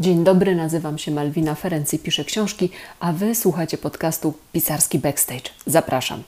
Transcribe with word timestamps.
Dzień 0.00 0.24
dobry, 0.24 0.54
nazywam 0.54 0.98
się 0.98 1.10
Malwina 1.10 1.54
Ferenc 1.54 1.94
i 1.94 1.98
piszę 1.98 2.24
książki, 2.24 2.70
a 3.00 3.12
Wy 3.12 3.34
słuchacie 3.34 3.78
podcastu 3.78 4.34
Pisarski 4.52 4.98
Backstage. 4.98 5.50
Zapraszam. 5.66 6.22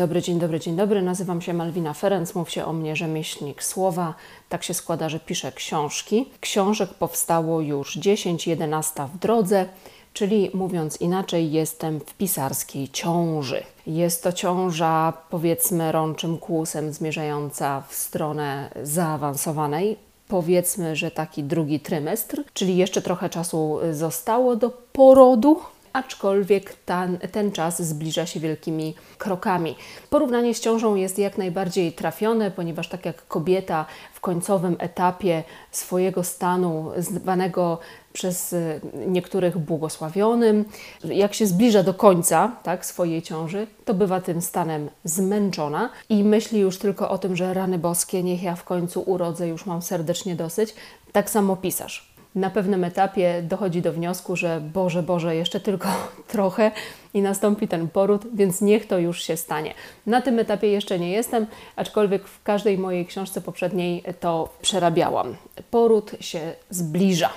Dobry, 0.00 0.22
dzień 0.22 0.38
dobry, 0.38 0.60
dzień 0.60 0.76
dobry. 0.76 1.02
Nazywam 1.02 1.42
się 1.42 1.54
Malwina 1.54 1.94
Ferenc, 1.94 2.34
mów 2.34 2.50
się 2.50 2.64
o 2.64 2.72
mnie 2.72 2.96
rzemieślnik 2.96 3.62
słowa. 3.62 4.14
Tak 4.48 4.64
się 4.64 4.74
składa, 4.74 5.08
że 5.08 5.20
piszę 5.20 5.52
książki. 5.52 6.30
Książek 6.40 6.94
powstało 6.94 7.60
już 7.60 7.94
10, 7.94 8.46
11 8.46 9.08
w 9.14 9.18
drodze, 9.18 9.66
czyli 10.12 10.50
mówiąc 10.54 11.00
inaczej, 11.00 11.52
jestem 11.52 12.00
w 12.00 12.14
pisarskiej 12.14 12.88
ciąży. 12.88 13.62
Jest 13.86 14.22
to 14.22 14.32
ciąża, 14.32 15.12
powiedzmy, 15.30 15.92
rączym 15.92 16.38
kłusem 16.38 16.92
zmierzająca 16.92 17.82
w 17.88 17.94
stronę 17.94 18.70
zaawansowanej. 18.82 19.96
Powiedzmy, 20.28 20.96
że 20.96 21.10
taki 21.10 21.44
drugi 21.44 21.80
trymestr, 21.80 22.42
czyli 22.54 22.76
jeszcze 22.76 23.02
trochę 23.02 23.28
czasu 23.28 23.78
zostało 23.92 24.56
do 24.56 24.70
porodu, 24.70 25.60
aczkolwiek 25.92 26.74
ten, 26.74 27.18
ten 27.18 27.52
czas 27.52 27.82
zbliża 27.82 28.26
się 28.26 28.40
wielkimi 28.40 28.94
krokami. 29.18 29.76
Porównanie 30.10 30.54
z 30.54 30.60
ciążą 30.60 30.94
jest 30.94 31.18
jak 31.18 31.38
najbardziej 31.38 31.92
trafione, 31.92 32.50
ponieważ 32.50 32.88
tak 32.88 33.06
jak 33.06 33.26
kobieta 33.26 33.86
w 34.12 34.20
końcowym 34.20 34.76
etapie 34.78 35.44
swojego 35.70 36.24
stanu, 36.24 36.90
zwanego 36.96 37.78
przez 38.12 38.52
y, 38.52 38.80
niektórych 39.06 39.58
błogosławionym, 39.58 40.64
jak 41.04 41.34
się 41.34 41.46
zbliża 41.46 41.82
do 41.82 41.94
końca 41.94 42.56
tak, 42.62 42.86
swojej 42.86 43.22
ciąży, 43.22 43.66
to 43.84 43.94
bywa 43.94 44.20
tym 44.20 44.42
stanem 44.42 44.90
zmęczona 45.04 45.90
i 46.08 46.24
myśli 46.24 46.60
już 46.60 46.78
tylko 46.78 47.10
o 47.10 47.18
tym, 47.18 47.36
że 47.36 47.54
rany 47.54 47.78
boskie, 47.78 48.22
niech 48.22 48.42
ja 48.42 48.56
w 48.56 48.64
końcu 48.64 49.00
urodzę, 49.00 49.48
już 49.48 49.66
mam 49.66 49.82
serdecznie 49.82 50.36
dosyć. 50.36 50.74
Tak 51.12 51.30
samo 51.30 51.56
pisarz 51.56 52.09
na 52.34 52.50
pewnym 52.50 52.84
etapie 52.84 53.42
dochodzi 53.42 53.82
do 53.82 53.92
wniosku, 53.92 54.36
że 54.36 54.60
Boże, 54.60 55.02
Boże, 55.02 55.36
jeszcze 55.36 55.60
tylko 55.60 55.88
trochę 56.32 56.70
i 57.14 57.22
nastąpi 57.22 57.68
ten 57.68 57.88
poród, 57.88 58.22
więc 58.34 58.60
niech 58.60 58.86
to 58.86 58.98
już 58.98 59.22
się 59.22 59.36
stanie. 59.36 59.74
Na 60.06 60.20
tym 60.20 60.38
etapie 60.38 60.68
jeszcze 60.68 60.98
nie 60.98 61.10
jestem, 61.10 61.46
aczkolwiek 61.76 62.28
w 62.28 62.42
każdej 62.42 62.78
mojej 62.78 63.06
książce 63.06 63.40
poprzedniej 63.40 64.04
to 64.20 64.48
przerabiałam. 64.62 65.36
Poród 65.70 66.12
się 66.20 66.52
zbliża. 66.70 67.30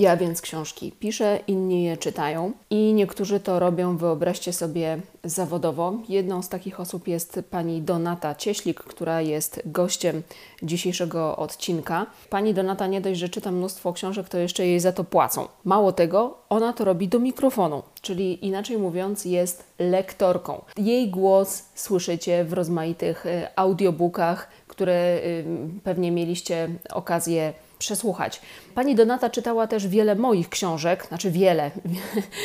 Ja 0.00 0.16
więc 0.16 0.40
książki 0.40 0.92
piszę, 0.92 1.38
inni 1.46 1.84
je 1.84 1.96
czytają 1.96 2.52
i 2.70 2.92
niektórzy 2.92 3.40
to 3.40 3.58
robią, 3.58 3.96
wyobraźcie 3.96 4.52
sobie, 4.52 5.00
zawodowo. 5.24 5.94
Jedną 6.08 6.42
z 6.42 6.48
takich 6.48 6.80
osób 6.80 7.08
jest 7.08 7.40
pani 7.50 7.82
Donata 7.82 8.34
Cieślik, 8.34 8.80
która 8.80 9.20
jest 9.20 9.62
gościem 9.64 10.22
dzisiejszego 10.62 11.36
odcinka. 11.36 12.06
Pani 12.30 12.54
Donata 12.54 12.86
nie 12.86 13.00
dość, 13.00 13.20
że 13.20 13.28
czyta 13.28 13.50
mnóstwo 13.50 13.92
książek, 13.92 14.28
to 14.28 14.38
jeszcze 14.38 14.66
jej 14.66 14.80
za 14.80 14.92
to 14.92 15.04
płacą. 15.04 15.48
Mało 15.64 15.92
tego, 15.92 16.38
ona 16.48 16.72
to 16.72 16.84
robi 16.84 17.08
do 17.08 17.18
mikrofonu, 17.18 17.82
czyli 18.02 18.46
inaczej 18.46 18.78
mówiąc, 18.78 19.24
jest 19.24 19.64
lektorką. 19.78 20.62
Jej 20.76 21.10
głos 21.10 21.62
słyszycie 21.74 22.44
w 22.44 22.52
rozmaitych 22.52 23.26
y, 23.26 23.46
audiobookach, 23.56 24.48
które 24.66 25.16
y, 25.24 25.44
pewnie 25.84 26.12
mieliście 26.12 26.68
okazję 26.90 27.52
przesłuchać. 27.80 28.40
Pani 28.74 28.94
Donata 28.94 29.30
czytała 29.30 29.66
też 29.66 29.88
wiele 29.88 30.14
moich 30.14 30.48
książek, 30.48 31.06
znaczy 31.06 31.30
wiele, 31.30 31.70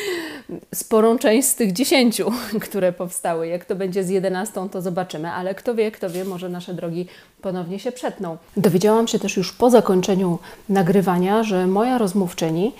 sporą 0.74 1.18
część 1.18 1.48
z 1.48 1.54
tych 1.54 1.72
dziesięciu, 1.72 2.32
które 2.66 2.92
powstały. 2.92 3.48
Jak 3.48 3.64
to 3.64 3.76
będzie 3.76 4.04
z 4.04 4.08
jedenastą, 4.08 4.68
to 4.68 4.82
zobaczymy, 4.82 5.30
ale 5.30 5.54
kto 5.54 5.74
wie, 5.74 5.90
kto 5.90 6.10
wie, 6.10 6.24
może 6.24 6.48
nasze 6.48 6.74
drogi 6.74 7.06
ponownie 7.42 7.78
się 7.78 7.92
przetną. 7.92 8.36
Dowiedziałam 8.56 9.08
się 9.08 9.18
też 9.18 9.36
już 9.36 9.52
po 9.52 9.70
zakończeniu 9.70 10.38
nagrywania, 10.68 11.42
że 11.42 11.66
moja 11.66 11.98
rozmówczyni 11.98 12.72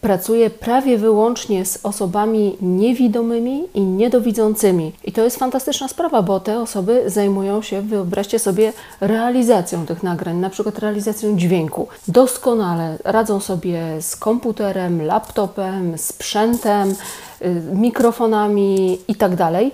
pracuje 0.00 0.50
prawie 0.50 0.98
wyłącznie 0.98 1.64
z 1.64 1.78
osobami 1.82 2.56
niewidomymi 2.62 3.64
i 3.74 3.80
niedowidzącymi. 3.80 4.92
I 5.04 5.12
to 5.12 5.24
jest 5.24 5.36
fantastyczna 5.36 5.88
sprawa, 5.88 6.22
bo 6.22 6.40
te 6.40 6.60
osoby 6.60 7.02
zajmują 7.06 7.62
się, 7.62 7.82
wyobraźcie 7.82 8.38
sobie, 8.38 8.72
realizacją 9.00 9.86
tych 9.86 10.02
nagrań, 10.02 10.36
na 10.36 10.50
przykład 10.50 10.78
realizacją 10.78 11.36
dźwięku. 11.36 11.88
Doskonale 12.08 12.98
radzą 13.04 13.40
sobie 13.40 13.82
z 14.00 14.16
komputerem, 14.16 15.02
laptopem, 15.06 15.98
sprzętem, 15.98 16.94
y, 17.42 17.62
mikrofonami 17.74 18.98
itd. 19.08 19.70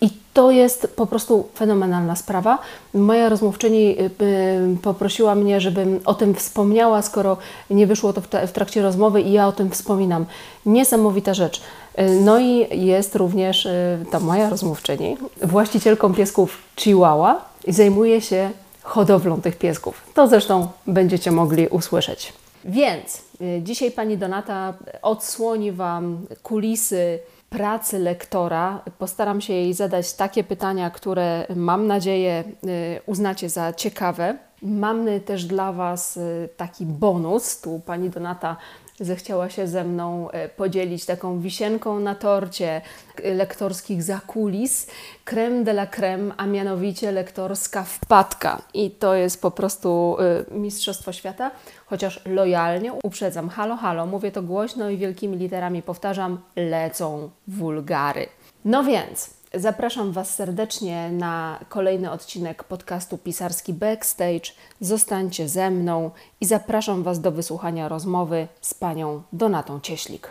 I 0.00 0.10
to 0.34 0.50
jest 0.50 0.92
po 0.96 1.06
prostu 1.06 1.48
fenomenalna 1.54 2.16
sprawa. 2.16 2.58
Moja 2.94 3.28
rozmówczyni 3.28 4.00
y, 4.00 4.10
y, 4.22 4.76
poprosiła 4.82 5.34
mnie, 5.34 5.60
żebym 5.60 6.00
o 6.04 6.14
tym 6.14 6.34
wspomniała, 6.34 7.02
skoro 7.02 7.36
nie 7.70 7.86
wyszło 7.86 8.12
to 8.12 8.20
w 8.20 8.52
trakcie 8.52 8.82
rozmowy 8.82 9.20
i 9.20 9.32
ja 9.32 9.48
o 9.48 9.52
tym 9.52 9.70
wspominam. 9.70 10.26
Niesamowita 10.66 11.34
rzecz. 11.34 11.60
Y, 11.98 12.20
no 12.20 12.38
i 12.38 12.80
jest 12.86 13.16
również 13.16 13.68
ta 14.10 14.20
moja 14.20 14.50
rozmówczyni, 14.50 15.16
właścicielką 15.42 16.14
piesków 16.14 16.58
Chihuahua 16.76 17.44
i 17.64 17.72
zajmuje 17.72 18.20
się 18.20 18.50
hodowlą 18.82 19.40
tych 19.40 19.56
piesków. 19.58 20.02
To 20.14 20.28
zresztą 20.28 20.68
będziecie 20.86 21.30
mogli 21.30 21.68
usłyszeć. 21.68 22.32
Więc 22.64 23.22
dzisiaj 23.62 23.90
pani 23.90 24.18
Donata 24.18 24.74
odsłoni 25.02 25.72
Wam 25.72 26.18
kulisy 26.42 27.18
pracy 27.56 27.98
lektora 27.98 28.82
postaram 28.98 29.40
się 29.40 29.52
jej 29.52 29.74
zadać 29.74 30.12
takie 30.12 30.44
pytania, 30.44 30.90
które 30.90 31.46
mam 31.56 31.86
nadzieję 31.86 32.44
y, 32.64 33.00
uznacie 33.06 33.48
za 33.48 33.72
ciekawe. 33.72 34.38
Mamy 34.62 35.20
też 35.20 35.44
dla 35.44 35.72
Was 35.72 36.16
y, 36.16 36.48
taki 36.56 36.86
bonus. 36.86 37.60
Tu 37.60 37.80
pani 37.86 38.10
Donata 38.10 38.56
zechciała 39.00 39.50
się 39.50 39.66
ze 39.66 39.84
mną 39.84 40.30
e, 40.30 40.48
podzielić 40.48 41.06
taką 41.06 41.40
wisienką 41.40 42.00
na 42.00 42.14
torcie 42.14 42.80
lektorskich 43.24 44.02
zakulis, 44.02 44.86
creme 45.24 45.64
de 45.64 45.70
la 45.70 45.86
creme, 45.86 46.34
a 46.36 46.46
mianowicie 46.46 47.12
lektorska 47.12 47.84
wpadka. 47.84 48.62
I 48.74 48.90
to 48.90 49.14
jest 49.14 49.42
po 49.42 49.50
prostu 49.50 50.16
e, 50.50 50.54
mistrzostwo 50.54 51.12
świata, 51.12 51.50
chociaż 51.86 52.20
lojalnie 52.26 52.92
uprzedzam, 52.92 53.48
halo, 53.48 53.76
halo, 53.76 54.06
mówię 54.06 54.32
to 54.32 54.42
głośno 54.42 54.90
i 54.90 54.96
wielkimi 54.96 55.36
literami 55.36 55.82
powtarzam, 55.82 56.38
lecą 56.56 57.30
wulgary. 57.48 58.26
No 58.64 58.84
więc, 58.84 59.35
Zapraszam 59.56 60.12
Was 60.12 60.34
serdecznie 60.34 61.10
na 61.12 61.60
kolejny 61.68 62.10
odcinek 62.10 62.64
podcastu 62.64 63.18
Pisarski 63.18 63.72
Backstage. 63.72 64.52
Zostańcie 64.80 65.48
ze 65.48 65.70
mną 65.70 66.10
i 66.40 66.46
zapraszam 66.46 67.02
Was 67.02 67.20
do 67.20 67.32
wysłuchania 67.32 67.88
rozmowy 67.88 68.48
z 68.60 68.74
panią 68.74 69.22
Donatą 69.32 69.80
Cieślik. 69.80 70.30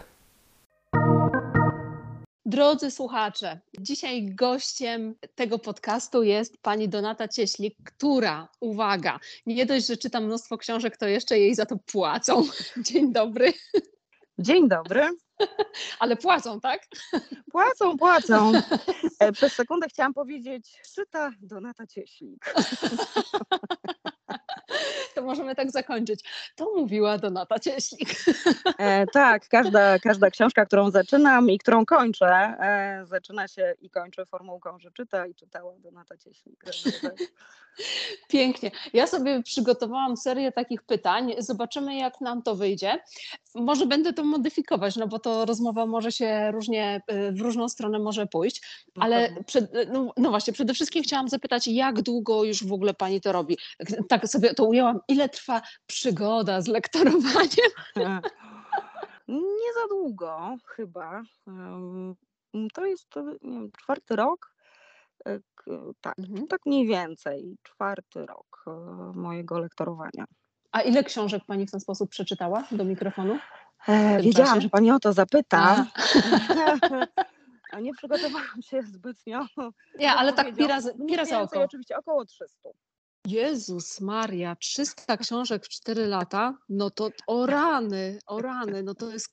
Drodzy 2.46 2.91
słuchacze, 2.91 3.59
dzisiaj 3.80 4.25
gościem 4.25 5.16
tego 5.36 5.59
podcastu 5.59 6.24
jest 6.24 6.57
pani 6.62 6.90
Donata 6.90 7.28
Cieślik, 7.28 7.75
która, 7.84 8.47
uwaga, 8.59 9.19
nie 9.46 9.66
dość, 9.66 9.88
że 9.88 9.97
czyta 9.97 10.22
mnóstwo 10.22 10.57
książek, 10.57 10.97
to 10.97 11.07
jeszcze 11.07 11.40
jej 11.40 11.56
za 11.56 11.66
to 11.66 11.78
płacą. 11.78 12.44
Dzień 12.88 13.13
dobry. 13.13 13.53
Dzień 14.40 14.69
dobry. 14.69 15.09
Ale 16.00 16.16
płacą, 16.16 16.59
tak? 16.59 16.88
Płacą, 17.51 17.97
płacą. 17.97 18.51
E, 19.19 19.31
przez 19.31 19.53
sekundę 19.53 19.88
chciałam 19.88 20.13
powiedzieć, 20.13 20.81
czyta 20.96 21.31
Donata 21.41 21.88
Cieślik. 21.88 22.53
To 25.16 25.22
możemy 25.22 25.56
tak 25.56 25.72
zakończyć. 25.72 26.24
To 26.56 26.74
mówiła 26.75 27.18
Donata 27.18 27.60
Cieślik. 27.60 28.10
E, 28.77 29.07
tak, 29.07 29.48
każda, 29.48 30.00
każda 30.00 30.30
książka, 30.30 30.66
którą 30.66 30.92
zaczynam 30.92 31.50
i 31.50 31.60
którą 31.60 31.86
kończę, 31.86 32.27
e, 32.27 33.06
zaczyna 33.06 33.48
się 33.48 33.74
i 33.81 33.89
kończy 33.89 34.25
formułką, 34.25 34.80
że 34.80 34.92
czyta 34.92 35.27
i 35.27 35.36
czytała 35.36 35.74
Donata 35.80 36.18
Cieślik. 36.18 36.63
Pięknie. 38.27 38.72
Ja 38.94 39.07
sobie 39.07 39.44
przygotowałam 39.44 40.18
serię 40.18 40.51
takich 40.51 40.83
pytań. 40.83 41.33
Zobaczymy, 41.39 41.95
jak 41.95 42.22
nam 42.22 42.42
to 42.42 42.56
wyjdzie. 42.56 43.00
Może 43.56 43.86
będę 43.86 44.13
to 44.13 44.24
modyfikować, 44.24 44.95
no 44.95 45.07
bo 45.07 45.19
to 45.19 45.45
rozmowa 45.45 45.86
może 45.86 46.12
się 46.12 46.51
różnie, 46.51 47.01
y, 47.12 47.31
w 47.31 47.42
różną 47.42 47.69
stronę 47.69 48.00
może 48.00 48.27
pójść. 48.27 48.62
Ale 49.00 49.36
przed, 49.45 49.72
no, 49.94 50.13
no, 50.18 50.30
właśnie, 50.30 50.54
przede 50.54 50.74
wszystkim 50.74 51.04
chciałam 51.04 51.30
zapytać, 51.30 51.68
jak 51.68 52.01
długo 52.01 52.44
już 52.44 52.63
w 52.63 52.74
ogóle 52.74 52.94
Pani 52.94 53.22
to 53.22 53.31
robi? 53.31 53.57
Tak 54.21 54.29
sobie 54.29 54.53
to 54.53 54.65
ujęłam. 54.65 55.00
Ile 55.07 55.29
trwa 55.29 55.62
przygoda 55.88 56.62
z 56.62 56.67
lektorowaniem? 56.67 57.71
Nie 59.27 59.73
za 59.81 59.88
długo, 59.89 60.56
chyba. 60.65 61.21
To 62.73 62.85
jest 62.85 63.15
nie 63.41 63.59
wiem, 63.59 63.71
czwarty 63.71 64.15
rok 64.15 64.56
tak, 66.01 66.19
mhm. 66.19 66.47
tak 66.47 66.65
mniej 66.65 66.88
więcej 66.88 67.57
czwarty 67.63 68.25
rok 68.25 68.65
e, 68.67 68.71
mojego 69.15 69.59
lektorowania. 69.59 70.25
A 70.71 70.81
ile 70.81 71.03
książek 71.03 71.44
pani 71.47 71.67
w 71.67 71.71
ten 71.71 71.79
sposób 71.79 72.09
przeczytała 72.09 72.63
do 72.71 72.85
mikrofonu? 72.85 73.39
E, 73.88 74.21
wiedziałam, 74.21 74.50
czasie? 74.50 74.62
że 74.62 74.69
pani 74.69 74.91
o 74.91 75.00
to 75.00 75.13
zapyta. 75.13 75.75
A 77.71 77.79
nie 77.79 77.94
przygotowałam 77.94 78.62
się 78.62 78.81
zbytnio. 78.81 79.45
Nie, 80.00 80.12
ale 80.12 80.33
tak 80.33 80.56
pi 80.56 80.67
razy, 80.67 80.94
pi 81.07 81.15
razy 81.15 81.38
oko. 81.38 81.63
Oczywiście 81.63 81.97
około 81.97 82.25
300. 82.25 82.69
Jezus 83.25 84.01
Maria, 84.01 84.56
300 84.56 85.18
książek 85.18 85.66
w 85.66 85.69
4 85.69 86.07
lata, 86.07 86.57
no 86.69 86.89
to 86.89 87.10
o 87.27 87.45
rany, 87.45 88.19
o 88.27 88.42
rany, 88.42 88.83
no 88.83 88.95
to 88.95 89.12
jest, 89.12 89.30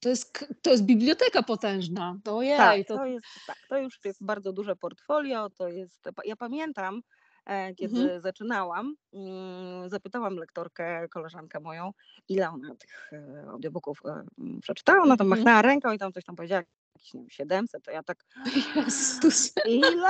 to 0.00 0.08
jest, 0.08 0.46
to 0.62 0.70
jest 0.70 0.84
biblioteka 0.84 1.42
potężna. 1.42 2.18
Ojej, 2.30 2.56
tak, 2.56 2.86
to... 2.86 2.96
To, 2.96 3.06
jest, 3.06 3.26
tak, 3.46 3.56
to 3.68 3.78
już 3.78 3.98
jest 4.04 4.24
bardzo 4.24 4.52
duże 4.52 4.76
portfolio, 4.76 5.50
to 5.50 5.68
jest, 5.68 6.08
ja 6.24 6.36
pamiętam, 6.36 7.02
e, 7.46 7.74
kiedy 7.74 8.00
mhm. 8.00 8.20
zaczynałam, 8.20 8.94
mm, 9.12 9.90
zapytałam 9.90 10.36
lektorkę, 10.36 11.08
koleżankę 11.08 11.60
moją, 11.60 11.92
ile 12.28 12.50
ona 12.50 12.74
tych 12.74 13.12
e, 13.12 13.44
audiobooków 13.48 14.00
e, 14.06 14.24
przeczytała, 14.62 15.02
ona 15.02 15.16
tam 15.16 15.26
mhm. 15.26 15.28
machnęła 15.28 15.62
ręką 15.62 15.92
i 15.92 15.98
tam 15.98 16.12
coś 16.12 16.24
tam 16.24 16.36
powiedziała, 16.36 16.62
jakieś 16.96 17.14
nie 17.14 17.20
wiem, 17.20 17.30
700, 17.30 17.84
to 17.84 17.90
ja 17.90 18.02
tak, 18.02 18.24
Jezus. 18.76 19.52
ile? 19.66 20.08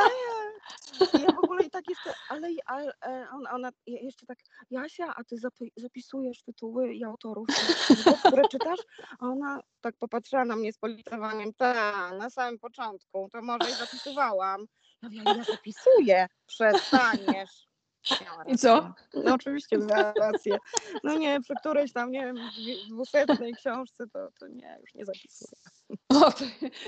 I 1.18 1.22
ja 1.22 1.32
w 1.32 1.44
ogóle 1.44 1.64
i 1.64 1.70
tak 1.70 1.84
jeszcze, 1.88 2.14
ale, 2.28 2.48
ale 2.66 2.92
ona, 3.30 3.50
ona 3.50 3.70
jeszcze 3.86 4.26
tak, 4.26 4.38
Jasia, 4.70 5.14
a 5.16 5.24
ty 5.24 5.36
zapisujesz 5.76 6.42
tytuły 6.42 6.94
i 6.94 7.04
autorów, 7.04 7.48
które 8.26 8.48
czytasz? 8.48 8.80
A 9.20 9.26
ona 9.26 9.60
tak 9.80 9.96
popatrzyła 9.96 10.44
na 10.44 10.56
mnie 10.56 10.72
z 10.72 10.78
politowaniem, 10.78 11.54
tak, 11.54 12.18
na 12.18 12.30
samym 12.30 12.58
początku, 12.58 13.28
to 13.32 13.42
może 13.42 13.70
i 13.70 13.74
zapisywałam. 13.74 14.66
Ja 15.02 15.08
mówię, 15.08 15.22
ja 15.26 15.44
zapisuję, 15.44 16.26
przestaniesz. 16.46 17.68
I 18.46 18.58
co? 18.58 18.94
No 19.24 19.34
oczywiście 19.34 19.78
miała 19.78 20.12
rację. 20.12 20.58
No 21.04 21.18
nie, 21.18 21.40
przy 21.40 21.54
którejś 21.60 21.92
tam, 21.92 22.10
nie 22.10 22.24
wiem, 22.24 22.36
dwusetnej 22.90 23.54
książce 23.54 24.04
to, 24.12 24.28
to 24.40 24.48
nie, 24.48 24.78
już 24.80 24.94
nie 24.94 25.04
zapisuję. 25.04 25.52
O, 26.08 26.32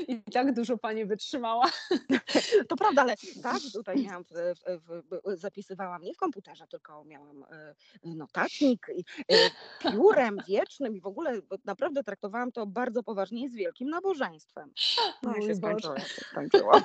I 0.08 0.22
tak 0.22 0.54
dużo 0.54 0.78
pani 0.78 1.04
wytrzymała. 1.04 1.70
To 2.68 2.76
prawda, 2.76 3.02
ale 3.02 3.14
tak, 3.42 3.58
tutaj 3.72 4.02
miałam, 4.04 4.24
w, 4.24 4.28
w, 4.66 5.02
w, 5.10 5.36
zapisywałam 5.36 6.02
nie 6.02 6.14
w 6.14 6.16
komputerze, 6.16 6.66
tylko 6.66 7.04
miałam 7.04 7.44
e, 7.44 7.74
notatnik, 8.04 8.86
e, 8.88 9.34
piórem 9.78 10.38
wiecznym 10.48 10.96
i 10.96 11.00
w 11.00 11.06
ogóle 11.06 11.40
naprawdę 11.64 12.04
traktowałam 12.04 12.52
to 12.52 12.66
bardzo 12.66 13.02
poważnie 13.02 13.44
i 13.44 13.48
z 13.48 13.54
wielkim 13.54 13.88
nabożeństwem. 13.88 14.72
No 15.22 15.36
i 15.36 15.46
się 15.46 15.54
skończyło, 15.54 15.94
skończyło. 16.30 16.72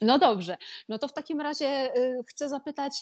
No 0.00 0.18
dobrze, 0.18 0.56
no 0.88 0.98
to 0.98 1.08
w 1.08 1.12
takim 1.12 1.40
razie 1.40 1.96
y, 1.96 2.24
chcę 2.26 2.48
zapytać, 2.48 2.92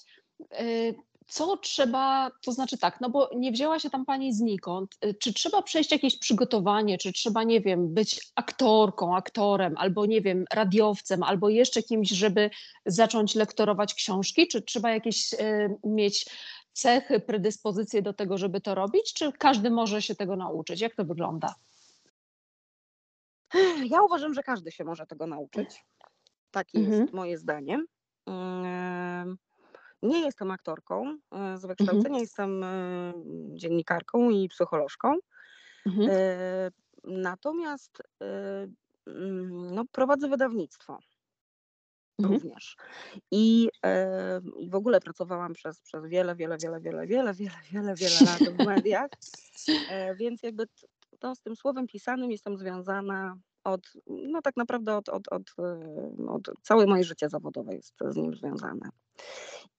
y, 0.60 0.94
co 1.30 1.56
trzeba, 1.56 2.30
to 2.42 2.52
znaczy 2.52 2.78
tak, 2.78 3.00
no 3.00 3.10
bo 3.10 3.30
nie 3.36 3.52
wzięła 3.52 3.78
się 3.78 3.90
tam 3.90 4.04
pani 4.04 4.32
znikąd, 4.34 4.98
y, 5.04 5.14
czy 5.14 5.34
trzeba 5.34 5.62
przejść 5.62 5.92
jakieś 5.92 6.18
przygotowanie, 6.18 6.98
czy 6.98 7.12
trzeba, 7.12 7.42
nie 7.42 7.60
wiem, 7.60 7.94
być 7.94 8.32
aktorką, 8.34 9.16
aktorem, 9.16 9.74
albo 9.76 10.06
nie 10.06 10.20
wiem, 10.20 10.44
radiowcem, 10.52 11.22
albo 11.22 11.48
jeszcze 11.48 11.82
kimś, 11.82 12.10
żeby 12.10 12.50
zacząć 12.86 13.34
lektorować 13.34 13.94
książki, 13.94 14.48
czy 14.48 14.62
trzeba 14.62 14.90
jakieś 14.90 15.32
y, 15.32 15.78
mieć 15.84 16.26
cechy, 16.72 17.20
predyspozycje 17.20 18.02
do 18.02 18.12
tego, 18.12 18.38
żeby 18.38 18.60
to 18.60 18.74
robić, 18.74 19.12
czy 19.14 19.32
każdy 19.32 19.70
może 19.70 20.02
się 20.02 20.14
tego 20.14 20.36
nauczyć? 20.36 20.80
Jak 20.80 20.94
to 20.94 21.04
wygląda? 21.04 21.54
Ja 23.90 24.02
uważam, 24.02 24.34
że 24.34 24.42
każdy 24.42 24.72
się 24.72 24.84
może 24.84 25.06
tego 25.06 25.26
nauczyć. 25.26 25.84
Takie 26.50 26.78
mhm. 26.78 27.00
jest 27.00 27.12
moje 27.12 27.38
zdanie. 27.38 27.84
Nie 30.02 30.20
jestem 30.20 30.50
aktorką 30.50 31.08
e, 31.10 31.18
z 31.30 31.64
mhm. 31.64 31.68
wykształcenia, 31.68 32.08
mhm. 32.08 32.20
jestem 32.20 32.64
e, 32.64 33.12
dziennikarką 33.54 34.30
i 34.30 34.48
psycholożką. 34.48 35.16
Mhm. 35.86 36.08
E, 36.10 36.16
natomiast 37.04 38.02
mm, 39.06 39.74
no, 39.74 39.84
prowadzę 39.92 40.28
wydawnictwo 40.28 40.98
mhm. 42.18 42.34
również. 42.34 42.76
I, 43.30 43.68
I 44.58 44.70
w 44.70 44.74
ogóle 44.74 45.00
pracowałam 45.00 45.52
przez, 45.52 45.80
przez 45.80 46.06
wiele, 46.06 46.36
wiele, 46.36 46.56
wiele, 46.62 46.80
wiele, 46.80 47.06
wiele, 47.06 47.34
wiele, 47.34 47.54
wiele, 47.72 47.94
wiele 47.94 48.16
lat 48.26 48.38
w 48.38 48.66
mediach. 48.66 49.10
Więc 50.16 50.42
jakby 50.42 50.66
to 51.18 51.34
z 51.34 51.40
tym 51.40 51.56
słowem 51.56 51.86
pisanym 51.86 52.30
jestem 52.30 52.56
związana 52.56 53.36
od, 53.64 53.92
no 54.06 54.42
tak 54.42 54.56
naprawdę 54.56 54.96
od, 54.96 55.08
od, 55.08 55.28
od, 55.28 55.50
od 56.28 56.50
całe 56.62 56.86
moje 56.86 57.04
życie 57.04 57.28
zawodowe 57.28 57.74
jest 57.74 57.94
z 58.08 58.16
nim 58.16 58.34
związane. 58.34 58.90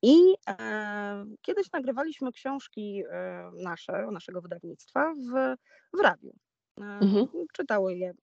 I 0.01 0.35
e, 0.47 1.25
kiedyś 1.41 1.71
nagrywaliśmy 1.71 2.31
książki 2.31 3.03
e, 3.09 3.51
nasze, 3.53 4.07
naszego 4.11 4.41
wydawnictwa 4.41 5.13
w, 5.13 5.55
w 5.97 6.01
radiu. 6.01 6.33
E, 6.79 6.83
mhm. 6.83 7.27
Czytały 7.53 7.95
je 7.95 8.13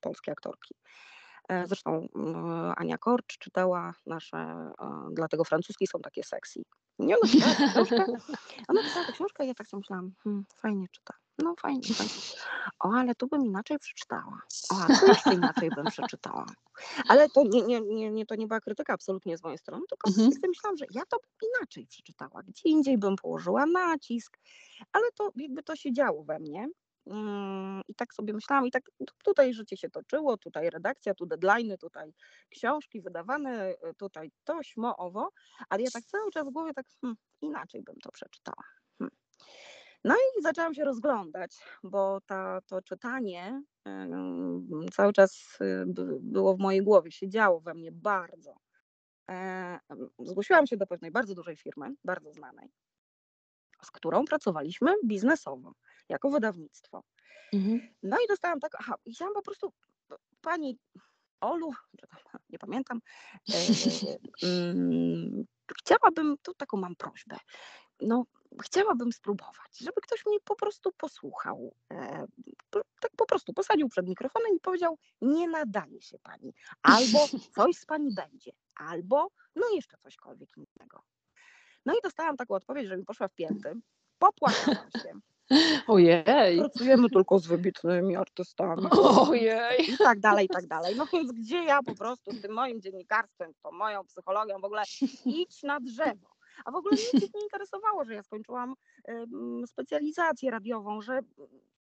polskie 0.00 0.32
aktorki. 0.32 0.74
E, 1.48 1.66
zresztą 1.66 2.08
Ania 2.76 2.98
Korcz 2.98 3.38
czytała 3.38 3.94
nasze, 4.06 4.36
e, 4.36 4.72
dlatego 5.12 5.44
francuski 5.44 5.86
są 5.86 6.00
takie 6.00 6.22
sexy. 6.22 6.62
Nie, 6.98 7.16
ona 7.18 7.54
tę 7.54 7.66
książkę, 7.72 8.04
ona 8.68 8.82
tę 8.82 9.12
książkę 9.12 9.44
i 9.44 9.48
ja 9.48 9.54
tak 9.54 9.66
sobie 9.66 9.78
myślałam, 9.78 10.12
hmm, 10.24 10.44
fajnie 10.56 10.86
czyta. 10.92 11.14
No 11.44 11.54
fajnie, 11.60 11.94
fajnie. 11.94 12.12
O, 12.80 12.92
ale 12.92 13.14
tu 13.14 13.26
bym 13.26 13.44
inaczej 13.44 13.78
przeczytała. 13.78 14.42
O, 14.70 14.74
ale 14.76 14.98
tu 14.98 15.06
jeszcze 15.06 15.34
inaczej 15.34 15.70
bym 15.70 15.84
przeczytała. 15.84 16.46
Ale 17.08 17.28
to 17.28 17.42
nie, 17.44 17.62
nie, 17.62 17.80
nie, 17.80 18.10
nie, 18.10 18.26
to 18.26 18.34
nie 18.34 18.46
była 18.46 18.60
krytyka 18.60 18.92
absolutnie 18.92 19.38
z 19.38 19.42
mojej 19.42 19.58
strony, 19.58 19.82
tylko 19.88 20.10
mhm. 20.10 20.30
myślałam, 20.48 20.76
że 20.76 20.84
ja 20.90 21.02
to 21.08 21.16
bym 21.16 21.50
inaczej 21.56 21.86
przeczytała. 21.86 22.42
Gdzie 22.42 22.62
indziej 22.64 22.98
bym 22.98 23.16
położyła 23.16 23.66
nacisk, 23.66 24.38
ale 24.92 25.04
to 25.14 25.32
jakby 25.36 25.62
to 25.62 25.76
się 25.76 25.92
działo 25.92 26.24
we 26.24 26.38
mnie. 26.38 26.68
Mm, 27.06 27.82
I 27.88 27.94
tak 27.94 28.14
sobie 28.14 28.32
myślałam, 28.32 28.66
i 28.66 28.70
tak 28.70 28.82
tutaj 29.24 29.54
życie 29.54 29.76
się 29.76 29.90
toczyło, 29.90 30.36
tutaj 30.36 30.70
redakcja, 30.70 31.14
tu 31.14 31.26
deadline, 31.26 31.76
tutaj 31.78 32.12
książki 32.50 33.00
wydawane, 33.00 33.74
tutaj 33.98 34.30
to, 34.44 34.62
śmo, 34.62 34.96
owo, 34.96 35.30
ale 35.68 35.82
ja 35.82 35.90
tak 35.90 36.04
cały 36.04 36.30
czas 36.30 36.48
w 36.48 36.50
głowie 36.50 36.74
tak 36.74 36.86
hmm, 37.00 37.16
inaczej 37.40 37.82
bym 37.82 37.96
to 38.02 38.10
przeczytała. 38.12 38.64
Hmm. 38.98 39.16
No 40.04 40.14
i 40.14 40.42
zaczęłam 40.42 40.74
się 40.74 40.84
rozglądać, 40.84 41.56
bo 41.82 42.20
ta, 42.20 42.60
to 42.66 42.82
czytanie 42.82 43.62
cały 44.92 45.12
czas 45.12 45.58
y, 45.60 45.84
było 46.20 46.56
w 46.56 46.58
mojej 46.58 46.82
głowie, 46.82 47.12
siedziało 47.12 47.60
we 47.60 47.74
mnie 47.74 47.92
bardzo. 47.92 48.56
E, 49.30 49.78
zgłosiłam 50.18 50.66
się 50.66 50.76
do 50.76 50.86
pewnej 50.86 51.10
bardzo 51.10 51.34
dużej 51.34 51.56
firmy, 51.56 51.94
bardzo 52.04 52.32
znanej, 52.32 52.70
z 53.84 53.90
którą 53.90 54.24
pracowaliśmy 54.24 54.94
biznesowo, 55.06 55.72
jako 56.08 56.30
wydawnictwo. 56.30 57.02
Mhm. 57.52 57.80
No 58.02 58.16
i 58.24 58.28
dostałam 58.28 58.60
tak, 58.60 58.72
aha, 58.78 58.94
i 59.04 59.14
chciałam 59.14 59.34
po 59.34 59.42
prostu 59.42 59.72
pani 60.40 60.78
Olu, 61.40 61.72
nie 62.50 62.58
pamiętam, 62.58 63.00
e, 63.50 63.54
mm, 64.42 65.44
chciałabym, 65.78 66.36
tu 66.42 66.54
taką 66.54 66.76
mam 66.76 66.96
prośbę, 66.96 67.36
no 68.02 68.24
chciałabym 68.62 69.12
spróbować, 69.12 69.78
żeby 69.78 70.00
ktoś 70.00 70.26
mnie 70.26 70.38
po 70.44 70.56
prostu 70.56 70.92
posłuchał, 70.92 71.74
e, 71.92 72.26
tak 73.00 73.10
po 73.16 73.26
prostu 73.26 73.52
posadził 73.52 73.88
przed 73.88 74.08
mikrofonem 74.08 74.56
i 74.56 74.60
powiedział, 74.60 74.98
nie 75.20 75.48
nadaje 75.48 76.02
się 76.02 76.18
pani, 76.18 76.54
albo 76.82 77.18
coś 77.56 77.76
z 77.76 77.86
pani 77.86 78.14
będzie, 78.14 78.52
albo 78.74 79.28
no 79.56 79.66
jeszcze 79.74 79.96
cośkolwiek 79.96 80.50
innego. 80.56 81.02
No 81.86 81.94
i 81.94 81.96
dostałam 82.02 82.36
taką 82.36 82.54
odpowiedź, 82.54 82.88
że 82.88 82.96
mi 82.96 83.04
poszła 83.04 83.28
w 83.28 83.34
pięty, 83.34 83.72
popłakałam 84.18 84.90
się. 85.02 85.20
Ojej. 85.86 86.24
Pracujemy 86.58 87.10
tylko 87.10 87.38
z 87.38 87.46
wybitnymi 87.46 88.16
artystami. 88.16 88.86
Ojej. 89.28 89.90
I 89.90 89.98
tak 89.98 90.20
dalej, 90.20 90.46
i 90.46 90.48
tak 90.48 90.66
dalej. 90.66 90.96
No 90.96 91.06
więc 91.12 91.32
gdzie 91.32 91.64
ja 91.64 91.82
po 91.82 91.94
prostu 91.94 92.32
z 92.32 92.40
tym 92.40 92.52
moim 92.52 92.80
dziennikarstwem, 92.80 93.52
tą 93.62 93.72
moją 93.72 94.04
psychologią 94.04 94.60
w 94.60 94.64
ogóle 94.64 94.82
idź 95.24 95.62
na 95.62 95.80
drzewo. 95.80 96.39
A 96.64 96.70
w 96.70 96.74
ogóle 96.74 96.96
nic 97.14 97.34
nie 97.34 97.42
interesowało, 97.42 98.04
że 98.04 98.14
ja 98.14 98.22
skończyłam 98.22 98.74
specjalizację 99.66 100.50
radiową, 100.50 101.02
że 101.02 101.20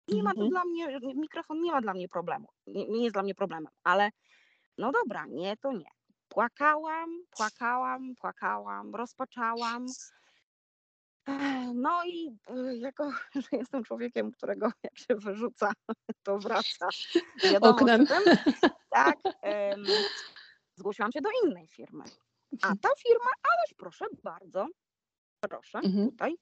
nie 0.09 0.23
ma 0.23 0.35
to 0.35 0.41
mhm. 0.45 0.51
dla 0.51 0.65
mnie, 0.65 1.15
mikrofon 1.15 1.61
nie 1.61 1.73
ma 1.73 1.81
dla 1.81 1.95
mnie 1.95 2.09
problemu, 2.09 2.49
nie, 2.67 2.89
nie 2.89 3.03
jest 3.03 3.15
dla 3.15 3.23
mnie 3.23 3.35
problemem, 3.35 3.73
ale 3.85 4.11
no 4.79 4.93
dobra, 4.93 5.27
nie, 5.27 5.57
to 5.57 5.73
nie. 5.73 5.91
Płakałam, 6.29 7.11
płakałam, 7.31 8.15
płakałam, 8.21 8.95
rozpaczałam. 8.95 9.87
No 11.75 12.05
i 12.05 12.37
y, 12.51 12.79
jako, 12.79 13.11
że 13.35 13.49
jestem 13.53 13.85
człowiekiem, 13.85 14.33
którego 14.33 14.71
jak 14.83 14.99
się 14.99 15.15
wyrzuca, 15.15 15.73
to 16.23 16.39
wraca. 16.39 16.89
Wiadomo, 17.43 17.73
Oknem. 17.73 18.07
Tym, 18.07 18.23
tak, 18.91 19.19
um, 19.25 19.85
zgłosiłam 20.77 21.13
się 21.13 21.21
do 21.21 21.31
innej 21.45 21.69
firmy. 21.69 22.05
A 22.63 22.69
ta 22.77 22.89
firma, 22.99 23.31
ależ 23.43 23.75
proszę 23.77 24.05
bardzo, 24.23 24.67
proszę, 25.41 25.79
mhm. 25.79 26.11
tutaj, 26.11 26.35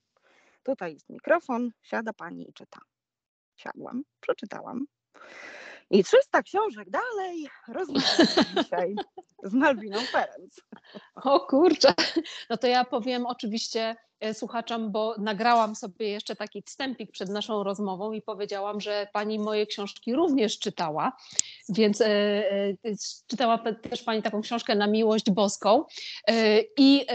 tutaj 0.63 0.93
jest 0.93 1.09
mikrofon, 1.09 1.71
siada 1.83 2.13
pani 2.13 2.51
i 2.51 2.53
czyta. 2.53 2.81
Siadłam, 3.57 4.03
przeczytałam. 4.21 4.87
I 5.91 6.05
300 6.05 6.43
książek 6.43 6.91
dalej 6.91 7.49
rozmawiamy 7.69 8.45
dzisiaj 8.57 8.95
z 9.43 9.55
Malwiną 9.55 10.01
Ferenc. 10.01 10.61
O 11.15 11.41
kurczę, 11.41 11.95
no 12.51 12.57
to 12.57 12.67
ja 12.67 12.85
powiem 12.85 13.27
oczywiście 13.27 13.97
słuchaczom, 14.33 14.93
bo 14.93 15.15
nagrałam 15.19 15.75
sobie 15.75 16.09
jeszcze 16.09 16.37
taki 16.37 16.63
wstępik 16.63 17.11
przed 17.11 17.29
naszą 17.29 17.65
rozmową 17.65 18.13
i 18.13 18.23
powiedziałam, 18.23 18.81
że 18.81 19.07
pani 19.13 19.39
moje 19.39 19.67
książki 19.67 20.15
również 20.15 20.59
czytała, 20.59 21.13
więc 21.69 22.03
czytała 23.27 23.59
też 23.59 24.03
pani 24.03 24.23
taką 24.23 24.43
książkę 24.43 24.75
na 24.75 24.87
miłość 24.87 25.31
boską 25.31 25.85
i 26.79 27.07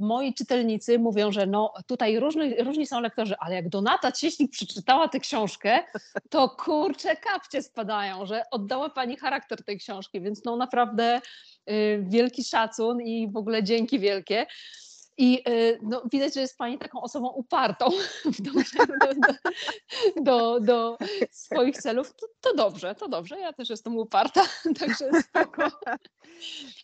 moi 0.00 0.34
czytelnicy 0.34 0.98
mówią, 0.98 1.32
że 1.32 1.46
no 1.46 1.72
tutaj 1.86 2.18
różni, 2.18 2.54
różni 2.62 2.86
są 2.86 3.00
lektorzy, 3.00 3.34
ale 3.38 3.54
jak 3.54 3.68
Donata 3.68 4.12
Cieślik 4.12 4.50
przeczytała 4.50 5.08
tę 5.08 5.20
książkę, 5.20 5.84
to 6.30 6.48
kurcze 6.48 7.16
kapcie 7.16 7.62
spadają, 7.62 8.26
że 8.26 8.42
oddała 8.50 8.90
pani 8.90 9.16
charakter 9.16 9.64
tej 9.64 9.78
książki, 9.78 10.20
więc 10.20 10.44
no 10.44 10.56
naprawdę 10.56 11.20
wielki 12.00 12.44
szacun 12.44 13.00
i 13.00 13.32
w 13.32 13.36
ogóle 13.36 13.62
dzięki 13.62 13.98
wielkie. 13.98 14.46
I 15.18 15.42
y, 15.48 15.78
no, 15.82 16.02
widać, 16.12 16.34
że 16.34 16.40
jest 16.40 16.58
Pani 16.58 16.78
taką 16.78 17.00
osobą 17.00 17.28
upartą 17.28 17.90
w 18.24 18.42
dążeniu 18.42 18.98
do, 20.16 20.60
do, 20.60 20.60
do, 20.60 20.98
swoich 21.30 21.76
celów. 21.76 22.14
To, 22.14 22.26
to, 22.40 22.54
dobrze, 22.54 22.94
to 22.94 23.08
dobrze. 23.08 23.38
Ja 23.38 23.52
też 23.52 23.70
jestem 23.70 23.96
uparta, 23.96 24.42
także 24.80 25.10
spoko. 25.22 25.70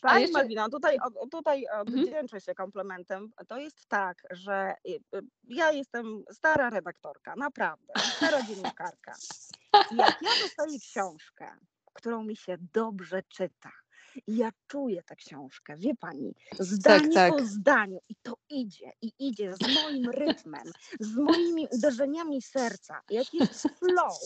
Pani 0.00 0.23
jeszcze... 0.23 0.38
Malwina, 0.38 0.69
tutaj, 0.69 0.99
tutaj 1.31 1.64
mhm. 1.64 1.81
odwdzięczę 1.81 2.41
się 2.41 2.55
komplementem. 2.55 3.31
To 3.49 3.59
jest 3.59 3.88
tak, 3.88 4.23
że 4.31 4.75
y, 4.88 5.00
ja 5.45 5.73
jestem 5.73 6.25
stara 6.33 6.71
redaktorka, 6.71 7.35
naprawdę, 7.37 7.93
stara 8.17 8.43
dziennikarka. 8.47 9.12
Jak 9.75 10.23
ja 10.23 10.31
dostaję 10.43 10.79
książkę, 10.79 11.50
którą 11.93 12.25
mi 12.25 12.37
się 12.37 12.57
dobrze 12.73 13.23
czyta, 13.23 13.71
i 13.71 13.84
ja 14.26 14.50
czuję 14.66 15.02
tę 15.02 15.16
książkę, 15.16 15.76
wie 15.76 15.94
pani, 15.94 16.35
zdanie 16.59 17.14
tak, 17.14 17.14
tak. 17.14 17.33
po 17.33 17.47
zdaniu 17.47 17.99
i 18.09 18.14
to 18.23 18.37
idzie, 18.50 18.92
i 19.02 19.12
idzie 19.18 19.54
z 19.54 19.75
moim 19.75 20.11
rytmem, 20.11 20.64
z 21.00 21.16
moimi 21.16 21.66
uderzeniami 21.71 22.42
serca. 22.42 23.00
Jak 23.11 23.35
jest 23.35 23.62
flow, 23.62 24.18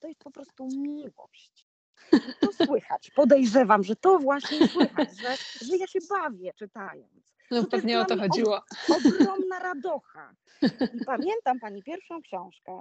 to 0.00 0.08
jest 0.08 0.20
po 0.20 0.30
prostu 0.30 0.66
miłość. 0.66 1.66
I 2.12 2.18
to 2.40 2.66
słychać. 2.66 3.10
Podejrzewam, 3.14 3.84
że 3.84 3.96
to 3.96 4.18
właśnie 4.18 4.68
słychać, 4.68 5.08
że, 5.20 5.36
że 5.66 5.76
ja 5.76 5.86
się 5.86 5.98
bawię 6.10 6.52
czytając. 6.56 7.32
No 7.50 7.64
pewnie 7.64 8.00
o 8.00 8.04
to 8.04 8.16
chodziło. 8.16 8.60
ogromna 8.88 9.58
radocha. 9.58 10.34
I 10.94 11.04
pamiętam 11.06 11.60
pani 11.60 11.82
pierwszą 11.82 12.22
książkę, 12.22 12.80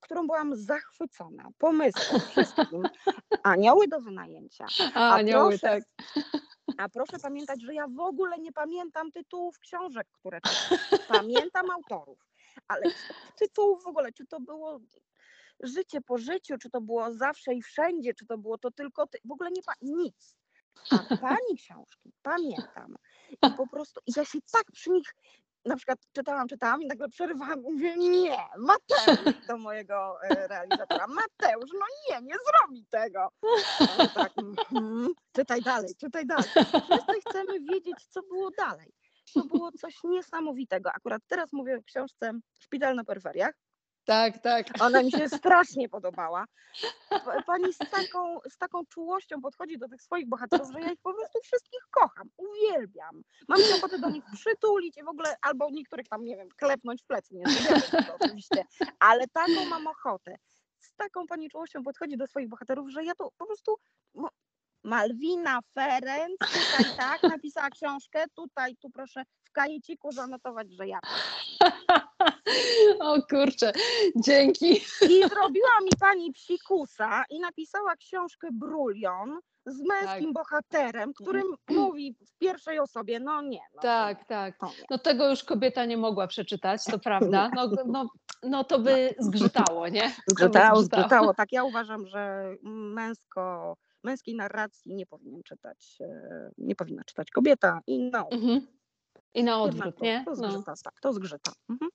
którą 0.00 0.26
byłam 0.26 0.56
zachwycona, 0.56 1.48
pomysłem, 1.58 2.20
wszystkim. 2.20 2.82
Anioły 3.42 3.88
do 3.88 4.00
wynajęcia. 4.00 4.66
A, 4.94 5.10
a 5.10 5.14
anioły, 5.14 5.58
proszę, 5.58 5.80
tak. 5.80 5.84
A 6.78 6.88
proszę 6.88 7.18
pamiętać, 7.18 7.62
że 7.62 7.74
ja 7.74 7.86
w 7.88 8.00
ogóle 8.00 8.38
nie 8.38 8.52
pamiętam 8.52 9.12
tytułów 9.12 9.58
książek, 9.58 10.06
które 10.12 10.40
czytam. 10.40 10.88
Pamiętam 11.18 11.70
autorów, 11.70 12.18
ale 12.68 12.82
tytułów 13.38 13.84
w 13.84 13.86
ogóle, 13.86 14.12
czy 14.12 14.26
to 14.26 14.40
było 14.40 14.80
życie 15.60 16.00
po 16.00 16.18
życiu, 16.18 16.58
czy 16.58 16.70
to 16.70 16.80
było 16.80 17.12
zawsze 17.12 17.54
i 17.54 17.62
wszędzie, 17.62 18.14
czy 18.14 18.26
to 18.26 18.38
było 18.38 18.58
to 18.58 18.70
tylko, 18.70 19.06
ty, 19.06 19.18
w 19.24 19.32
ogóle 19.32 19.50
nie 19.50 19.62
nic. 19.82 20.36
A 20.90 21.16
pani 21.16 21.56
książki 21.58 22.12
pamiętam. 22.22 22.96
I 23.30 23.50
po 23.56 23.66
prostu 23.66 24.00
ja 24.16 24.24
się 24.24 24.38
tak 24.52 24.64
przy 24.72 24.90
nich 24.90 25.14
na 25.64 25.76
przykład 25.76 25.98
czytałam, 26.12 26.48
czytałam 26.48 26.82
i 26.82 26.86
nagle 26.86 27.08
przerywałam 27.08 27.60
i 27.60 27.72
mówię, 27.72 27.96
nie, 27.96 28.38
Mateusz 28.58 29.46
do 29.48 29.56
mojego 29.56 30.22
e, 30.22 30.48
realizatora, 30.48 31.06
Mateusz, 31.06 31.70
no 31.72 31.86
nie, 32.10 32.22
nie 32.22 32.34
zrobi 32.46 32.86
tego. 32.90 33.28
Tak, 34.14 34.32
mm, 34.72 35.08
czytaj 35.32 35.62
dalej, 35.62 35.94
czytaj 36.00 36.26
dalej. 36.26 36.44
Wszyscy 36.44 37.20
chcemy 37.28 37.60
wiedzieć, 37.60 38.06
co 38.10 38.22
było 38.22 38.50
dalej. 38.50 38.92
To 39.34 39.44
było 39.44 39.72
coś 39.72 39.94
niesamowitego. 40.04 40.90
Akurat 40.90 41.22
teraz 41.26 41.52
mówię 41.52 41.76
o 41.78 41.82
książce 41.82 42.32
Szpital 42.58 42.94
na 42.94 43.04
peryferiach, 43.04 43.54
tak, 44.04 44.38
tak. 44.38 44.66
Ona 44.80 45.02
mi 45.02 45.10
się 45.10 45.28
strasznie 45.38 45.88
podobała. 45.88 46.44
Pani 47.46 47.72
z 47.72 47.78
taką, 47.78 48.38
z 48.50 48.58
taką 48.58 48.86
czułością 48.86 49.40
podchodzi 49.40 49.78
do 49.78 49.88
tych 49.88 50.02
swoich 50.02 50.28
bohaterów, 50.28 50.72
że 50.72 50.80
ja 50.80 50.92
ich 50.92 51.00
po 51.02 51.14
prostu 51.14 51.40
wszystkich 51.42 51.80
kocham, 51.90 52.28
uwielbiam. 52.36 53.22
Mam 53.48 53.60
ochotę 53.78 53.98
do 53.98 54.10
nich 54.10 54.24
przytulić 54.34 54.96
i 54.98 55.04
w 55.04 55.08
ogóle, 55.08 55.36
albo 55.42 55.70
niektórych 55.70 56.08
tam, 56.08 56.24
nie 56.24 56.36
wiem, 56.36 56.48
klepnąć 56.56 57.02
w 57.02 57.06
plecy, 57.06 57.34
nie 57.34 57.44
wiem, 57.46 57.80
to 58.06 58.16
oczywiście, 58.20 58.64
ale 58.98 59.28
taką 59.28 59.64
mam 59.70 59.86
ochotę. 59.86 60.36
Z 60.80 60.94
taką 60.94 61.26
pani 61.26 61.50
czułością 61.50 61.82
podchodzi 61.82 62.16
do 62.16 62.26
swoich 62.26 62.48
bohaterów, 62.48 62.90
że 62.90 63.04
ja 63.04 63.14
to 63.14 63.30
po 63.38 63.46
prostu 63.46 63.76
Malwina 64.84 65.60
Ferenc, 65.74 66.38
tutaj 66.38 66.96
tak, 66.96 67.22
napisała 67.22 67.70
książkę, 67.70 68.24
tutaj, 68.34 68.76
tu 68.76 68.90
proszę 68.90 69.22
w 69.44 69.52
kajeciku 69.52 70.12
zanotować, 70.12 70.72
że 70.72 70.88
ja. 70.88 70.98
O 73.00 73.22
kurczę, 73.30 73.72
dzięki. 74.16 74.72
I 75.02 75.28
zrobiła 75.28 75.80
mi 75.84 75.90
pani 76.00 76.32
psikusa 76.32 77.24
i 77.30 77.40
napisała 77.40 77.96
książkę 77.96 78.48
Brulion 78.52 79.40
z 79.66 79.80
męskim 79.80 80.34
tak. 80.34 80.44
bohaterem, 80.44 81.14
którym 81.14 81.46
mówi 81.70 82.16
w 82.26 82.38
pierwszej 82.38 82.78
osobie, 82.78 83.20
no 83.20 83.42
nie. 83.42 83.60
No 83.74 83.82
tak, 83.82 84.24
tak. 84.24 84.58
To 84.58 84.70
no 84.90 84.98
tego 84.98 85.30
już 85.30 85.44
kobieta 85.44 85.84
nie 85.84 85.96
mogła 85.96 86.26
przeczytać, 86.26 86.84
to 86.84 86.98
prawda. 87.08 87.50
No, 87.54 87.70
no, 87.86 88.08
no 88.42 88.64
to 88.64 88.78
by 88.78 89.14
zgrzytało, 89.18 89.88
nie? 89.88 90.12
Zgrzytało, 90.26 90.82
zgrzytało. 90.82 91.34
Tak, 91.34 91.52
ja 91.52 91.64
uważam, 91.70 92.06
że 92.06 92.54
męsko 92.62 93.76
męskiej 94.04 94.34
narracji 94.34 94.94
nie 94.94 95.06
powinien 95.06 95.42
czytać, 95.42 95.98
e, 96.00 96.50
nie 96.58 96.76
powinna 96.76 97.04
czytać 97.04 97.30
kobieta 97.30 97.80
i 97.86 98.06
odwrót. 98.06 98.32
Mhm. 98.32 98.66
I 99.34 99.44
na 99.44 99.62
odwrót, 99.62 100.00
nie? 100.00 100.22
To 100.24 100.36
zgrzyta, 100.36 100.70
no. 100.70 100.76
tak, 100.84 101.00
to 101.00 101.12
zgrzyta. 101.12 101.52
Mhm. 101.70 101.90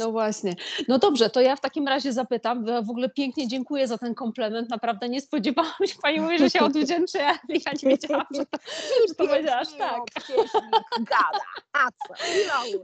No 0.00 0.12
właśnie. 0.12 0.56
No 0.88 0.98
dobrze, 0.98 1.30
to 1.30 1.40
ja 1.40 1.56
w 1.56 1.60
takim 1.60 1.88
razie 1.88 2.12
zapytam. 2.12 2.64
W 2.64 2.90
ogóle 2.90 3.08
pięknie 3.08 3.48
dziękuję 3.48 3.88
za 3.88 3.98
ten 3.98 4.14
komplement. 4.14 4.70
Naprawdę 4.70 5.08
nie 5.08 5.20
spodziewałam 5.20 5.72
się, 5.86 5.94
Pani 6.02 6.20
mówi, 6.20 6.38
że 6.38 6.50
się 6.50 6.60
odwdzięczę. 6.60 7.18
Ja 7.48 7.72
nie 7.82 7.90
wiedziałam, 7.90 8.26
że 8.34 8.46
to, 8.46 8.58
że 9.08 9.14
to 9.14 9.26
będzie 9.26 9.56
aż 9.56 9.68
tak. 9.74 10.00
Gada. 10.98 11.44
A 11.72 11.86
co? 12.08 12.14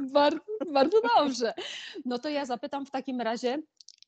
Bardzo, 0.00 0.40
bardzo 0.72 1.00
dobrze. 1.16 1.54
No 2.04 2.18
to 2.18 2.28
ja 2.28 2.44
zapytam 2.44 2.86
w 2.86 2.90
takim 2.90 3.20
razie, 3.20 3.58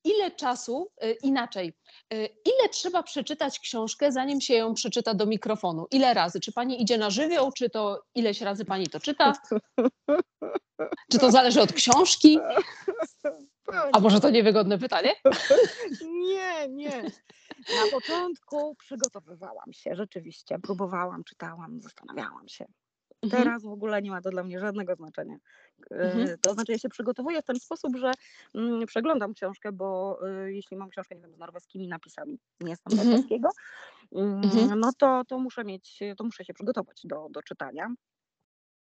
ile 0.05 0.31
czasu, 0.31 0.91
y, 1.05 1.13
inaczej, 1.23 1.73
y, 2.15 2.17
ile 2.45 2.69
trzeba 2.71 3.03
przeczytać 3.03 3.59
książkę, 3.59 4.13
zanim 4.13 4.41
się 4.41 4.55
ją 4.55 4.75
przeczyta 4.75 5.15
do 5.15 5.27
mikrofonu? 5.27 5.87
Ile 5.91 6.15
razy? 6.15 6.41
Czy 6.41 6.53
pani 6.53 6.83
idzie 6.83 6.99
na 6.99 7.11
żywioł, 7.11 7.53
czy 7.53 7.71
to 7.71 8.03
ileś 8.15 8.41
razy 8.41 8.65
pani 8.65 8.87
to 8.87 9.01
czyta? 9.01 9.33
Czy 11.11 11.19
to 11.19 11.31
zależy 11.31 11.61
od 11.61 11.73
książki? 11.73 12.39
A 13.93 14.01
może 14.01 14.21
to 14.21 14.31
niewygodne 14.31 14.79
pytanie? 14.79 15.15
Nie, 16.03 16.69
nie. 16.69 17.03
Na 17.59 17.91
początku 17.93 18.75
przygotowywałam 18.75 19.73
się, 19.73 19.95
rzeczywiście. 19.95 20.59
Próbowałam, 20.59 21.25
czytałam, 21.25 21.81
zastanawiałam 21.81 22.49
się. 22.49 22.67
Mhm. 23.23 23.43
Teraz 23.43 23.63
w 23.63 23.73
ogóle 23.73 24.03
nie 24.03 24.11
ma 24.11 24.21
to 24.21 24.31
dla 24.31 24.45
mnie 24.45 24.61
żadnego 24.61 24.95
znaczenia. 24.95 25.37
Mhm. 25.91 26.29
E, 26.29 26.39
to 26.39 26.55
znaczy, 26.55 26.73
ja 26.73 26.79
się 26.79 26.89
przygotowuję 26.89 27.43
w 27.43 27.45
ten 27.45 27.61
sposób, 27.61 27.97
że 27.97 28.13
mm, 28.55 28.87
przeglądam 28.87 29.35
książkę, 29.35 29.73
bo 29.73 30.19
y, 30.47 30.53
jeśli 30.53 30.77
mam 30.77 30.91
książkę, 30.91 31.15
nie 31.15 31.21
wiem, 31.21 31.35
z 31.35 31.39
norweskimi 31.39 31.89
napisami, 31.89 32.39
nie 32.61 32.77
znam 32.77 32.93
mhm. 32.93 33.11
norweskiego, 33.11 33.49
mm, 34.13 34.81
no 34.81 34.91
to, 34.99 35.23
to 35.29 35.39
muszę 35.39 35.65
mieć, 35.65 36.01
to 36.17 36.25
muszę 36.25 36.45
się 36.45 36.55
przygotować 36.55 37.01
do, 37.05 37.27
do 37.31 37.43
czytania. 37.43 37.95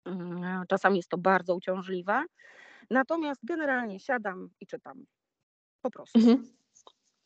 Mm, 0.05 0.63
czasami 0.67 0.97
jest 0.97 1.09
to 1.09 1.17
bardzo 1.17 1.55
uciążliwe, 1.55 2.23
natomiast 2.89 3.41
generalnie 3.43 3.99
siadam 3.99 4.49
i 4.61 4.67
czytam. 4.67 5.05
Po 5.81 5.91
prostu. 5.91 6.19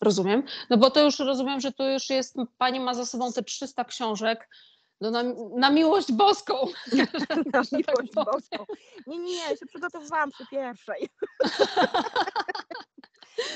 Rozumiem. 0.02 0.44
No 0.70 0.78
bo 0.78 0.92
to 0.92 1.04
już 1.04 1.20
rozumiem, 1.20 1.60
że 1.60 1.72
to 1.72 1.90
już 1.90 2.10
jest, 2.10 2.36
pani 2.58 2.80
ma 2.80 2.94
za 2.94 3.06
sobą 3.06 3.34
te 3.34 3.44
300 3.44 3.86
książek, 3.86 4.50
no 5.01 5.12
na, 5.12 5.24
na 5.56 5.72
miłość 5.72 6.12
boską. 6.12 6.54
Na 7.54 7.62
miłość 7.72 8.13
boską. 8.13 8.66
Nie, 9.08 9.20
nie, 9.20 9.36
ja 9.36 9.50
się 9.50 9.66
przygotowywałam 9.66 10.32
przy 10.32 10.48
pierwszej. 10.48 11.08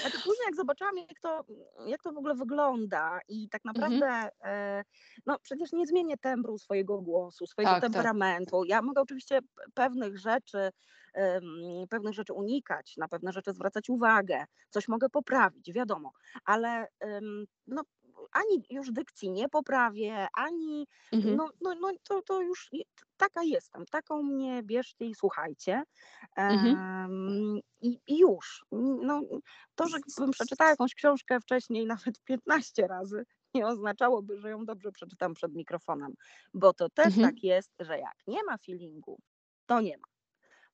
Znaczy 0.01 0.17
później 0.17 0.45
jak 0.45 0.55
zobaczyłam, 0.55 0.97
jak 0.97 1.19
to, 1.21 1.43
jak 1.85 2.03
to 2.03 2.11
w 2.11 2.17
ogóle 2.17 2.35
wygląda 2.35 3.19
i 3.27 3.49
tak 3.49 3.61
mhm. 3.65 3.91
naprawdę, 3.91 4.31
mhm. 4.39 4.83
no 5.25 5.37
przecież 5.41 5.71
nie 5.71 5.87
zmienię 5.87 6.17
tembru 6.17 6.57
swojego 6.57 7.01
głosu, 7.01 7.47
swojego 7.47 7.71
tak, 7.71 7.81
tak. 7.81 7.91
temperamentu. 7.91 8.61
Tak. 8.61 8.69
Ja 8.69 8.81
mogę 8.81 9.01
oczywiście 9.01 9.39
pewnych 9.73 10.19
rzeczy, 10.19 10.69
um, 11.15 11.43
pewnych 11.89 12.13
rzeczy 12.13 12.33
unikać, 12.33 12.97
na 12.97 13.07
pewne 13.07 13.31
rzeczy 13.31 13.53
zwracać 13.53 13.89
uwagę, 13.89 14.45
coś 14.69 14.87
mogę 14.87 15.09
poprawić, 15.09 15.73
wiadomo, 15.73 16.11
ale 16.45 16.87
um, 17.01 17.45
no 17.67 17.81
ani 18.31 18.63
już 18.69 18.91
dykcji 18.91 19.31
nie 19.31 19.49
poprawię, 19.49 20.27
ani 20.33 20.87
mhm. 21.11 21.35
no, 21.35 21.49
no, 21.61 21.75
no 21.75 21.91
to, 22.03 22.21
to 22.21 22.41
już 22.41 22.71
taka 23.17 23.43
jestem, 23.43 23.85
taką 23.85 24.23
mnie 24.23 24.63
bierzcie 24.63 25.05
i 25.05 25.15
słuchajcie. 25.15 25.83
Mhm. 26.35 26.75
Um, 26.75 27.59
i, 27.81 27.99
I 28.07 28.17
już. 28.19 28.65
No, 29.01 29.21
to, 29.75 29.87
że 29.87 29.97
bym 30.17 30.31
przeczytała 30.31 30.69
jakąś 30.69 30.95
książkę 30.95 31.39
wcześniej 31.39 31.85
nawet 31.85 32.19
15 32.25 32.87
razy, 32.87 33.25
nie 33.53 33.67
oznaczałoby, 33.67 34.37
że 34.37 34.49
ją 34.49 34.65
dobrze 34.65 34.91
przeczytam 34.91 35.33
przed 35.33 35.53
mikrofonem, 35.53 36.13
bo 36.53 36.73
to 36.73 36.89
też 36.89 37.05
mhm. 37.05 37.27
tak 37.27 37.43
jest, 37.43 37.71
że 37.79 37.99
jak 37.99 38.15
nie 38.27 38.43
ma 38.43 38.57
feelingu, 38.57 39.19
to 39.65 39.81
nie 39.81 39.97
ma. 39.97 40.07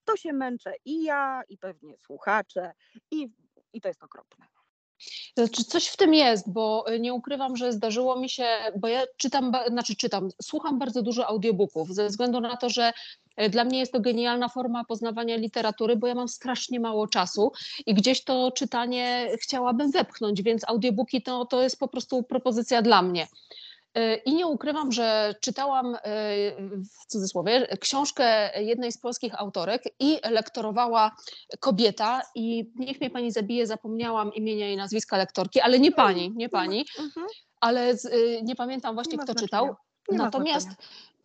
to 0.06 0.18
się 0.18 0.34
męczę 0.34 0.74
i 0.86 1.04
ja, 1.04 1.42
i 1.50 1.58
pewnie 1.58 1.98
słuchacze, 1.98 2.72
i, 3.12 3.30
i 3.74 3.82
to 3.82 3.88
jest 3.88 4.04
okropne. 4.04 4.46
Znaczy 5.38 5.64
coś 5.64 5.88
w 5.88 5.98
tym 5.98 6.14
jest, 6.14 6.52
bo 6.52 6.86
y, 6.92 7.00
nie 7.00 7.14
ukrywam, 7.14 7.58
że 7.58 7.74
zdarzyło 7.74 8.20
mi 8.20 8.30
się, 8.30 8.48
bo 8.76 8.88
ja 8.88 9.04
czytam, 9.18 9.52
znaczy 9.70 9.96
czytam, 9.96 10.30
słucham 10.42 10.80
bardzo 10.80 11.02
dużo 11.02 11.28
audiobooków, 11.28 11.94
ze 11.94 12.08
względu 12.08 12.42
na 12.42 12.58
to, 12.58 12.70
że 12.70 12.94
y, 13.42 13.50
dla 13.50 13.64
mnie 13.64 13.80
jest 13.80 13.92
to 13.92 14.00
genialna 14.00 14.50
forma 14.50 14.84
poznawania 14.84 15.38
literatury, 15.38 15.96
bo 15.96 16.08
ja 16.08 16.16
mam 16.16 16.28
strasznie 16.28 16.80
mało 16.80 17.08
czasu 17.08 17.52
i 17.86 17.94
gdzieś 17.94 18.24
to 18.24 18.52
czytanie 18.52 19.32
chciałabym 19.42 19.92
wepchnąć, 19.92 20.42
więc 20.42 20.64
audiobooki 20.68 21.22
to, 21.22 21.46
to 21.46 21.62
jest 21.62 21.80
po 21.80 21.88
prostu 21.88 22.24
propozycja 22.24 22.82
dla 22.82 23.02
mnie. 23.02 23.28
I 24.26 24.36
nie 24.36 24.48
ukrywam, 24.48 24.92
że 24.92 25.36
czytałam 25.42 25.96
e, 25.96 26.00
w 26.82 27.06
cudzysłowie 27.08 27.68
książkę 27.80 28.52
jednej 28.62 28.92
z 28.92 28.98
polskich 28.98 29.40
autorek 29.40 29.84
i 30.00 30.20
lektorowała 30.30 31.12
kobieta 31.60 32.22
i 32.36 32.72
niech 32.76 33.02
mnie 33.02 33.10
pani 33.10 33.32
zabije, 33.32 33.68
zapomniałam 33.68 34.34
imienia 34.34 34.72
i 34.72 34.78
nazwiska 34.78 35.18
lektorki, 35.18 35.62
ale 35.62 35.80
nie 35.80 35.92
pani, 35.92 36.34
nie 36.36 36.50
pani, 36.50 36.86
mhm. 37.00 37.28
ale 37.60 37.98
z, 37.98 38.06
e, 38.06 38.42
nie 38.44 38.56
pamiętam 38.56 38.96
właśnie 38.96 39.18
nie 39.18 39.24
kto 39.24 39.36
czytał. 39.36 39.76
Nie 40.12 40.18
Natomiast 40.18 40.70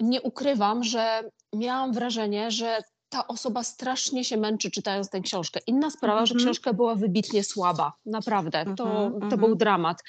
nie 0.00 0.22
ukrywam, 0.22 0.84
że 0.84 1.30
miałam 1.52 1.92
wrażenie, 1.92 2.50
że 2.50 2.82
ta 3.08 3.26
osoba 3.26 3.62
strasznie 3.62 4.24
się 4.24 4.36
męczy 4.36 4.70
czytając 4.70 5.10
tę 5.10 5.20
książkę. 5.20 5.60
Inna 5.66 5.90
sprawa, 5.90 6.18
mm 6.18 6.24
-hmm. 6.24 6.28
że 6.28 6.34
mhm. 6.34 6.46
książka 6.46 6.72
była 6.72 6.94
wybitnie 6.94 7.44
słaba, 7.44 7.92
naprawdę. 8.06 8.64
To, 8.76 8.84
mm 8.84 9.12
-hmm. 9.12 9.18
to 9.18 9.24
mhm. 9.24 9.40
był 9.40 9.54
dramat. 9.54 10.02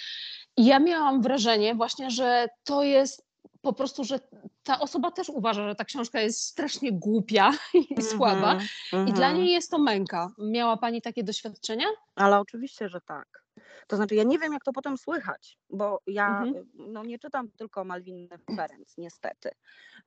Ja 0.57 0.79
miałam 0.79 1.21
wrażenie 1.21 1.75
właśnie, 1.75 2.11
że 2.11 2.47
to 2.63 2.83
jest 2.83 3.25
po 3.61 3.73
prostu, 3.73 4.03
że 4.03 4.19
ta 4.63 4.79
osoba 4.79 5.11
też 5.11 5.29
uważa, 5.29 5.67
że 5.67 5.75
ta 5.75 5.85
książka 5.85 6.21
jest 6.21 6.41
strasznie 6.41 6.91
głupia 6.91 7.51
i 7.73 7.77
mm 7.77 7.87
-hmm, 7.89 8.01
słaba 8.01 8.51
mm 8.51 8.65
-hmm. 8.91 9.09
i 9.09 9.13
dla 9.13 9.27
mhm. 9.27 9.37
niej 9.37 9.53
jest 9.53 9.71
to 9.71 9.77
męka. 9.77 10.31
Miała 10.37 10.77
Pani 10.77 11.01
takie 11.01 11.23
doświadczenia? 11.23 11.85
Ale 12.15 12.39
oczywiście, 12.39 12.89
że 12.89 13.01
tak. 13.01 13.43
To 13.87 13.95
znaczy, 13.95 14.15
ja 14.15 14.23
nie 14.23 14.39
wiem, 14.39 14.53
jak 14.53 14.63
to 14.63 14.73
potem 14.73 14.97
słychać, 14.97 15.57
bo 15.69 15.99
ja 16.07 16.43
mhm. 16.43 16.65
no, 16.73 17.03
nie 17.03 17.19
czytam 17.19 17.51
tylko 17.51 17.83
Malwiny 17.83 18.27
Ferenc, 18.55 18.97
niestety. 18.97 19.49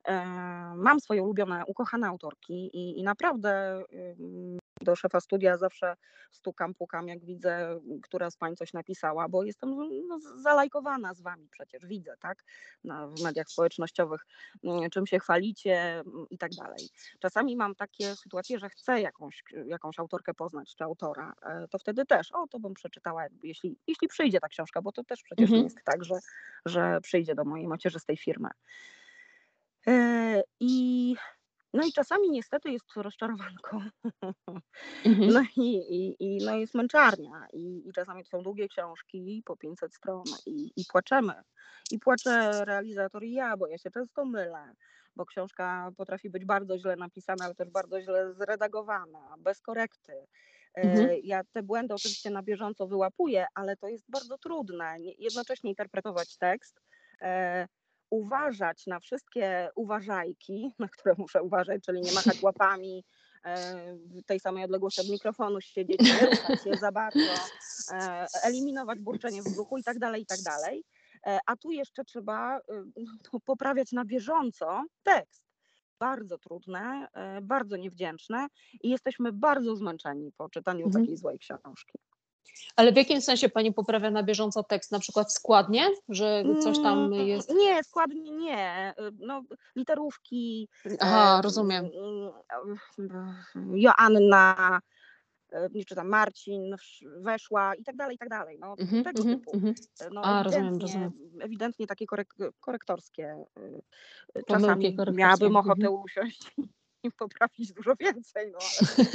E, 0.03 0.25
mam 0.75 0.99
swoje 0.99 1.23
ulubione, 1.23 1.63
ukochane 1.67 2.07
autorki 2.07 2.53
i, 2.53 2.99
i 2.99 3.03
naprawdę 3.03 3.83
do 4.81 4.95
szefa 4.95 5.19
studia 5.19 5.57
zawsze 5.57 5.95
stukam, 6.31 6.73
pukam, 6.73 7.07
jak 7.07 7.25
widzę, 7.25 7.79
która 8.03 8.31
z 8.31 8.37
pań 8.37 8.55
coś 8.55 8.73
napisała, 8.73 9.29
bo 9.29 9.43
jestem 9.43 9.75
no, 10.07 10.19
zalajkowana 10.19 11.13
z 11.13 11.21
wami 11.21 11.47
przecież, 11.51 11.85
widzę, 11.85 12.15
tak, 12.19 12.43
Na, 12.83 13.07
w 13.07 13.21
mediach 13.23 13.49
społecznościowych, 13.49 14.25
mm, 14.63 14.89
czym 14.89 15.07
się 15.07 15.19
chwalicie 15.19 15.99
mm, 15.99 16.25
i 16.29 16.37
tak 16.37 16.51
dalej. 16.51 16.89
Czasami 17.19 17.55
mam 17.55 17.75
takie 17.75 18.15
sytuacje, 18.15 18.59
że 18.59 18.69
chcę 18.69 19.01
jakąś, 19.01 19.43
jakąś 19.65 19.99
autorkę 19.99 20.33
poznać, 20.33 20.75
czy 20.75 20.83
autora, 20.83 21.33
e, 21.41 21.67
to 21.67 21.79
wtedy 21.79 22.05
też, 22.05 22.31
o, 22.31 22.47
to 22.47 22.59
bym 22.59 22.73
przeczytała, 22.73 23.25
jeśli, 23.43 23.77
jeśli 23.87 24.07
przyjdzie 24.07 24.39
ta 24.39 24.47
książka, 24.47 24.81
bo 24.81 24.91
to 24.91 25.03
też 25.03 25.23
przecież 25.23 25.43
mhm. 25.43 25.59
nie 25.59 25.63
jest 25.63 25.77
tak, 25.85 26.05
że, 26.05 26.15
że 26.65 27.01
przyjdzie 27.01 27.35
do 27.35 27.45
mojej 27.45 27.67
macierzystej 27.67 28.17
firmy. 28.17 28.49
E, 29.87 30.43
I 30.59 31.15
no 31.73 31.85
i 31.85 31.91
czasami 31.91 32.29
niestety 32.29 32.71
jest 32.71 32.85
rozczarowanko. 32.95 33.81
Mhm. 35.05 35.33
No 35.33 35.41
i, 35.57 35.75
i, 35.75 36.15
i, 36.19 36.45
no 36.45 36.55
jest 36.55 36.75
męczarnia. 36.75 37.47
I, 37.53 37.89
I 37.89 37.91
czasami 37.93 38.23
to 38.23 38.29
są 38.29 38.43
długie 38.43 38.67
książki 38.67 39.43
po 39.45 39.57
500 39.57 39.95
stron 39.95 40.23
i, 40.45 40.71
i 40.75 40.85
płaczemy. 40.91 41.33
I 41.91 41.99
płacze 41.99 42.65
realizator 42.65 43.23
i 43.23 43.33
ja, 43.33 43.57
bo 43.57 43.67
ja 43.67 43.77
się 43.77 43.91
często 43.91 44.25
mylę 44.25 44.73
bo 45.17 45.25
książka 45.25 45.91
potrafi 45.97 46.29
być 46.29 46.45
bardzo 46.45 46.77
źle 46.77 46.95
napisana, 46.95 47.45
ale 47.45 47.55
też 47.55 47.69
bardzo 47.69 48.01
źle 48.01 48.33
zredagowana, 48.33 49.35
bez 49.37 49.61
korekty. 49.61 50.13
E, 50.13 50.81
mhm. 50.81 51.09
Ja 51.23 51.41
te 51.53 51.63
błędy 51.63 51.93
oczywiście 51.93 52.29
na 52.29 52.43
bieżąco 52.43 52.87
wyłapuję, 52.87 53.45
ale 53.53 53.77
to 53.77 53.87
jest 53.87 54.05
bardzo 54.09 54.37
trudne. 54.37 54.95
Jednocześnie 55.19 55.69
interpretować 55.69 56.37
tekst, 56.37 56.81
e, 57.21 57.67
uważać 58.09 58.87
na 58.87 58.99
wszystkie 58.99 59.69
uważajki, 59.75 60.71
na 60.79 60.87
które 60.87 61.15
muszę 61.17 61.43
uważać, 61.43 61.83
czyli 61.85 62.01
nie 62.01 62.11
machać 62.11 62.41
łapami, 62.41 63.03
e, 63.43 63.95
w 63.95 64.23
tej 64.25 64.39
samej 64.39 64.63
odległości 64.63 65.01
od 65.01 65.09
mikrofonu 65.09 65.61
siedzieć, 65.61 65.99
nie 65.99 66.27
ruszać 66.29 66.63
się 66.63 66.73
za 66.73 66.91
bardzo, 66.91 67.33
e, 67.91 68.27
eliminować 68.43 68.99
burczenie 68.99 69.41
w 69.41 69.51
brzuchu 69.51 69.77
i 69.77 69.83
tak 69.83 69.99
dalej, 69.99 70.21
i 70.21 70.25
tak 70.25 70.39
dalej. 70.41 70.83
E, 71.27 71.39
a 71.45 71.55
tu 71.55 71.71
jeszcze 71.71 72.05
trzeba 72.05 72.59
no, 73.33 73.39
poprawiać 73.45 73.91
na 73.91 74.05
bieżąco 74.05 74.83
tekst. 75.03 75.43
Bardzo 75.99 76.37
trudne, 76.37 77.07
bardzo 77.41 77.77
niewdzięczne 77.77 78.47
i 78.81 78.89
jesteśmy 78.89 79.31
bardzo 79.31 79.75
zmęczeni 79.75 80.31
po 80.37 80.49
czytaniu 80.49 80.85
mhm. 80.85 81.03
takiej 81.03 81.17
złej 81.17 81.39
książki. 81.39 81.99
Ale 82.75 82.91
w 82.91 82.95
jakim 82.95 83.21
sensie 83.21 83.49
pani 83.49 83.73
poprawia 83.73 84.11
na 84.11 84.23
bieżąco 84.23 84.63
tekst? 84.63 84.91
Na 84.91 84.99
przykład 84.99 85.33
składnie, 85.33 85.89
że 86.09 86.43
coś 86.63 86.77
tam 86.79 87.05
mm, 87.05 87.27
jest? 87.27 87.53
Nie, 87.55 87.83
składnie 87.83 88.31
nie. 88.31 88.93
No, 89.19 89.43
literówki. 89.75 90.69
Aha, 90.99 91.41
rozumiem. 91.43 91.89
Joanna, 93.73 94.79
nie 95.73 95.85
czytam, 95.85 96.07
Marcin 96.07 96.75
weszła 97.21 97.75
i 97.75 97.83
tak 97.83 97.95
dalej, 97.95 98.15
i 98.15 98.19
tak 98.19 98.29
dalej. 98.29 98.57
No, 98.59 98.75
mm 98.79 98.93
-hmm, 98.93 99.03
tego 99.03 99.23
mm 99.23 99.35
-hmm, 99.35 99.39
typu. 99.39 99.57
Mm 99.57 99.73
-hmm. 99.73 100.09
No, 100.13 100.21
A, 100.21 100.43
rozumiem, 100.43 100.77
rozumiem. 100.77 101.11
Ewidentnie 101.41 101.87
takie 101.87 102.05
korek 102.05 102.33
korektorskie. 102.59 103.45
Czasami 104.47 104.93
Pomyłki 104.93 105.17
miałabym 105.17 105.55
ochotę 105.55 105.87
mhm. 105.87 106.01
usiąść 106.03 106.55
i 107.07 107.11
poprawić 107.11 107.73
dużo 107.73 107.95
więcej. 107.99 108.51
No, 108.51 108.57
ale... 108.61 109.07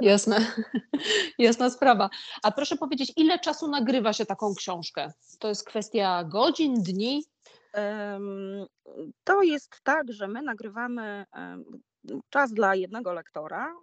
Jasne. 0.10 0.52
Jasna 1.38 1.70
sprawa. 1.70 2.10
A 2.42 2.50
proszę 2.50 2.76
powiedzieć, 2.76 3.12
ile 3.16 3.38
czasu 3.38 3.68
nagrywa 3.68 4.12
się 4.12 4.26
taką 4.26 4.54
książkę? 4.54 5.12
To 5.38 5.48
jest 5.48 5.64
kwestia 5.64 6.24
godzin, 6.24 6.82
dni? 6.82 7.24
To 9.24 9.42
jest 9.42 9.80
tak, 9.82 10.12
że 10.12 10.28
my 10.28 10.42
nagrywamy 10.42 11.24
czas 12.30 12.52
dla 12.52 12.74
jednego 12.74 13.12
lektora 13.12 13.74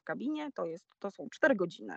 w 0.00 0.04
kabinie, 0.04 0.50
to, 0.54 0.66
jest, 0.66 0.86
to 0.98 1.10
są 1.10 1.28
4 1.30 1.54
godziny. 1.54 1.96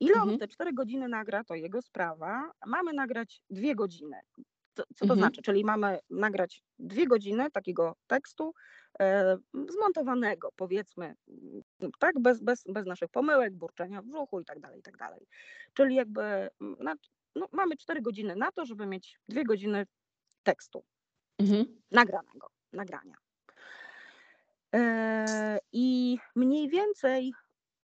Ile 0.00 0.14
mhm. 0.14 0.30
on 0.30 0.38
te 0.38 0.48
4 0.48 0.72
godziny 0.72 1.08
nagra, 1.08 1.44
to 1.44 1.54
jego 1.54 1.82
sprawa. 1.82 2.50
Mamy 2.66 2.92
nagrać 2.92 3.40
2 3.50 3.74
godziny. 3.74 4.16
Co, 4.74 4.82
co 4.82 5.06
to 5.06 5.14
mhm. 5.14 5.18
znaczy? 5.18 5.42
Czyli 5.42 5.64
mamy 5.64 5.98
nagrać 6.10 6.62
dwie 6.78 7.06
godziny 7.06 7.50
takiego 7.50 7.96
tekstu 8.06 8.54
e, 9.00 9.36
zmontowanego, 9.68 10.52
powiedzmy, 10.56 11.14
tak, 11.98 12.20
bez, 12.20 12.40
bez, 12.42 12.64
bez 12.68 12.86
naszych 12.86 13.08
pomyłek, 13.08 13.54
burczenia 13.54 14.02
w 14.02 14.06
brzuchu 14.06 14.40
i 14.40 14.44
tak 14.44 14.60
dalej, 14.60 14.80
i 14.80 14.82
tak 14.82 14.96
dalej. 14.96 15.26
Czyli 15.74 15.94
jakby 15.94 16.22
mm, 16.22 16.50
na, 16.80 16.94
no, 17.36 17.48
mamy 17.52 17.76
cztery 17.76 18.02
godziny 18.02 18.36
na 18.36 18.52
to, 18.52 18.66
żeby 18.66 18.86
mieć 18.86 19.18
dwie 19.28 19.44
godziny 19.44 19.86
tekstu 20.42 20.84
mhm. 21.38 21.80
nagranego, 21.90 22.48
nagrania. 22.72 23.14
E, 24.74 25.58
I 25.72 26.18
mniej 26.36 26.68
więcej 26.68 27.32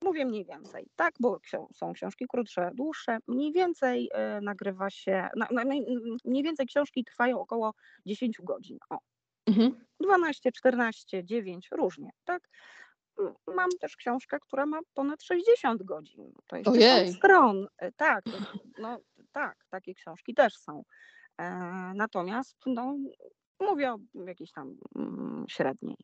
Mówię 0.01 0.25
mniej 0.25 0.45
więcej, 0.45 0.87
tak, 0.95 1.13
bo 1.19 1.39
są 1.73 1.93
książki 1.93 2.25
krótsze, 2.29 2.71
dłuższe. 2.73 3.17
Mniej 3.27 3.51
więcej 3.53 4.09
e, 4.13 4.41
nagrywa 4.41 4.89
się, 4.89 5.29
mniej 6.25 6.43
więcej 6.43 6.65
książki 6.65 7.03
trwają 7.03 7.39
około 7.39 7.71
10 8.05 8.37
godzin. 8.43 8.77
O. 8.89 8.99
Mhm. 9.47 9.85
12, 9.99 10.51
14, 10.51 11.23
9, 11.25 11.67
różnie, 11.71 12.09
tak. 12.23 12.49
Mam 13.55 13.69
też 13.79 13.95
książkę, 13.95 14.37
która 14.39 14.65
ma 14.65 14.79
ponad 14.93 15.23
60 15.23 15.83
godzin. 15.83 16.33
To 16.47 16.55
jest 16.55 16.69
Ojej. 16.69 17.13
stron. 17.13 17.67
E, 17.77 17.91
tak, 17.91 18.23
no, 18.81 18.99
tak, 19.31 19.65
takie 19.69 19.93
książki 19.93 20.33
też 20.33 20.57
są. 20.57 20.83
E, 21.37 21.45
natomiast 21.95 22.57
no, 22.65 22.97
mówię 23.59 23.93
o 23.93 23.97
jakiejś 24.25 24.51
tam 24.51 24.77
mm, 24.95 25.45
średniej. 25.49 25.97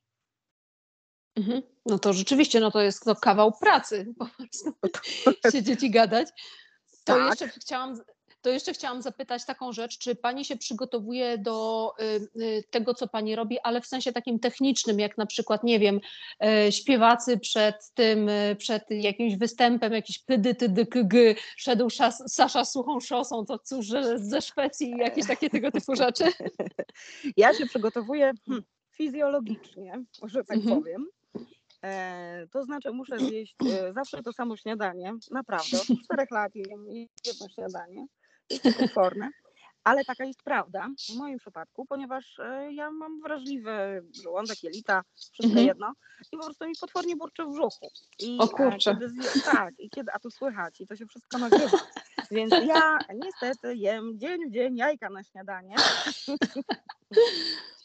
Mhm. 1.35 1.61
No 1.85 1.99
to 1.99 2.13
rzeczywiście, 2.13 2.59
no 2.59 2.71
to 2.71 2.81
jest 2.81 3.03
to 3.03 3.15
kawał 3.15 3.51
pracy, 3.51 4.05
po 4.19 4.25
prostu 4.25 4.73
siedzieć 5.51 5.83
i 5.83 5.91
gadać. 5.91 6.27
To 7.03 7.13
tak. 7.13 7.29
jeszcze 7.29 7.47
chciałam, 7.47 7.97
to 8.41 8.49
jeszcze 8.49 8.73
chciałam 8.73 9.01
zapytać 9.01 9.45
taką 9.45 9.73
rzecz, 9.73 9.97
czy 9.97 10.15
pani 10.15 10.45
się 10.45 10.57
przygotowuje 10.57 11.37
do 11.37 11.91
y, 11.99 12.41
y, 12.41 12.63
tego, 12.69 12.93
co 12.93 13.07
pani 13.07 13.35
robi, 13.35 13.59
ale 13.59 13.81
w 13.81 13.87
sensie 13.87 14.11
takim 14.11 14.39
technicznym, 14.39 14.99
jak 14.99 15.17
na 15.17 15.25
przykład, 15.25 15.63
nie 15.63 15.79
wiem, 15.79 15.99
y, 16.67 16.71
śpiewacy 16.71 17.37
przed 17.37 17.91
tym, 17.93 18.29
przed 18.57 18.83
jakimś 18.89 19.35
występem, 19.35 19.93
jakiś 19.93 20.19
pydy, 20.19 20.55
tydy, 20.55 20.85
kygy, 20.85 21.35
szedł 21.57 21.89
szas, 21.89 22.23
Sasza 22.27 22.65
suchą 22.65 22.99
szosą, 22.99 23.45
to 23.45 23.59
cóż, 23.59 23.87
ze 24.15 24.41
Szwecji, 24.41 24.93
jakieś 24.97 25.27
takie 25.27 25.49
tego 25.49 25.71
typu 25.71 25.95
rzeczy? 25.95 26.23
Ja 27.37 27.53
się 27.53 27.65
przygotowuję 27.65 28.31
hmm, 28.45 28.63
fizjologicznie, 28.91 30.03
może 30.21 30.43
tak 30.43 30.57
mhm. 30.57 30.79
powiem. 30.79 31.07
E, 31.83 32.47
to 32.51 32.63
znaczy 32.63 32.91
muszę 32.91 33.19
zjeść 33.29 33.55
e, 33.65 33.93
zawsze 33.93 34.23
to 34.23 34.33
samo 34.33 34.57
śniadanie, 34.57 35.13
naprawdę. 35.31 35.77
Od 35.81 35.87
czterech 36.05 36.31
lat 36.31 36.55
jem 36.55 36.85
jedno 37.25 37.49
śniadanie, 37.49 38.05
jest 38.49 38.79
potworne. 38.79 39.29
Ale 39.83 40.05
taka 40.05 40.25
jest 40.25 40.43
prawda 40.43 40.87
w 41.09 41.15
moim 41.15 41.37
przypadku, 41.37 41.85
ponieważ 41.85 42.39
e, 42.39 42.73
ja 42.73 42.91
mam 42.91 43.21
wrażliwy 43.21 44.03
żołądek, 44.23 44.63
jelita, 44.63 45.03
wszystko 45.15 45.43
mhm. 45.43 45.67
jedno 45.67 45.93
i 46.31 46.37
po 46.37 46.43
prostu 46.43 46.65
mi 46.65 46.73
potwornie 46.81 47.15
burczy 47.15 47.43
w 47.43 47.51
brzuchu. 47.51 47.91
I 48.19 48.37
o 48.39 48.47
kurczę. 48.47 48.93
Kiedy, 48.93 49.11
tak, 49.45 49.79
i 49.79 49.89
kiedy, 49.89 50.11
a 50.13 50.19
tu 50.19 50.31
słychać 50.31 50.81
i 50.81 50.87
to 50.87 50.95
się 50.95 51.05
wszystko 51.05 51.37
nagrywa. 51.37 51.77
Więc 52.31 52.53
ja 52.65 52.97
niestety 53.15 53.75
jem 53.75 54.19
dzień 54.19 54.49
w 54.49 54.53
dzień 54.53 54.77
jajka 54.77 55.09
na 55.09 55.23
śniadanie. 55.23 55.75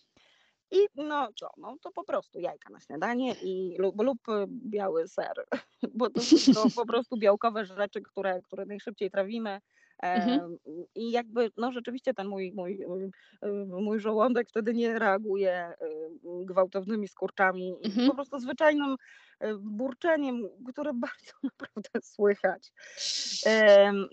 I 0.71 0.87
no 0.95 1.29
co, 1.37 1.51
no 1.57 1.77
to 1.83 1.93
po 1.93 2.05
prostu 2.05 2.41
jajka 2.41 2.71
na 2.71 2.81
śniadanie 2.81 3.35
i 3.43 3.77
lub, 3.79 4.03
lub 4.03 4.19
biały 4.49 5.09
ser, 5.09 5.35
bo 5.99 6.11
to 6.11 6.21
są 6.21 6.71
po 6.71 6.87
prostu 6.93 7.17
białkowe 7.19 7.65
rzeczy, 7.65 8.03
które, 8.03 8.41
które 8.43 8.67
najszybciej 8.67 9.11
trawimy 9.11 9.61
Mhm. 10.03 10.57
I 10.95 11.11
jakby, 11.11 11.51
no 11.57 11.73
rzeczywiście 11.73 12.15
ten 12.15 12.29
mój, 12.29 12.53
mój, 12.53 12.79
mój 13.67 14.01
żołądek 14.01 14.49
wtedy 14.49 14.75
nie 14.75 14.99
reaguje 14.99 15.73
gwałtownymi 16.25 17.09
skurczami 17.09 17.75
mhm. 17.85 18.09
po 18.09 18.15
prostu 18.15 18.39
zwyczajnym 18.39 18.97
burczeniem, 19.59 20.49
które 20.69 20.93
bardzo 21.07 21.33
naprawdę 21.43 22.01
słychać. 22.03 22.73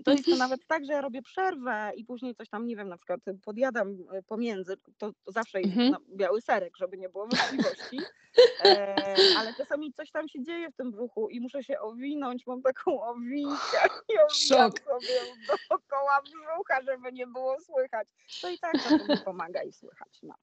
To 0.06 0.12
jest 0.12 0.26
to 0.26 0.36
nawet 0.36 0.68
tak, 0.68 0.86
że 0.86 0.94
ja 0.94 1.02
robię 1.02 1.22
przerwę 1.22 1.92
i 1.96 2.06
później 2.06 2.36
coś 2.36 2.50
tam, 2.50 2.68
nie 2.68 2.76
wiem, 2.76 2.90
na 2.90 2.98
przykład 2.98 3.20
podjadam 3.46 3.98
e, 4.12 4.24
pomiędzy, 4.24 4.78
to, 4.98 5.12
zawsze 5.28 5.62
jest 5.62 5.78
mhm. 5.78 5.96
biały 6.16 6.42
serek, 6.42 6.78
żeby 6.78 6.98
nie 6.98 7.10
było 7.10 7.28
wątpliwości, 7.28 8.00
ale 9.38 9.54
czasami 9.58 9.94
coś 9.94 10.12
tam 10.12 10.30
się 10.30 10.44
dzieje 10.44 10.72
w 10.72 10.76
tym 10.76 10.92
brzuchu 10.92 11.30
i 11.30 11.40
muszę 11.40 11.64
się 11.64 11.80
owinąć, 11.80 12.48
mam 12.48 12.62
taką 12.62 13.04
owinkę 13.04 13.78
i 14.10 14.14
owinam 14.14 14.72
sobie 14.72 15.20
dookoła 15.70 16.22
brzucha, 16.24 16.82
żeby 16.82 17.12
nie 17.12 17.28
było 17.28 17.58
słychać. 17.60 18.08
To 18.42 18.50
i 18.50 18.60
tak 18.60 18.74
to 18.90 19.14
mi 19.14 19.20
pomaga 19.26 19.64
i 19.64 19.74
słychać. 19.74 20.20
No. 20.24 20.34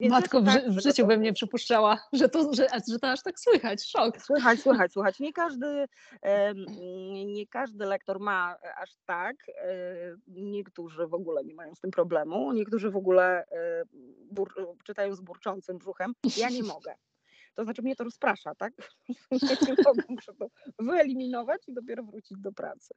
Matko, 0.00 0.40
w, 0.40 0.46
tak, 0.46 0.70
w 0.70 0.80
życiu 0.80 1.06
bym 1.06 1.22
nie 1.22 1.32
przypuszczała, 1.32 1.98
że 2.12 2.28
to, 2.28 2.54
że, 2.54 2.66
że 2.88 2.98
to 2.98 3.10
aż 3.10 3.22
tak 3.22 3.40
słychać. 3.40 3.84
Szok. 3.84 4.07
Słychać, 4.18 4.60
słychać, 4.60 4.92
słychać. 4.92 5.20
Nie 5.20 5.32
każdy, 5.32 5.86
nie 7.26 7.46
każdy 7.46 7.86
lektor 7.86 8.20
ma 8.20 8.56
aż 8.76 8.90
tak. 9.06 9.36
Niektórzy 10.26 11.06
w 11.06 11.14
ogóle 11.14 11.44
nie 11.44 11.54
mają 11.54 11.74
z 11.74 11.80
tym 11.80 11.90
problemu. 11.90 12.52
Niektórzy 12.52 12.90
w 12.90 12.96
ogóle 12.96 13.44
czytają 14.84 15.14
z 15.14 15.20
burczącym 15.20 15.78
brzuchem. 15.78 16.14
Ja 16.36 16.48
nie 16.50 16.62
mogę. 16.74 16.94
To 17.54 17.64
znaczy 17.64 17.82
mnie 17.82 17.96
to 17.96 18.04
rozprasza, 18.04 18.54
tak? 18.54 18.72
nie 19.68 19.74
mogę, 19.84 20.02
muszę 20.08 20.34
to 20.34 20.46
wyeliminować 20.78 21.68
i 21.68 21.72
dopiero 21.72 22.02
wrócić 22.02 22.38
do 22.38 22.52
pracy. 22.52 22.94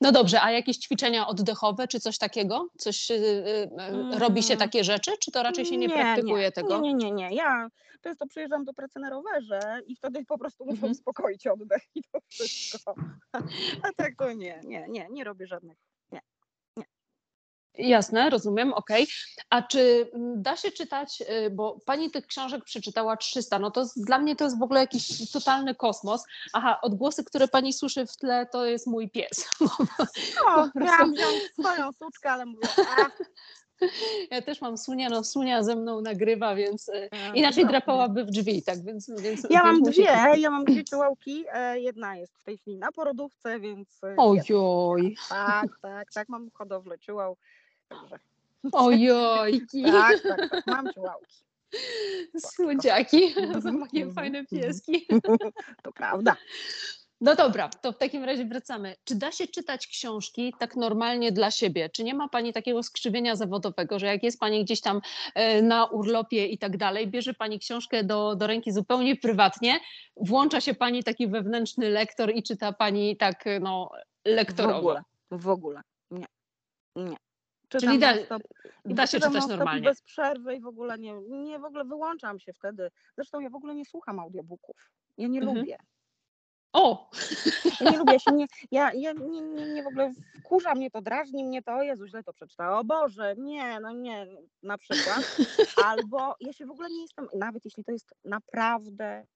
No 0.00 0.12
dobrze, 0.12 0.42
a 0.42 0.50
jakieś 0.50 0.76
ćwiczenia 0.76 1.26
oddechowe 1.26 1.88
czy 1.88 2.00
coś 2.00 2.18
takiego? 2.18 2.68
Coś 2.78 3.10
yy, 3.10 3.18
robi 4.18 4.42
się 4.42 4.56
takie 4.56 4.84
rzeczy, 4.84 5.10
czy 5.20 5.30
to 5.30 5.42
raczej 5.42 5.66
się 5.66 5.76
nie, 5.76 5.86
nie 5.86 5.94
praktykuje 5.94 6.44
nie. 6.44 6.52
tego? 6.52 6.80
Nie, 6.80 6.94
nie, 6.94 7.12
nie, 7.12 7.34
Ja 7.34 7.68
często 8.00 8.26
przyjeżdżam 8.26 8.64
do 8.64 8.72
pracy 8.72 8.98
na 8.98 9.10
rowerze 9.10 9.60
i 9.86 9.96
wtedy 9.96 10.24
po 10.24 10.38
prostu 10.38 10.64
muszę 10.64 10.74
mhm. 10.74 10.92
uspokoić 10.92 11.46
oddech 11.46 11.82
i 11.94 12.02
to 12.02 12.18
wszystko. 12.28 12.94
A 13.82 13.92
tak 13.96 14.12
to 14.18 14.32
nie, 14.32 14.60
nie, 14.64 14.86
nie, 14.88 15.08
nie 15.10 15.24
robię 15.24 15.46
żadnych 15.46 15.78
Jasne, 17.78 18.30
rozumiem, 18.30 18.72
okej. 18.72 19.02
Okay. 19.02 19.14
A 19.50 19.62
czy 19.62 20.10
mm, 20.14 20.42
da 20.42 20.56
się 20.56 20.70
czytać, 20.70 21.22
y, 21.46 21.50
bo 21.50 21.80
pani 21.86 22.10
tych 22.10 22.26
książek 22.26 22.64
przeczytała 22.64 23.16
300, 23.16 23.58
no 23.58 23.70
to 23.70 23.86
dla 23.96 24.18
mnie 24.18 24.36
to 24.36 24.44
jest 24.44 24.58
w 24.58 24.62
ogóle 24.62 24.80
jakiś 24.80 25.30
totalny 25.30 25.74
kosmos. 25.74 26.24
Aha, 26.52 26.78
odgłosy, 26.82 27.24
które 27.24 27.48
pani 27.48 27.72
słyszy 27.72 28.06
w 28.06 28.16
tle, 28.16 28.46
to 28.46 28.66
jest 28.66 28.86
mój 28.86 29.10
pies. 29.10 29.48
O, 30.46 30.68
miałam 30.74 31.12
wziąć 31.12 31.42
swoją 31.60 31.92
suczkę, 31.92 32.32
ale 32.32 32.46
mówię, 32.46 32.68
a. 32.98 33.10
Ja 34.30 34.42
też 34.42 34.60
mam 34.60 34.78
Sunia, 34.78 35.08
no 35.08 35.24
Sunia 35.24 35.62
ze 35.62 35.76
mną 35.76 36.00
nagrywa, 36.00 36.54
więc 36.54 36.88
y, 36.88 37.10
inaczej 37.34 37.66
drapałaby 37.66 38.24
w 38.24 38.30
drzwi, 38.30 38.62
tak 38.62 38.84
więc... 38.84 39.10
więc 39.22 39.46
ja 39.50 39.62
mam 39.62 39.82
dwie, 39.82 40.16
ja 40.36 40.50
mam 40.50 40.64
dwie 40.64 40.84
czułałki, 40.84 41.44
e, 41.52 41.80
jedna 41.80 42.16
jest 42.16 42.38
w 42.38 42.44
tej 42.44 42.58
chwili 42.58 42.78
na 42.78 42.92
porodówce, 42.92 43.60
więc... 43.60 44.04
E, 44.04 44.14
Ojoj! 44.16 45.16
Tak, 45.28 45.66
tak, 45.82 46.12
tak, 46.12 46.28
mam 46.28 46.50
hodowlę 46.54 46.98
czułał, 46.98 47.36
Także. 47.88 48.18
Ojoj. 48.72 49.60
tak, 49.92 50.20
tak, 50.22 50.50
tak, 50.50 50.66
mam 50.66 50.92
ciułałki. 50.92 51.44
Słodziaki, 52.54 53.34
moje 53.80 54.12
fajne 54.12 54.46
pieski. 54.46 55.06
To 55.82 55.92
prawda. 55.92 56.36
No 57.20 57.36
dobra, 57.36 57.68
to 57.68 57.92
w 57.92 57.98
takim 57.98 58.24
razie 58.24 58.44
wracamy. 58.44 58.94
Czy 59.04 59.14
da 59.14 59.32
się 59.32 59.46
czytać 59.46 59.86
książki 59.86 60.54
tak 60.58 60.76
normalnie 60.76 61.32
dla 61.32 61.50
siebie? 61.50 61.90
Czy 61.90 62.04
nie 62.04 62.14
ma 62.14 62.28
Pani 62.28 62.52
takiego 62.52 62.82
skrzywienia 62.82 63.36
zawodowego, 63.36 63.98
że 63.98 64.06
jak 64.06 64.22
jest 64.22 64.40
Pani 64.40 64.64
gdzieś 64.64 64.80
tam 64.80 65.00
e, 65.34 65.62
na 65.62 65.84
urlopie 65.84 66.46
i 66.46 66.58
tak 66.58 66.76
dalej, 66.76 67.08
bierze 67.08 67.34
Pani 67.34 67.58
książkę 67.58 68.04
do, 68.04 68.36
do 68.36 68.46
ręki 68.46 68.72
zupełnie 68.72 69.16
prywatnie, 69.16 69.80
włącza 70.16 70.60
się 70.60 70.74
Pani 70.74 71.04
taki 71.04 71.28
wewnętrzny 71.28 71.90
lektor 71.90 72.34
i 72.34 72.42
czyta 72.42 72.72
Pani 72.72 73.16
tak 73.16 73.44
no, 73.60 73.90
lektorowo? 74.24 74.74
W 74.74 74.78
ogóle, 74.78 75.02
w 75.30 75.48
ogóle, 75.48 75.80
nie, 76.10 76.26
nie. 76.96 77.16
Czytam 77.80 78.00
Czyli 78.00 78.00
da, 78.00 78.38
da 78.84 79.06
się 79.06 79.20
czytać 79.20 79.46
normalnie. 79.46 79.88
Bez 79.88 80.02
przerwy 80.02 80.54
i 80.54 80.60
w 80.60 80.66
ogóle 80.66 80.98
nie, 80.98 81.14
nie 81.28 81.58
w 81.58 81.64
ogóle 81.64 81.84
wyłączam 81.84 82.38
się 82.38 82.52
wtedy. 82.52 82.90
Zresztą 83.16 83.40
ja 83.40 83.50
w 83.50 83.54
ogóle 83.54 83.74
nie 83.74 83.84
słucham 83.84 84.18
audiobooków. 84.18 84.90
Ja 85.18 85.28
nie 85.28 85.40
mhm. 85.40 85.58
lubię. 85.58 85.76
O! 86.72 87.10
Ja 87.80 87.90
nie 87.90 87.98
lubię, 87.98 88.20
się 88.20 88.32
nie, 88.32 88.46
ja, 88.70 88.92
ja 88.94 89.12
nie, 89.12 89.40
nie, 89.40 89.66
nie 89.66 89.82
w 89.82 89.86
ogóle 89.86 90.12
wkurza 90.40 90.74
mnie 90.74 90.90
to, 90.90 91.02
drażni 91.02 91.44
mnie 91.44 91.62
to, 91.62 91.74
o 91.74 91.82
Jezu, 91.82 92.06
źle 92.06 92.22
to 92.22 92.32
przeczytała, 92.32 92.78
o 92.78 92.84
Boże, 92.84 93.34
nie, 93.38 93.80
no 93.80 93.92
nie, 93.92 94.26
na 94.62 94.78
przykład. 94.78 95.36
Albo 95.86 96.34
ja 96.40 96.52
się 96.52 96.66
w 96.66 96.70
ogóle 96.70 96.88
nie 96.90 97.02
jestem, 97.02 97.28
nawet 97.34 97.64
jeśli 97.64 97.84
to 97.84 97.92
jest 97.92 98.14
naprawdę 98.24 99.26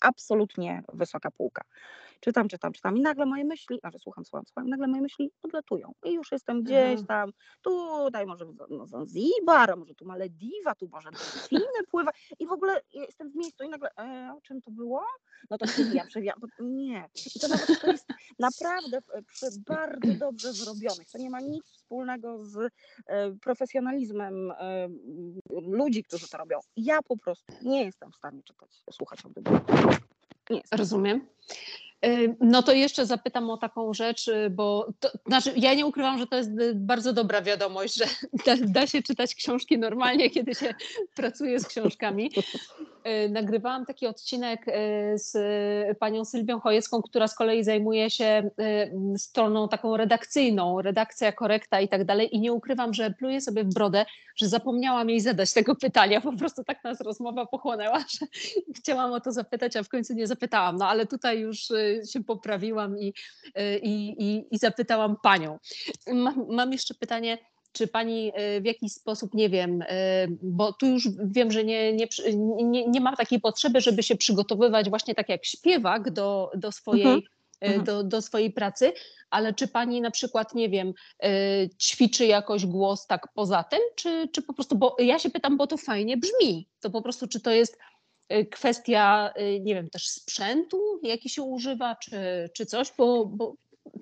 absolutnie 0.00 0.82
wysoka 0.92 1.30
półka 1.30 1.64
czytam, 2.22 2.48
czytam, 2.48 2.72
czytam 2.72 2.96
i 2.96 3.00
nagle 3.00 3.26
moje 3.26 3.44
myśli, 3.44 3.78
znaczy 3.80 3.98
słucham, 3.98 4.24
słucham, 4.24 4.46
słucham, 4.46 4.68
nagle 4.68 4.86
moje 4.86 5.02
myśli 5.02 5.32
odlatują 5.42 5.92
i 6.04 6.12
już 6.12 6.32
jestem 6.32 6.62
gdzieś 6.62 7.00
mhm. 7.00 7.06
tam, 7.06 7.32
tutaj 7.62 8.26
może 8.26 8.44
no, 8.70 8.86
Zanzibar, 8.86 9.70
a 9.70 9.76
może 9.76 9.94
tu 9.94 10.04
Malediwa, 10.04 10.74
tu 10.74 10.88
może 10.92 11.10
delfiny 11.10 11.86
pływa 11.90 12.10
i 12.38 12.46
w 12.46 12.52
ogóle 12.52 12.80
jestem 12.92 13.30
w 13.30 13.36
miejscu 13.36 13.64
i 13.64 13.68
nagle, 13.68 13.90
e, 13.98 14.34
o 14.36 14.40
czym 14.40 14.62
to 14.62 14.70
było? 14.70 15.04
No 15.50 15.58
to 15.58 15.66
przewijam, 15.66 16.06
przewijam, 16.06 16.40
nie. 16.60 17.08
I 17.36 17.40
to 17.40 17.48
nawet 17.48 17.80
to 17.80 17.92
jest 17.92 18.08
naprawdę 18.38 18.98
przy 19.26 19.46
bardzo 19.66 20.14
dobrze 20.14 20.52
zrobionych, 20.52 21.10
to 21.10 21.18
nie 21.18 21.30
ma 21.30 21.40
nic 21.40 21.64
wspólnego 21.64 22.44
z 22.44 22.72
e, 23.06 23.32
profesjonalizmem 23.32 24.50
e, 24.50 24.88
ludzi, 25.50 26.04
którzy 26.04 26.28
to 26.28 26.38
robią. 26.38 26.58
Ja 26.76 27.02
po 27.02 27.16
prostu 27.16 27.52
nie 27.62 27.84
jestem 27.84 28.12
w 28.12 28.16
stanie 28.16 28.42
czytać, 28.42 28.82
słuchać 29.02 29.24
audiobooków. 29.24 30.00
Rozumiem. 30.72 31.26
No 32.40 32.62
to 32.62 32.72
jeszcze 32.72 33.06
zapytam 33.06 33.50
o 33.50 33.56
taką 33.56 33.94
rzecz, 33.94 34.28
y, 34.28 34.50
bo 34.50 34.92
to, 35.00 35.10
znaczy 35.26 35.52
ja 35.56 35.74
nie 35.74 35.86
ukrywam, 35.86 36.18
że 36.18 36.26
to 36.26 36.36
jest 36.36 36.50
y, 36.60 36.74
bardzo 36.74 37.12
dobra 37.12 37.42
wiadomość, 37.42 37.94
że 37.94 38.04
da, 38.46 38.56
da, 38.66 38.86
się 38.86 39.02
czytać 39.02 39.34
książki 39.34 39.78
normalnie, 39.78 40.30
kiedy 40.34 40.54
się 40.54 40.74
pracuje 41.14 41.60
z 41.60 41.66
książkami. 41.66 42.30
Y, 43.26 43.28
nagrywałam 43.28 43.86
taki 43.86 44.06
odcinek 44.06 44.66
z 45.14 45.32
panią 45.98 46.24
Sylwią 46.24 46.60
Chojecką, 46.60 47.02
która 47.02 47.28
z 47.28 47.34
kolei 47.34 47.64
zajmuje 47.64 48.10
się 48.10 48.50
stroną 49.16 49.68
taką 49.68 49.96
redakcyjną, 49.96 50.82
redakcja, 50.82 51.32
korekta 51.32 51.80
i 51.80 51.88
tak 51.88 52.04
dalej. 52.04 52.36
I 52.36 52.40
nie 52.40 52.52
ukrywam, 52.52 52.94
że 52.94 53.10
pluję 53.10 53.40
sobie 53.40 53.64
w 53.64 53.74
brodę, 53.74 54.06
że 54.36 54.48
zapomniałam 54.48 55.10
jej 55.10 55.20
zadać 55.20 55.52
tego 55.52 55.76
pytania, 55.76 56.20
po 56.20 56.32
prostu 56.32 56.64
tak 56.64 56.84
nas 56.84 57.00
rozmowa 57.00 57.46
pochłonęła, 57.46 57.98
że 57.98 58.26
chciałam 58.76 59.12
o 59.12 59.20
to 59.20 59.32
zapytać, 59.32 59.76
a 59.76 59.82
w 59.82 59.88
końcu 59.88 60.14
nie 60.14 60.26
zapytałam, 60.26 60.76
no 60.76 60.88
ale 60.88 61.06
tutaj 61.06 61.40
już 61.40 61.68
się 62.12 62.24
poprawiłam 62.24 62.98
i, 62.98 63.14
i, 63.82 64.14
i, 64.18 64.44
i 64.50 64.58
zapytałam 64.58 65.16
panią. 65.22 65.58
Mam, 66.12 66.46
mam 66.48 66.72
jeszcze 66.72 66.94
pytanie, 66.94 67.38
czy 67.72 67.86
pani 67.86 68.32
e, 68.34 68.60
w 68.60 68.64
jakiś 68.64 68.92
sposób, 68.92 69.34
nie 69.34 69.48
wiem, 69.48 69.82
e, 69.88 70.26
bo 70.42 70.72
tu 70.72 70.86
już 70.86 71.08
wiem, 71.24 71.52
że 71.52 71.64
nie, 71.64 71.92
nie, 71.92 72.06
nie, 72.64 72.88
nie 72.88 73.00
ma 73.00 73.16
takiej 73.16 73.40
potrzeby, 73.40 73.80
żeby 73.80 74.02
się 74.02 74.16
przygotowywać 74.16 74.88
właśnie 74.88 75.14
tak 75.14 75.28
jak 75.28 75.44
śpiewak 75.44 76.10
do, 76.10 76.50
do 76.54 76.72
swojej. 76.72 77.06
Mhm. 77.06 77.22
E, 77.60 77.66
mhm. 77.66 77.84
Do, 77.84 78.04
do 78.04 78.22
swojej 78.22 78.52
pracy, 78.52 78.92
ale 79.30 79.54
czy 79.54 79.68
pani 79.68 80.00
na 80.00 80.10
przykład, 80.10 80.54
nie 80.54 80.68
wiem, 80.68 80.92
ćwiczy 81.80 82.26
jakoś 82.26 82.66
głos 82.66 83.06
tak 83.06 83.28
poza 83.34 83.62
tym, 83.62 83.80
czy, 83.96 84.28
czy 84.32 84.42
po 84.42 84.54
prostu, 84.54 84.76
bo 84.76 84.96
ja 84.98 85.18
się 85.18 85.30
pytam, 85.30 85.56
bo 85.56 85.66
to 85.66 85.76
fajnie 85.76 86.16
brzmi, 86.16 86.68
to 86.80 86.90
po 86.90 87.02
prostu, 87.02 87.28
czy 87.28 87.40
to 87.40 87.50
jest 87.50 87.78
kwestia, 88.50 89.32
y, 89.40 89.60
nie 89.60 89.74
wiem, 89.74 89.90
też 89.90 90.08
sprzętu, 90.08 91.00
jaki 91.02 91.28
się 91.28 91.42
używa, 91.42 91.96
czy, 91.96 92.48
czy 92.54 92.66
coś, 92.66 92.92
bo, 92.98 93.26
bo 93.26 93.54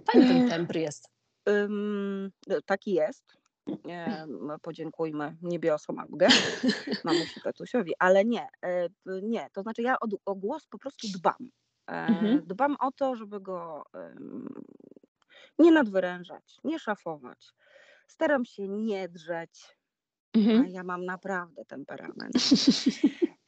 fajny 0.05 0.29
ten 0.29 0.49
tembr 0.51 0.77
jest. 0.77 1.09
Um, 1.47 2.31
taki 2.67 2.93
jest. 2.93 3.41
Podziękujmy 4.63 5.37
niebiosom 5.43 5.97
Magdę, 5.97 6.29
mamusi 7.05 7.41
tatusiowi, 7.41 7.93
ale 7.99 8.25
nie, 8.25 8.49
e, 8.65 8.89
nie, 9.23 9.49
to 9.53 9.63
znaczy 9.63 9.83
ja 9.83 9.97
o, 10.01 10.07
o 10.25 10.35
głos 10.35 10.67
po 10.67 10.79
prostu 10.79 11.09
dbam. 11.19 11.51
E, 11.87 11.93
mhm. 11.93 12.43
Dbam 12.47 12.77
o 12.81 12.93
to, 12.93 13.17
żeby 13.17 13.41
go 13.41 13.85
nie 15.59 15.73
nadwyrężać, 15.73 16.57
nie 16.65 16.79
szafować. 16.79 17.53
Staram 18.07 18.45
się 18.45 18.69
nie 18.69 19.09
drzeć, 19.09 19.77
mhm. 20.35 20.65
a 20.65 20.69
ja 20.69 20.85
mam 20.85 21.05
naprawdę 21.05 21.65
temperament. 21.65 22.35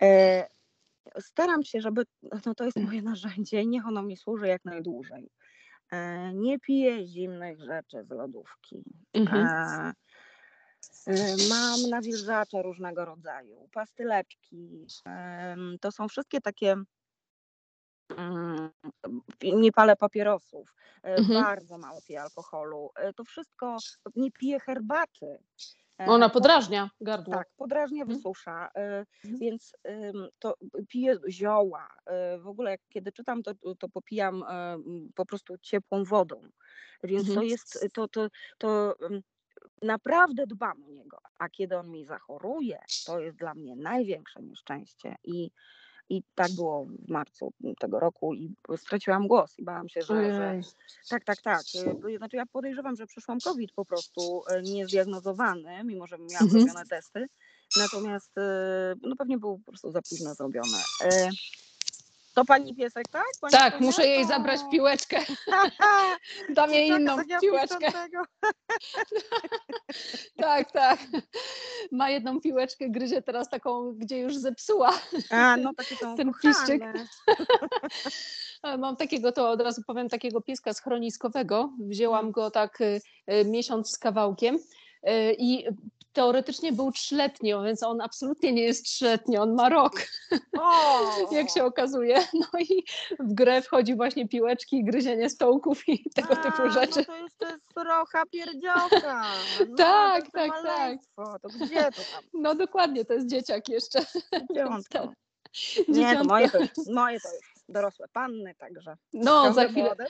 E, 0.02 0.48
staram 1.20 1.62
się, 1.64 1.80
żeby, 1.80 2.02
no 2.46 2.54
to 2.54 2.64
jest 2.64 2.76
moje 2.76 3.02
narzędzie 3.12 3.62
i 3.62 3.68
niech 3.68 3.86
ono 3.86 4.02
mi 4.02 4.16
służy 4.16 4.46
jak 4.46 4.64
najdłużej. 4.64 5.30
E, 5.92 6.32
nie 6.34 6.58
piję 6.58 7.06
zimnych 7.06 7.60
rzeczy 7.60 8.04
z 8.04 8.10
lodówki. 8.10 8.84
Mhm. 9.12 9.46
E, 9.46 9.92
e 11.06 11.36
mam 11.48 11.90
nawilżacze 11.90 12.62
różnego 12.62 13.04
rodzaju, 13.04 13.68
pastyleczki. 13.72 14.86
To 15.80 15.92
są 15.92 16.08
wszystkie 16.08 16.40
takie 16.40 16.76
mm, 18.16 18.70
nie 19.42 19.72
palę 19.72 19.96
papierosów, 19.96 20.74
e, 21.02 21.14
mhm. 21.14 21.42
bardzo 21.44 21.78
mało 21.78 22.00
piję 22.06 22.22
alkoholu. 22.22 22.90
To 23.16 23.24
wszystko, 23.24 23.76
nie 24.16 24.30
piję 24.30 24.60
herbaty. 24.60 25.38
Ona 26.06 26.28
podrażnia 26.28 26.90
gardło. 27.00 27.34
Tak, 27.34 27.48
podrażnia, 27.56 28.02
mhm. 28.02 28.18
wysusza, 28.18 28.68
mhm. 28.74 29.06
więc 29.24 29.72
to 30.38 30.54
piję 30.88 31.16
zioła. 31.28 31.88
W 32.38 32.46
ogóle 32.46 32.76
kiedy 32.88 33.12
czytam, 33.12 33.42
to, 33.42 33.52
to 33.78 33.88
popijam 33.88 34.44
po 35.14 35.26
prostu 35.26 35.58
ciepłą 35.58 36.04
wodą. 36.04 36.40
Więc 37.04 37.28
mhm. 37.28 37.38
to 37.38 37.42
jest, 37.42 37.88
to, 37.94 38.08
to, 38.08 38.28
to 38.58 38.94
naprawdę 39.82 40.46
dbam 40.46 40.84
o 40.84 40.90
niego. 40.90 41.18
A 41.38 41.48
kiedy 41.48 41.76
on 41.76 41.90
mi 41.90 42.04
zachoruje, 42.04 42.78
to 43.06 43.20
jest 43.20 43.38
dla 43.38 43.54
mnie 43.54 43.76
największe 43.76 44.42
nieszczęście. 44.42 45.16
I 45.24 45.50
i 46.08 46.22
tak 46.34 46.52
było 46.52 46.84
w 46.84 47.08
marcu 47.08 47.52
tego 47.80 48.00
roku 48.00 48.34
i 48.34 48.54
straciłam 48.76 49.28
głos 49.28 49.58
i 49.58 49.64
bałam 49.64 49.88
się, 49.88 50.02
że, 50.02 50.32
że 50.32 50.60
tak, 51.08 51.24
tak, 51.24 51.42
tak. 51.42 51.62
Y, 52.10 52.18
znaczy 52.18 52.36
ja 52.36 52.46
podejrzewam, 52.46 52.96
że 52.96 53.06
przyszłam 53.06 53.40
COVID 53.40 53.72
po 53.72 53.84
prostu 53.84 54.42
y, 54.58 54.62
niezdiagnozowany, 54.62 55.84
mimo 55.84 56.06
że 56.06 56.18
miałam 56.18 56.44
mhm. 56.44 56.50
zrobione 56.50 56.86
testy. 56.86 57.26
Natomiast 57.76 58.38
y, 58.38 58.40
no 59.02 59.16
pewnie 59.16 59.38
był 59.38 59.58
po 59.58 59.72
prostu 59.72 59.90
za 59.90 60.02
późno 60.02 60.34
zrobione. 60.34 60.78
To 62.34 62.44
pani 62.44 62.74
piesek, 62.74 63.08
tak? 63.08 63.26
Pani 63.40 63.52
tak, 63.52 63.80
muszę 63.80 64.06
jej 64.06 64.24
zabrać 64.24 64.60
piłeczkę. 64.70 65.18
Dam 66.56 66.70
jej 66.74 66.88
inną 66.88 67.16
piłeczkę. 67.40 67.92
tak, 70.36 70.72
tak. 70.72 70.98
Ma 71.92 72.10
jedną 72.10 72.40
piłeczkę, 72.40 72.90
gryzie 72.90 73.22
teraz 73.22 73.48
taką, 73.48 73.92
gdzie 73.92 74.18
już 74.18 74.36
zepsuła. 74.36 74.92
A, 75.30 75.56
no 75.56 75.74
takie 75.74 75.96
są 75.96 76.14
Ten 76.16 76.32
piszczyk. 76.42 76.82
Mam 78.78 78.96
takiego, 78.96 79.32
to 79.32 79.50
od 79.50 79.60
razu 79.60 79.82
powiem, 79.86 80.08
takiego 80.08 80.40
pieska 80.40 80.72
schroniskowego. 80.72 81.72
Wzięłam 81.78 82.30
go 82.30 82.50
tak 82.50 82.80
y, 82.80 83.00
y, 83.32 83.44
miesiąc 83.44 83.90
z 83.90 83.98
kawałkiem. 83.98 84.58
Y, 85.08 85.36
I 85.38 85.64
teoretycznie 86.12 86.72
był 86.72 86.92
trzyletni, 86.92 87.52
więc 87.64 87.82
on 87.82 88.00
absolutnie 88.00 88.52
nie 88.52 88.62
jest 88.62 88.84
trzyletni, 88.84 89.38
on 89.38 89.54
ma 89.54 89.68
rok, 89.68 89.92
jak 91.32 91.50
się 91.50 91.64
okazuje. 91.64 92.26
No 92.34 92.60
i 92.60 92.84
w 93.20 93.34
grę 93.34 93.62
wchodzi 93.62 93.94
właśnie 93.94 94.28
piłeczki, 94.28 94.84
gryzienie 94.84 95.30
stołków 95.30 95.88
i 95.88 96.10
tego 96.10 96.32
A, 96.32 96.36
typu 96.36 96.70
rzeczy. 96.70 96.98
No 96.98 97.04
to 97.04 97.16
jest, 97.16 97.38
to 97.38 97.48
jest 97.48 97.62
rocha 97.76 98.22
pierdziołka. 98.26 99.24
No, 99.68 99.76
tak, 99.76 100.30
tak, 100.30 100.50
tak. 100.62 100.98
To 101.16 101.48
gdzie 101.48 101.84
to 101.84 102.02
tam? 102.12 102.24
No 102.34 102.54
dokładnie, 102.54 103.04
to 103.04 103.14
jest 103.14 103.28
dzieciak 103.28 103.68
jeszcze. 103.68 104.00
Dzieciątko. 104.50 105.12
Nie, 105.88 106.16
to 106.16 106.24
moje 106.24 106.50
to, 106.50 106.58
już, 106.58 106.70
moje 106.94 107.20
to 107.20 107.28
już 107.28 107.64
dorosłe 107.68 108.06
panny, 108.12 108.54
także. 108.54 108.96
No, 109.12 109.52
za 109.52 109.68
chwilę, 109.68 109.82
młode, 109.84 110.06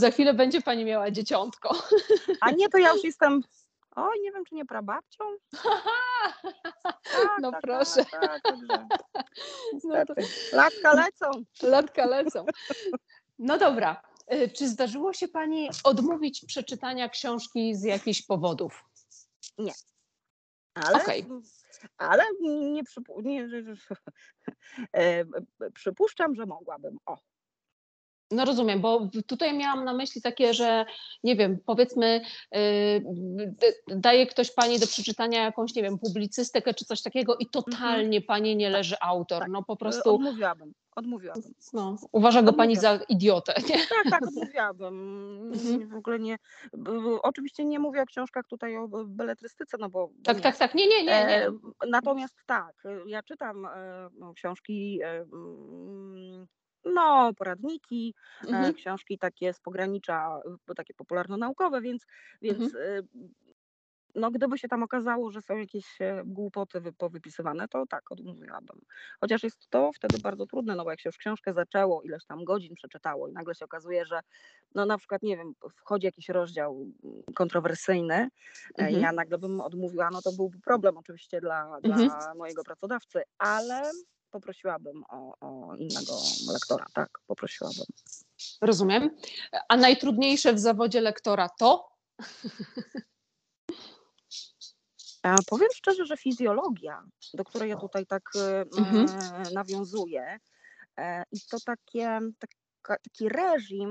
za 0.00 0.10
chwilę 0.10 0.34
będzie 0.34 0.62
pani 0.62 0.84
miała 0.84 1.10
dzieciątko. 1.10 1.76
A 2.40 2.50
nie, 2.50 2.68
to 2.68 2.78
ja 2.78 2.92
już 2.92 3.04
jestem 3.04 3.42
Oj, 3.96 4.20
nie 4.20 4.32
wiem, 4.32 4.44
czy 4.44 4.54
nie 4.54 4.64
prababcią? 4.64 5.24
Tak, 7.12 7.38
no 7.40 7.50
tak, 7.50 7.60
proszę. 7.60 8.04
Tak, 8.04 8.42
tak, 8.42 8.42
no 9.84 10.06
to... 10.06 10.14
Latka 10.52 10.94
lecą. 10.94 11.30
Latka 11.62 12.06
lecą. 12.06 12.46
No 13.38 13.58
dobra. 13.58 14.02
Y, 14.32 14.48
czy 14.48 14.68
zdarzyło 14.68 15.12
się 15.12 15.28
Pani 15.28 15.68
odmówić 15.84 16.44
przeczytania 16.46 17.08
książki 17.08 17.74
z 17.74 17.82
jakichś 17.82 18.22
powodów? 18.22 18.84
Nie. 19.58 19.72
Ale, 20.74 21.02
okay. 21.02 21.22
ale 21.98 22.24
nie, 22.40 22.84
przypu 22.84 23.20
nie, 23.20 23.48
e, 24.92 25.24
przypuszczam, 25.74 26.34
że 26.34 26.46
mogłabym. 26.46 26.98
O. 27.06 27.18
No 28.30 28.44
rozumiem, 28.44 28.80
bo 28.80 29.08
tutaj 29.26 29.58
miałam 29.58 29.84
na 29.84 29.92
myśli 29.92 30.22
takie, 30.22 30.54
że 30.54 30.84
nie 31.24 31.36
wiem, 31.36 31.58
powiedzmy, 31.66 32.20
yy, 32.52 33.54
daje 33.88 34.26
ktoś 34.26 34.50
pani 34.50 34.78
do 34.78 34.86
przeczytania 34.86 35.44
jakąś, 35.44 35.74
nie 35.74 35.82
wiem, 35.82 35.98
publicystykę 35.98 36.74
czy 36.74 36.84
coś 36.84 37.02
takiego 37.02 37.36
i 37.36 37.46
totalnie 37.46 38.18
mhm. 38.18 38.22
pani 38.22 38.56
nie 38.56 38.70
leży 38.70 38.96
autor. 39.00 39.38
Tak. 39.38 39.48
No 39.50 39.62
po 39.62 39.76
prostu. 39.76 40.14
Odmówiłabym, 40.14 40.74
odmówiłabym. 40.96 41.42
No, 41.72 41.96
uważa 42.12 42.42
go 42.42 42.52
pani 42.52 42.76
za 42.76 42.98
idiotę. 43.08 43.54
Nie? 43.68 43.76
Tak, 43.78 44.10
tak, 44.10 44.22
odmówiłabym. 44.22 45.52
Mhm. 45.52 45.88
W 45.88 45.94
ogóle 45.94 46.18
nie. 46.18 46.38
Oczywiście 47.22 47.64
nie 47.64 47.78
mówię 47.78 48.02
o 48.02 48.06
książkach 48.06 48.46
tutaj 48.46 48.76
o 48.76 48.88
beletrystyce, 49.06 49.76
no 49.80 49.88
bo. 49.88 50.10
Tak, 50.24 50.36
nie. 50.36 50.42
tak, 50.42 50.56
tak. 50.56 50.74
Nie, 50.74 50.88
nie, 50.88 50.98
nie. 50.98 51.04
nie. 51.04 51.46
E, 51.46 51.52
natomiast 51.88 52.34
tak, 52.46 52.74
ja 53.06 53.22
czytam 53.22 53.66
e, 53.66 54.08
no, 54.18 54.34
książki. 54.34 55.00
No, 56.84 57.34
poradniki, 57.34 58.14
e, 58.44 58.48
mhm. 58.48 58.74
książki 58.74 59.18
takie 59.18 59.52
z 59.52 59.60
pogranicza, 59.60 60.40
takie 60.76 60.94
popularno-naukowe, 60.94 61.80
więc, 61.80 62.06
więc 62.42 62.62
mhm. 62.62 62.84
Y, 62.84 63.02
no, 64.14 64.30
gdyby 64.30 64.58
się 64.58 64.68
tam 64.68 64.82
okazało, 64.82 65.30
że 65.30 65.42
są 65.42 65.56
jakieś 65.56 66.00
e, 66.00 66.22
głupoty 66.24 66.82
powypisywane, 66.98 67.68
to 67.68 67.86
tak, 67.86 68.12
odmówiłabym. 68.12 68.80
Chociaż 69.20 69.42
jest 69.42 69.68
to 69.70 69.90
wtedy 69.92 70.18
bardzo 70.18 70.46
trudne, 70.46 70.76
no 70.76 70.84
bo 70.84 70.90
jak 70.90 71.00
się 71.00 71.08
już 71.08 71.18
książkę 71.18 71.52
zaczęło, 71.54 72.02
ileś 72.02 72.24
tam 72.24 72.44
godzin 72.44 72.74
przeczytało 72.74 73.28
i 73.28 73.32
nagle 73.32 73.54
się 73.54 73.64
okazuje, 73.64 74.04
że 74.06 74.20
no 74.74 74.86
na 74.86 74.98
przykład, 74.98 75.22
nie 75.22 75.36
wiem, 75.36 75.52
wchodzi 75.76 76.06
jakiś 76.06 76.28
rozdział 76.28 76.86
kontrowersyjny 77.34 78.14
e, 78.14 78.28
mhm. 78.78 79.02
ja 79.02 79.12
nagle 79.12 79.38
bym 79.38 79.60
odmówiła, 79.60 80.10
no 80.12 80.22
to 80.22 80.32
byłby 80.32 80.58
problem 80.60 80.96
oczywiście 80.96 81.40
dla, 81.40 81.76
mhm. 81.84 82.08
dla 82.08 82.34
mojego 82.34 82.64
pracodawcy, 82.64 83.22
ale 83.38 83.82
poprosiłabym 84.30 85.04
o, 85.08 85.34
o 85.40 85.76
innego 85.76 86.12
lektora, 86.52 86.86
tak, 86.94 87.18
poprosiłabym. 87.26 87.86
Rozumiem. 88.60 89.16
A 89.68 89.76
najtrudniejsze 89.76 90.54
w 90.54 90.58
zawodzie 90.58 91.00
lektora 91.00 91.48
to? 91.58 91.90
A 95.22 95.36
powiem 95.46 95.68
szczerze, 95.74 96.06
że 96.06 96.16
fizjologia, 96.16 97.02
do 97.34 97.44
której 97.44 97.70
ja 97.70 97.76
tutaj 97.76 98.06
tak 98.06 98.22
e, 98.36 98.60
mhm. 98.60 99.06
nawiązuję, 99.54 100.38
e, 100.96 101.24
i 101.32 101.40
to 101.50 101.56
takie, 101.66 102.18
tak, 102.38 102.50
taki 102.82 103.28
reżim, 103.28 103.90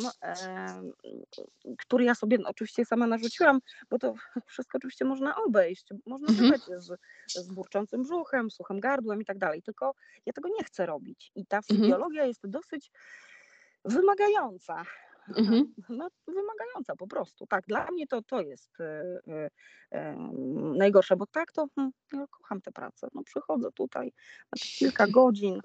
który 1.77 2.03
ja 2.03 2.15
sobie 2.15 2.37
oczywiście 2.45 2.85
sama 2.85 3.07
narzuciłam, 3.07 3.59
bo 3.89 3.99
to 3.99 4.13
wszystko 4.47 4.77
oczywiście 4.77 5.05
można 5.05 5.35
obejść. 5.35 5.89
Można 6.05 6.27
mhm. 6.27 6.53
żyć 6.53 6.63
z, 6.77 6.99
z 7.27 7.53
burczącym 7.53 8.03
brzuchem, 8.03 8.51
suchym 8.51 8.79
gardłem 8.79 9.21
i 9.21 9.25
tak 9.25 9.37
dalej, 9.37 9.61
tylko 9.61 9.93
ja 10.25 10.33
tego 10.33 10.49
nie 10.49 10.63
chcę 10.63 10.85
robić. 10.85 11.31
I 11.35 11.45
ta 11.45 11.57
mhm. 11.57 11.79
fizjologia 11.79 12.25
jest 12.25 12.47
dosyć 12.47 12.91
wymagająca. 13.85 14.85
Mhm. 15.37 15.73
No, 15.89 16.07
wymagająca 16.27 16.95
po 16.95 17.07
prostu. 17.07 17.47
Tak, 17.47 17.65
dla 17.67 17.91
mnie 17.91 18.07
to, 18.07 18.21
to 18.21 18.41
jest 18.41 18.79
y, 18.79 18.83
y, 19.33 19.49
najgorsze, 20.77 21.15
bo 21.15 21.25
tak 21.25 21.51
to 21.51 21.67
hm, 21.75 21.91
ja 22.13 22.27
kocham 22.27 22.61
tę 22.61 22.71
pracę. 22.71 23.07
No, 23.13 23.23
przychodzę 23.23 23.71
tutaj 23.71 24.13
na 24.43 24.57
kilka 24.77 25.07
godzin. 25.07 25.61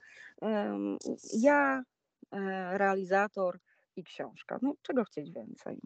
Ja 1.38 1.82
E, 1.82 1.93
realizator 2.70 3.58
i 3.96 4.04
książka. 4.04 4.58
No 4.62 4.74
czego 4.82 5.04
chcieć 5.04 5.30
więcej? 5.30 5.80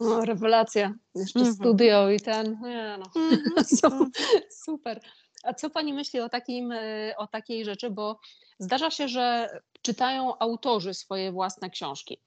No, 0.00 0.24
rewelacja. 0.24 0.94
Jeszcze 1.14 1.40
mm 1.40 1.52
-hmm. 1.52 1.56
studio 1.56 2.10
i 2.10 2.20
ten. 2.20 2.58
Nie, 2.62 2.98
no. 2.98 3.10
Mm 3.16 4.10
-hmm. 4.10 4.10
Super. 4.50 5.00
A 5.44 5.54
co 5.54 5.70
pani 5.70 5.94
myśli 5.94 6.20
o, 6.20 6.28
takim, 6.28 6.72
e, 6.72 7.14
o 7.16 7.26
takiej 7.26 7.64
rzeczy? 7.64 7.90
Bo 7.90 8.18
zdarza 8.58 8.90
się, 8.90 9.08
że 9.08 9.48
czytają 9.82 10.38
autorzy 10.38 10.94
swoje 10.94 11.32
własne 11.32 11.70
książki. 11.70 12.20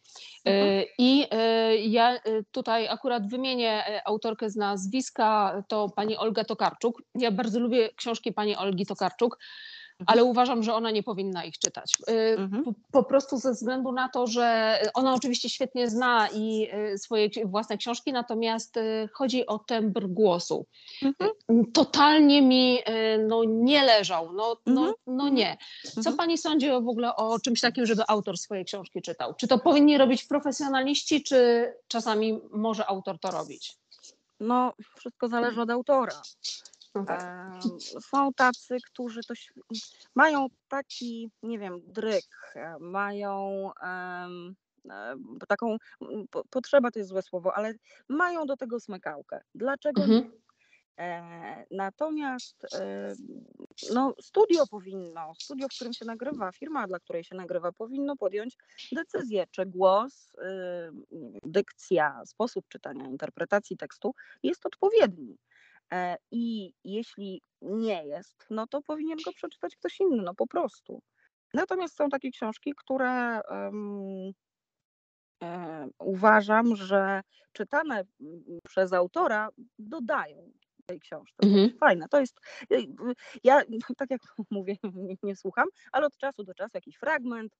Mhm. 0.46 0.86
I 0.98 1.28
ja 1.92 2.20
tutaj 2.52 2.88
akurat 2.88 3.30
wymienię 3.30 4.02
autorkę 4.06 4.50
z 4.50 4.56
nazwiska, 4.56 5.64
to 5.68 5.90
pani 5.90 6.18
Olga 6.18 6.44
Tokarczuk. 6.44 7.04
Ja 7.16 7.32
bardzo 7.32 7.60
lubię 7.60 7.90
książki 7.96 8.34
pani 8.34 8.56
Olgi 8.56 8.86
Tokarczuk 8.86 9.38
ale 10.06 10.24
uważam, 10.24 10.64
że 10.64 10.74
ona 10.74 10.92
nie 10.92 11.04
powinna 11.04 11.44
ich 11.46 11.58
czytać. 11.58 11.94
Y, 12.10 12.14
mhm. 12.38 12.64
Po, 12.64 12.74
po, 12.92 13.04
prostu 13.04 13.38
ze 13.38 13.52
względu 13.52 13.92
na 13.92 14.10
to, 14.10 14.28
że 14.28 14.78
ona 14.94 15.14
oczywiście 15.14 15.50
świetnie 15.50 15.90
zna 15.90 16.28
i 16.34 16.68
y, 16.94 16.98
swoje 16.98 17.30
własne 17.46 17.78
książki, 17.78 18.14
natomiast 18.14 18.78
y, 18.78 19.10
chodzi 19.14 19.48
o 19.48 19.60
tembr 19.60 20.08
głosu. 20.08 20.66
Mhm. 21.02 21.32
Totalnie 21.74 22.42
mi 22.42 22.80
no, 23.28 23.44
nie 23.48 23.84
leżał, 23.84 24.34
no, 24.34 24.58
no, 24.66 24.82
mhm. 24.82 24.96
no 25.08 25.30
nie. 25.30 25.58
Co 25.84 26.00
mhm. 26.00 26.18
pani 26.18 26.38
sądzi 26.38 26.70
w 26.70 26.90
ogóle 26.90 27.16
o 27.16 27.40
czymś 27.40 27.62
takim, 27.62 27.86
żeby 27.86 28.04
autor 28.08 28.38
swoje 28.38 28.64
książki 28.64 29.02
czytał? 29.02 29.34
Czy 29.34 29.48
to 29.48 29.60
powinni 29.60 29.98
robić 29.98 30.24
profesjonaliści, 30.24 31.24
czy 31.24 31.72
czasami 31.88 32.40
może 32.52 32.86
autor 32.86 33.20
to 33.20 33.32
robić? 33.32 33.82
no, 34.42 34.74
wszystko 34.98 35.28
zależy 35.28 35.62
od 35.62 35.70
autora. 35.70 36.22
No 36.96 37.06
tak. 37.06 37.62
Są 38.12 38.34
tacy, 38.34 38.78
którzy 38.86 39.20
to 39.28 39.34
mają 40.16 40.48
taki, 40.68 41.32
nie 41.44 41.60
wiem, 41.60 41.82
dryk, 41.88 42.26
mają 42.80 43.70
e, 43.84 44.28
taką, 45.48 45.78
po- 46.32 46.44
potrzeba 46.50 46.92
to 46.92 47.00
jest 47.00 47.10
złe 47.10 47.22
słowo, 47.22 47.54
ale 47.56 47.74
mają 48.10 48.46
do 48.46 48.58
tego 48.58 48.80
smykałkę. 48.80 49.42
Dlaczego 49.56 50.06
nie? 50.08 50.18
Mhm. 50.18 50.42
E, 51.00 51.66
Natomiast 51.72 52.66
e, 52.76 53.14
no, 53.94 54.14
studio 54.22 54.68
powinno, 54.68 55.34
studio, 55.40 55.68
w 55.68 55.76
którym 55.76 55.94
się 55.94 56.06
nagrywa, 56.06 56.52
firma, 56.52 56.88
dla 56.88 57.00
której 57.00 57.24
się 57.24 57.36
nagrywa, 57.36 57.72
powinno 57.72 58.16
podjąć 58.16 58.58
decyzję, 58.92 59.46
czy 59.52 59.66
głos, 59.66 60.34
y, 60.36 60.40
dykcja, 61.44 62.22
sposób 62.26 62.66
czytania, 62.70 63.06
interpretacji 63.08 63.78
tekstu 63.78 64.14
jest 64.44 64.66
odpowiedni. 64.66 65.38
E, 65.94 66.18
I 66.32 66.74
jeśli 66.84 67.42
nie 67.62 68.06
jest, 68.06 68.46
no 68.50 68.68
to 68.68 68.82
powinien 68.82 69.18
go 69.26 69.32
przeczytać 69.34 69.76
ktoś 69.76 70.00
inny, 70.00 70.24
no 70.24 70.36
po 70.36 70.48
prostu. 70.48 71.02
Natomiast 71.54 71.96
są 71.96 72.10
takie 72.10 72.32
książki, 72.32 72.74
które 72.78 73.42
em, 73.42 74.32
e, 75.44 75.88
uważam, 76.00 76.76
że 76.76 77.22
czytane 77.54 78.04
mm, 78.22 78.60
przez 78.68 78.94
autora 78.94 79.50
dodają 79.80 80.52
tej 80.86 81.00
książce. 81.00 81.36
Mhm. 81.44 81.78
fajne. 81.80 82.08
To 82.10 82.20
jest, 82.20 82.40
y, 82.72 82.88
ja 83.44 83.62
tak 83.98 84.12
jak 84.12 84.22
mówię, 84.52 84.76
nie, 84.84 85.16
nie 85.24 85.36
słucham, 85.36 85.68
ale 85.92 86.08
od 86.08 86.18
czasu 86.18 86.44
do 86.44 86.54
czasu 86.54 86.72
jakiś 86.74 86.96
fragment 86.96 87.56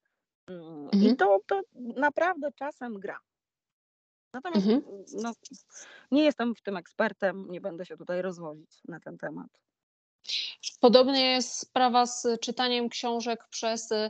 mm, 0.48 0.90
i 0.92 0.96
Mhm. 0.96 1.16
to, 1.18 1.38
to 1.48 1.62
naprawdę 1.76 2.52
czasem 2.56 3.00
gra. 3.00 3.20
Natomiast 4.34 4.68
Mhm. 4.68 4.84
no, 5.14 5.32
nie 6.12 6.24
jestem 6.24 6.56
w 6.56 6.62
tym 6.62 6.78
ekspertem, 6.78 7.48
nie 7.50 7.62
będę 7.62 7.86
się 7.86 7.98
tutaj 7.98 8.22
rozwodzić 8.22 8.70
na 8.88 9.00
ten 9.00 9.18
temat. 9.18 9.48
Podobnie 10.80 11.32
jest 11.32 11.58
sprawa 11.60 12.06
z 12.06 12.28
czytaniem 12.42 12.90
książek 12.90 13.48
przez 13.50 13.92
y, 13.92 14.10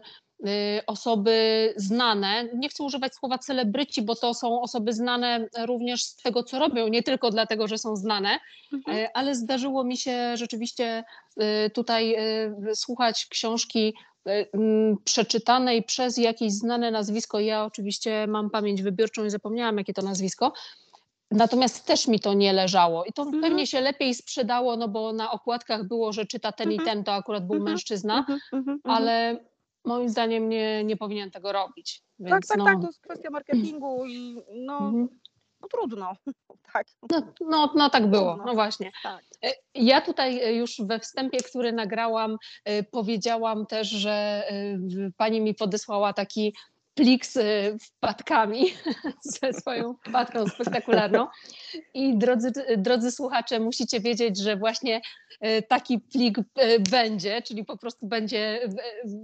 osoby 0.88 1.74
znane. 1.78 2.50
Nie 2.56 2.70
chcę 2.70 2.84
używać 2.84 3.16
słowa 3.16 3.38
celebryci, 3.38 4.02
bo 4.02 4.16
to 4.16 4.34
są 4.34 4.62
osoby 4.62 4.94
znane 4.94 5.48
również 5.66 6.04
z 6.04 6.16
tego, 6.16 6.44
co 6.44 6.60
robią, 6.60 6.88
nie 6.88 7.04
tylko 7.04 7.30
dlatego, 7.30 7.68
że 7.68 7.78
są 7.78 7.96
znane, 7.96 8.40
Mhm. 8.74 8.98
y, 8.98 9.08
ale 9.14 9.36
zdarzyło 9.36 9.84
mi 9.84 9.98
się 9.98 10.38
rzeczywiście 10.38 11.04
y, 11.42 11.70
tutaj 11.70 12.16
słuchać 12.74 13.26
książki 13.30 13.94
przeczytanej 15.06 15.84
przez 15.84 16.18
jakieś 16.18 16.52
znane 16.54 16.92
nazwisko. 16.92 17.40
Ja 17.40 17.66
oczywiście 17.66 18.28
mam 18.28 18.50
pamięć 18.50 18.82
wybiórczą 18.82 19.26
i 19.26 19.30
zapomniałam, 19.30 19.78
jakie 19.78 19.94
to 19.94 20.02
nazwisko. 20.02 20.54
Natomiast 21.32 21.86
też 21.86 22.08
mi 22.08 22.20
to 22.20 22.34
nie 22.34 22.54
leżało 22.54 23.06
i 23.06 23.14
to 23.14 23.22
Mhm. 23.24 23.42
pewnie 23.44 23.68
się 23.68 23.82
lepiej 23.82 24.14
sprzedało, 24.14 24.78
no 24.78 24.88
bo 24.88 25.14
na 25.14 25.32
okładkach 25.32 25.88
było, 25.88 26.14
że 26.14 26.26
czyta 26.26 26.52
ten 26.52 26.72
i 26.72 26.76
Mhm. 26.76 26.90
ten, 26.90 27.04
to 27.04 27.14
akurat 27.14 27.48
był 27.48 27.56
Mhm. 27.56 27.72
mężczyzna, 27.72 28.18
Mhm, 28.18 28.40
mhm, 28.54 28.80
ale 28.84 29.46
moim 29.86 30.10
zdaniem 30.10 30.50
nie, 30.50 30.84
nie 30.84 30.98
powinien 30.98 31.32
tego 31.32 31.52
robić. 31.52 32.02
Tak, 32.18 32.28
Więc 32.28 32.48
tak, 32.48 32.58
no, 32.58 32.66
tak, 32.66 32.82
to 32.82 32.88
jest 32.88 33.00
kwestia 33.02 33.30
marketingu 33.30 34.06
i 34.06 34.42
no. 34.56 34.92
No 35.62 35.68
trudno. 35.68 36.14
Tak, 36.74 36.88
no, 37.12 37.22
no, 37.42 37.74
no 37.76 37.90
tak 37.90 38.08
było, 38.10 38.28
Trudno. 38.34 38.46
no 38.46 38.54
właśnie. 38.54 38.92
tak. 39.04 39.24
E, 39.44 39.52
Ja 39.76 40.02
tutaj 40.02 40.40
e, 40.44 40.54
już 40.54 40.82
we 40.88 41.00
wstępie, 41.00 41.38
który 41.38 41.72
nagrałam, 41.74 42.38
e, 42.66 42.84
powiedziałam 42.84 43.66
też, 43.66 43.88
że 43.90 44.44
pani 45.18 45.42
mi 45.42 45.54
podesłała 45.56 46.14
taki 46.14 46.56
plik 46.96 47.26
z 47.26 47.38
wpadkami, 47.82 48.66
ze 49.42 49.54
swoją 49.54 49.96
wpadką 50.08 50.48
spektakularną. 50.48 51.28
I 51.94 52.18
drodzy, 52.18 52.52
drodzy 52.78 53.12
słuchacze, 53.12 53.60
musicie 53.60 54.00
wiedzieć, 54.00 54.38
że 54.38 54.58
właśnie 54.58 55.02
e, 55.42 55.62
taki 55.62 56.00
plik 56.00 56.38
e, 56.40 56.80
będzie, 56.80 57.42
czyli 57.42 57.66
po 57.66 57.78
prostu 57.78 58.08
będzie, 58.08 58.64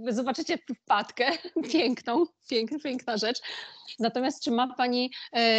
e, 0.08 0.12
zobaczycie 0.12 0.58
wpadkę 0.82 1.30
piękną, 1.72 2.26
pięk, 2.50 2.70
piękna 2.82 3.16
rzecz. 3.16 3.38
Natomiast 3.98 4.44
czy 4.44 4.50
ma 4.50 4.74
Pani 4.74 5.10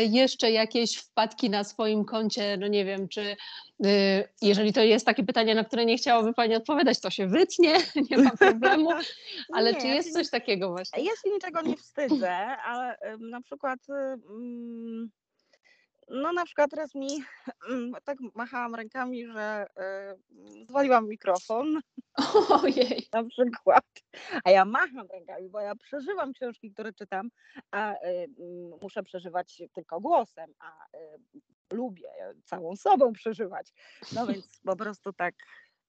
jeszcze 0.09 0.51
jakieś 0.51 0.95
wpadki 0.95 1.49
na 1.49 1.63
swoim 1.63 2.05
koncie? 2.05 2.57
No 2.57 2.67
nie 2.67 2.85
wiem, 2.85 3.07
czy 3.07 3.35
jeżeli 4.41 4.73
to 4.73 4.81
jest 4.81 5.05
takie 5.05 5.23
pytanie, 5.23 5.55
na 5.55 5.63
które 5.63 5.85
nie 5.85 5.97
chciałaby 5.97 6.33
Pani 6.33 6.55
odpowiadać, 6.55 6.99
to 6.99 7.09
się 7.09 7.27
wytnie, 7.27 7.73
nie 8.11 8.17
ma 8.17 8.31
problemu. 8.31 8.89
Ale 9.55 9.73
Nie, 9.73 9.81
czy 9.81 9.87
jest 9.87 10.13
coś 10.13 10.29
takiego 10.29 10.69
właśnie? 10.69 11.03
Ja 11.03 11.11
się 11.23 11.29
niczego 11.29 11.61
nie 11.61 11.77
wstydzę, 11.77 12.31
ale 12.71 12.97
na 13.19 13.41
przykład 13.41 13.79
y, 13.89 13.93
mm, 13.93 15.09
no 16.09 16.33
na 16.33 16.45
przykład 16.45 16.73
raz 16.73 16.95
mi 16.95 17.07
mm, 17.69 17.91
tak 18.03 18.17
machałam 18.35 18.75
rękami, 18.75 19.27
że 19.27 19.67
y, 20.61 20.65
zwaliłam 20.65 21.07
mikrofon 21.07 21.79
Ojej. 22.63 23.07
na 23.13 23.23
przykład, 23.23 23.85
a 24.43 24.51
ja 24.51 24.65
macham 24.65 25.07
rękami, 25.11 25.49
bo 25.49 25.59
ja 25.59 25.75
przeżywam 25.75 26.33
książki, 26.33 26.71
które 26.71 26.93
czytam, 26.93 27.29
a 27.71 27.93
y, 27.93 28.27
muszę 28.81 29.03
przeżywać 29.03 29.61
tylko 29.73 29.99
głosem, 29.99 30.53
a 30.59 30.85
y, 30.97 31.19
lubię 31.73 32.09
całą 32.45 32.75
sobą 32.75 33.13
przeżywać. 33.13 33.73
No 34.13 34.27
więc 34.27 34.59
po 34.65 34.75
prostu 34.75 35.13
tak 35.13 35.35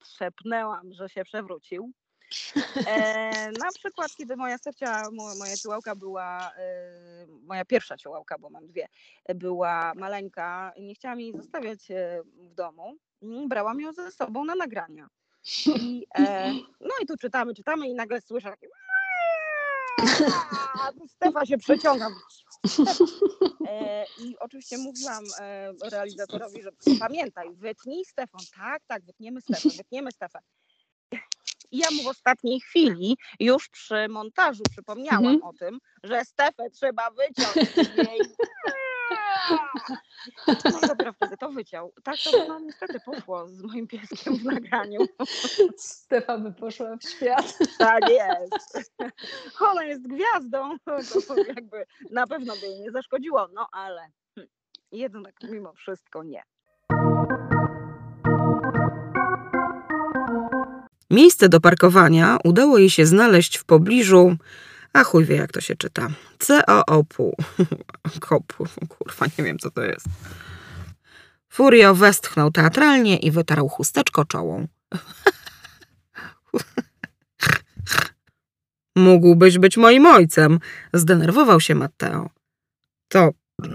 szepnęłam, 0.05 0.93
że 0.93 1.09
się 1.09 1.25
przewrócił. 1.25 1.93
E, 2.87 3.51
na 3.53 3.73
przykład, 3.75 4.15
kiedy 4.17 4.37
moja 4.37 4.59
sercia, 4.59 5.03
mo- 5.13 5.35
moja 5.35 5.57
ciułałka 5.57 5.97
była, 5.97 6.53
e, 6.57 7.27
moja 7.43 7.65
pierwsza 7.65 7.97
ciułałka, 7.97 8.39
bo 8.39 8.51
mam 8.51 8.67
dwie, 8.67 8.87
była 9.35 9.93
maleńka 9.97 10.73
i 10.77 10.87
nie 10.87 10.95
chciałam 10.95 11.21
jej 11.21 11.33
zostawiać 11.37 11.91
e, 11.91 12.23
w 12.25 12.55
domu, 12.55 12.97
brałam 13.49 13.81
ją 13.81 13.93
ze 13.93 14.11
sobą 14.11 14.45
na 14.45 14.55
nagrania. 14.55 15.09
I, 15.67 16.07
e, 16.19 16.53
no 16.81 16.95
i 17.03 17.07
tu 17.07 17.17
czytamy, 17.17 17.55
czytamy 17.55 17.89
i 17.89 17.95
nagle 17.95 18.21
słyszę 18.21 18.51
takie 18.51 18.69
Stefa 21.09 21.47
się 21.47 21.59
przeciąga. 21.59 22.09
E, 23.67 24.05
I 24.19 24.39
oczywiście 24.39 24.79
mówiłam 24.79 25.25
e, 25.41 25.73
realizatorowi, 25.91 26.63
że 26.63 26.71
pamiętaj, 27.01 27.49
wytnij 27.55 28.05
Stefan. 28.05 28.41
Tak, 28.57 28.83
tak, 28.87 29.05
wytniemy 29.05 29.41
Stefan, 29.41 29.73
wytniemy 29.77 30.13
Stefan. 30.13 30.43
I 31.73 31.79
ja 31.79 31.91
mu 31.91 32.03
w 32.03 32.07
ostatniej 32.07 32.61
chwili, 32.61 33.17
już 33.41 33.69
przy 33.69 34.09
montażu 34.09 34.63
przypomniałam 34.71 35.27
Mhm. 35.27 35.43
o 35.43 35.53
tym, 35.53 35.79
że 36.05 36.25
Stefę 36.25 36.71
trzeba 36.71 37.11
wyciąć 37.11 37.69
z 37.75 37.97
jej. 38.09 38.21
No 41.03 41.13
wtedy 41.13 41.37
to 41.37 41.51
wyciął. 41.51 41.93
Tak 42.03 42.17
to 42.25 42.45
no, 42.49 42.61
niestety 42.61 43.01
poszło 43.01 43.49
z 43.49 43.63
moim 43.63 43.87
pieskiem 43.87 44.37
w 44.37 44.45
nagraniu. 44.45 45.01
Stefa 45.77 46.39
by 46.39 46.53
poszła 46.53 46.97
w 46.97 47.09
świat. 47.09 47.59
Tak 47.79 48.11
jest. 48.11 48.93
Ona 49.61 49.85
jest 49.85 50.09
gwiazdą, 50.09 50.79
to 50.85 50.97
jakby 51.49 51.87
na 52.11 52.27
pewno 52.27 52.55
by 52.57 52.67
jej 52.67 52.81
nie 52.81 52.91
zaszkodziło, 52.91 53.49
no 53.55 53.69
ale 53.73 54.11
hm, 54.35 54.49
jednak 54.93 55.35
mimo 55.43 55.73
wszystko 55.73 56.23
nie. 56.23 56.43
Miejsce 61.11 61.49
do 61.49 61.61
parkowania 61.61 62.39
udało 62.45 62.79
jej 62.79 62.91
się 62.91 63.07
znaleźć 63.07 63.57
w 63.57 63.65
pobliżu, 63.65 64.37
a 64.93 65.05
chuj 65.05 65.25
wie 65.25 65.37
jak 65.37 65.53
to 65.53 65.61
się 65.61 65.77
czyta, 65.77 66.09
COOP. 66.39 67.15
Kopu, 68.21 68.65
kurwa, 68.89 69.27
nie 69.39 69.45
wiem 69.45 69.59
co 69.59 69.71
to 69.71 69.83
jest. 69.83 70.07
Furio 71.49 71.95
westchnął 71.95 72.51
teatralnie 72.51 73.17
i 73.17 73.31
wytarł 73.31 73.69
chusteczko 73.69 74.25
czołą. 74.25 74.67
Mógłbyś 78.97 79.59
być 79.59 79.77
moim 79.77 80.07
ojcem, 80.07 80.61
zdenerwował 80.93 81.61
się 81.61 81.75
Matteo. 81.75 82.31
To... 83.09 83.31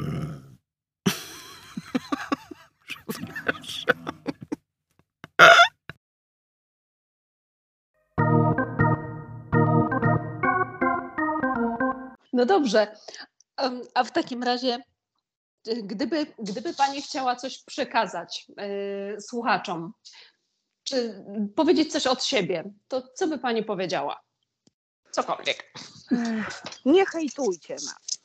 No 12.36 12.46
dobrze. 12.46 12.96
A 13.94 14.04
w 14.04 14.12
takim 14.12 14.44
razie, 14.44 14.78
y, 15.68 15.84
gdyby, 15.84 16.26
gdyby 16.40 16.74
Pani 16.74 17.02
chciała 17.02 17.36
coś 17.36 17.64
przekazać 17.64 18.48
y, 19.18 19.22
słuchaczom, 19.22 19.94
czy 20.84 21.26
powiedzieć 21.56 21.92
coś 21.92 22.08
od 22.08 22.24
siebie, 22.24 22.64
to 22.88 23.02
co 23.14 23.28
by 23.28 23.38
Pani 23.40 23.64
powiedziała? 23.64 24.22
Cokolwiek. 25.12 25.72
Nie 26.86 27.06
hejtujcie 27.06 27.74
nas. 27.74 28.20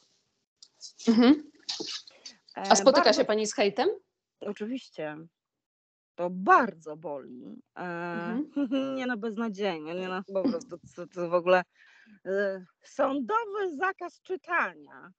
Mhm. 1.08 1.50
E, 2.56 2.60
A 2.60 2.76
spotyka 2.76 3.04
bardzo- 3.04 3.20
się 3.20 3.24
Pani 3.24 3.46
z 3.46 3.54
hejtem? 3.54 3.88
Oczywiście. 4.40 5.16
To 6.14 6.30
bardzo 6.30 6.96
boli. 6.96 7.62
E, 7.76 7.82
Mhm. 7.82 8.50
Nie 8.96 9.06
no, 9.06 9.16
beznadziejnie. 9.16 9.94
Nie 9.94 10.08
no, 10.08 10.22
po 10.34 10.42
prostu 10.48 10.78
to, 10.96 11.06
to 11.06 11.28
w 11.28 11.34
ogóle 11.34 11.58
e, 11.58 11.64
sądowy 12.82 13.76
zakaz 13.76 14.20
czytania. 14.22 15.10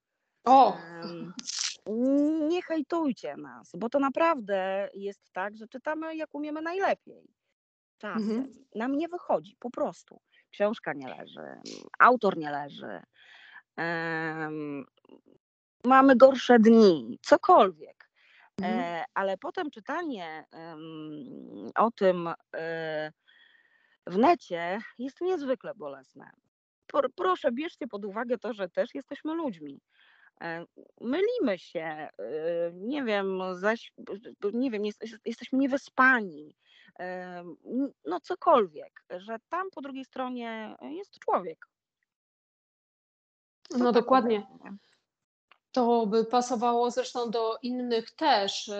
O, 0.44 0.76
Nie 1.86 2.48
nie 2.48 2.62
hejtujcie 2.62 3.36
nas, 3.36 3.70
bo 3.76 3.88
to 3.88 3.98
naprawdę 3.98 4.88
jest 4.94 5.32
tak, 5.32 5.56
że 5.56 5.68
czytamy 5.68 6.16
jak 6.16 6.34
umiemy 6.34 6.62
najlepiej. 6.62 7.28
Czasem 7.98 8.22
mhm. 8.22 8.52
nam 8.74 8.98
nie 8.98 9.08
wychodzi, 9.08 9.56
po 9.58 9.70
prostu. 9.70 10.20
Książka 10.50 10.92
nie 10.92 11.08
leży, 11.08 11.60
autor 11.98 12.36
nie 12.36 12.50
leży. 12.50 13.02
Um, 13.76 14.84
mamy 15.84 16.16
gorsze 16.16 16.58
dni, 16.58 17.18
cokolwiek. 17.22 18.08
Mhm. 18.58 18.80
E, 18.80 19.04
ale 19.14 19.38
potem 19.38 19.70
czytanie 19.70 20.44
um, 20.52 21.70
o 21.74 21.90
tym 21.90 22.28
e, 22.56 23.12
w 24.06 24.16
necie 24.16 24.78
jest 24.98 25.20
niezwykle 25.20 25.74
bolesne. 25.74 26.30
Proszę, 27.16 27.52
bierzcie 27.52 27.86
pod 27.86 28.04
uwagę 28.04 28.38
to, 28.38 28.52
że 28.52 28.68
też 28.68 28.94
jesteśmy 28.94 29.34
ludźmi. 29.34 29.80
E, 30.40 30.64
mylimy 31.00 31.58
się, 31.58 31.80
e, 31.80 32.10
nie 32.74 33.04
wiem, 33.04 33.40
zaś, 33.54 33.92
nie 34.52 34.70
wiem, 34.70 34.84
jest, 34.84 35.04
jesteśmy 35.24 35.58
niewyspani, 35.58 36.56
e, 36.98 37.44
no 38.04 38.20
cokolwiek, 38.20 39.04
że 39.10 39.36
tam 39.48 39.70
po 39.70 39.80
drugiej 39.80 40.04
stronie 40.04 40.76
jest 40.82 41.18
człowiek. 41.18 41.66
no 43.70 43.84
tak 43.84 43.94
dokładnie. 43.94 44.46
To 45.72 46.06
by 46.06 46.24
pasowało 46.24 46.90
zresztą 46.90 47.30
do 47.30 47.58
innych 47.62 48.10
też, 48.10 48.68
y, 48.68 48.74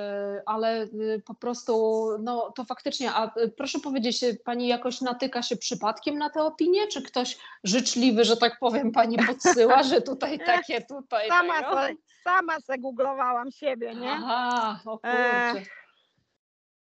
ale 0.47 0.83
y, 0.83 1.23
po 1.27 1.35
prostu, 1.35 2.07
no 2.21 2.53
to 2.57 2.65
faktycznie, 2.65 3.13
a 3.13 3.31
y, 3.37 3.49
proszę 3.49 3.79
powiedzieć, 3.81 4.25
pani 4.45 4.69
jakoś 4.69 5.01
natyka 5.01 5.43
się 5.43 5.57
przypadkiem 5.57 6.19
na 6.19 6.31
te 6.31 6.43
opinie, 6.43 6.87
czy 6.87 7.03
ktoś 7.03 7.39
życzliwy, 7.65 8.25
że 8.25 8.37
tak 8.37 8.59
powiem, 8.59 8.93
pani 8.93 9.17
podsyła, 9.27 9.83
że 9.83 10.01
tutaj 10.01 10.39
takie, 10.47 10.81
tutaj 10.81 11.29
Sama, 11.29 11.63
tego? 11.63 12.01
sama 12.25 12.61
se 12.61 12.79
googlowałam 12.79 13.51
siebie, 13.51 13.95
nie? 13.95 14.13
Aha, 14.13 14.81
o 14.85 14.99
kurczę. 14.99 15.82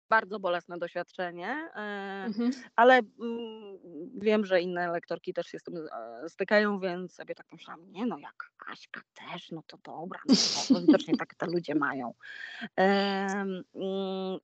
Bardzo 0.10 0.39
bolesne 0.39 0.78
doświadczenie, 0.78 1.49
e, 1.76 1.80
mhm. 2.26 2.51
ale 2.76 2.93
mm, 2.93 3.78
wiem, 4.16 4.45
że 4.45 4.62
inne 4.62 4.91
lektorki 4.91 5.34
też 5.34 5.47
się 5.47 5.60
z 5.60 5.64
tym 5.64 5.76
e, 5.78 6.30
stykają, 6.30 6.80
więc 6.80 7.14
sobie 7.14 7.36
tak 7.36 7.45
myślałam, 7.51 7.91
nie 7.91 8.05
no 8.05 8.20
jak 8.20 8.51
Kaśka 8.57 9.01
też, 9.14 9.51
no 9.51 9.64
to 9.68 9.78
dobra, 9.78 10.20
no 10.28 10.36
to 10.76 10.82
widocznie 10.82 11.18
tak 11.18 11.36
te 11.36 11.45
ludzie 11.45 11.76
mają. 11.76 12.14
Mm, 12.76 13.64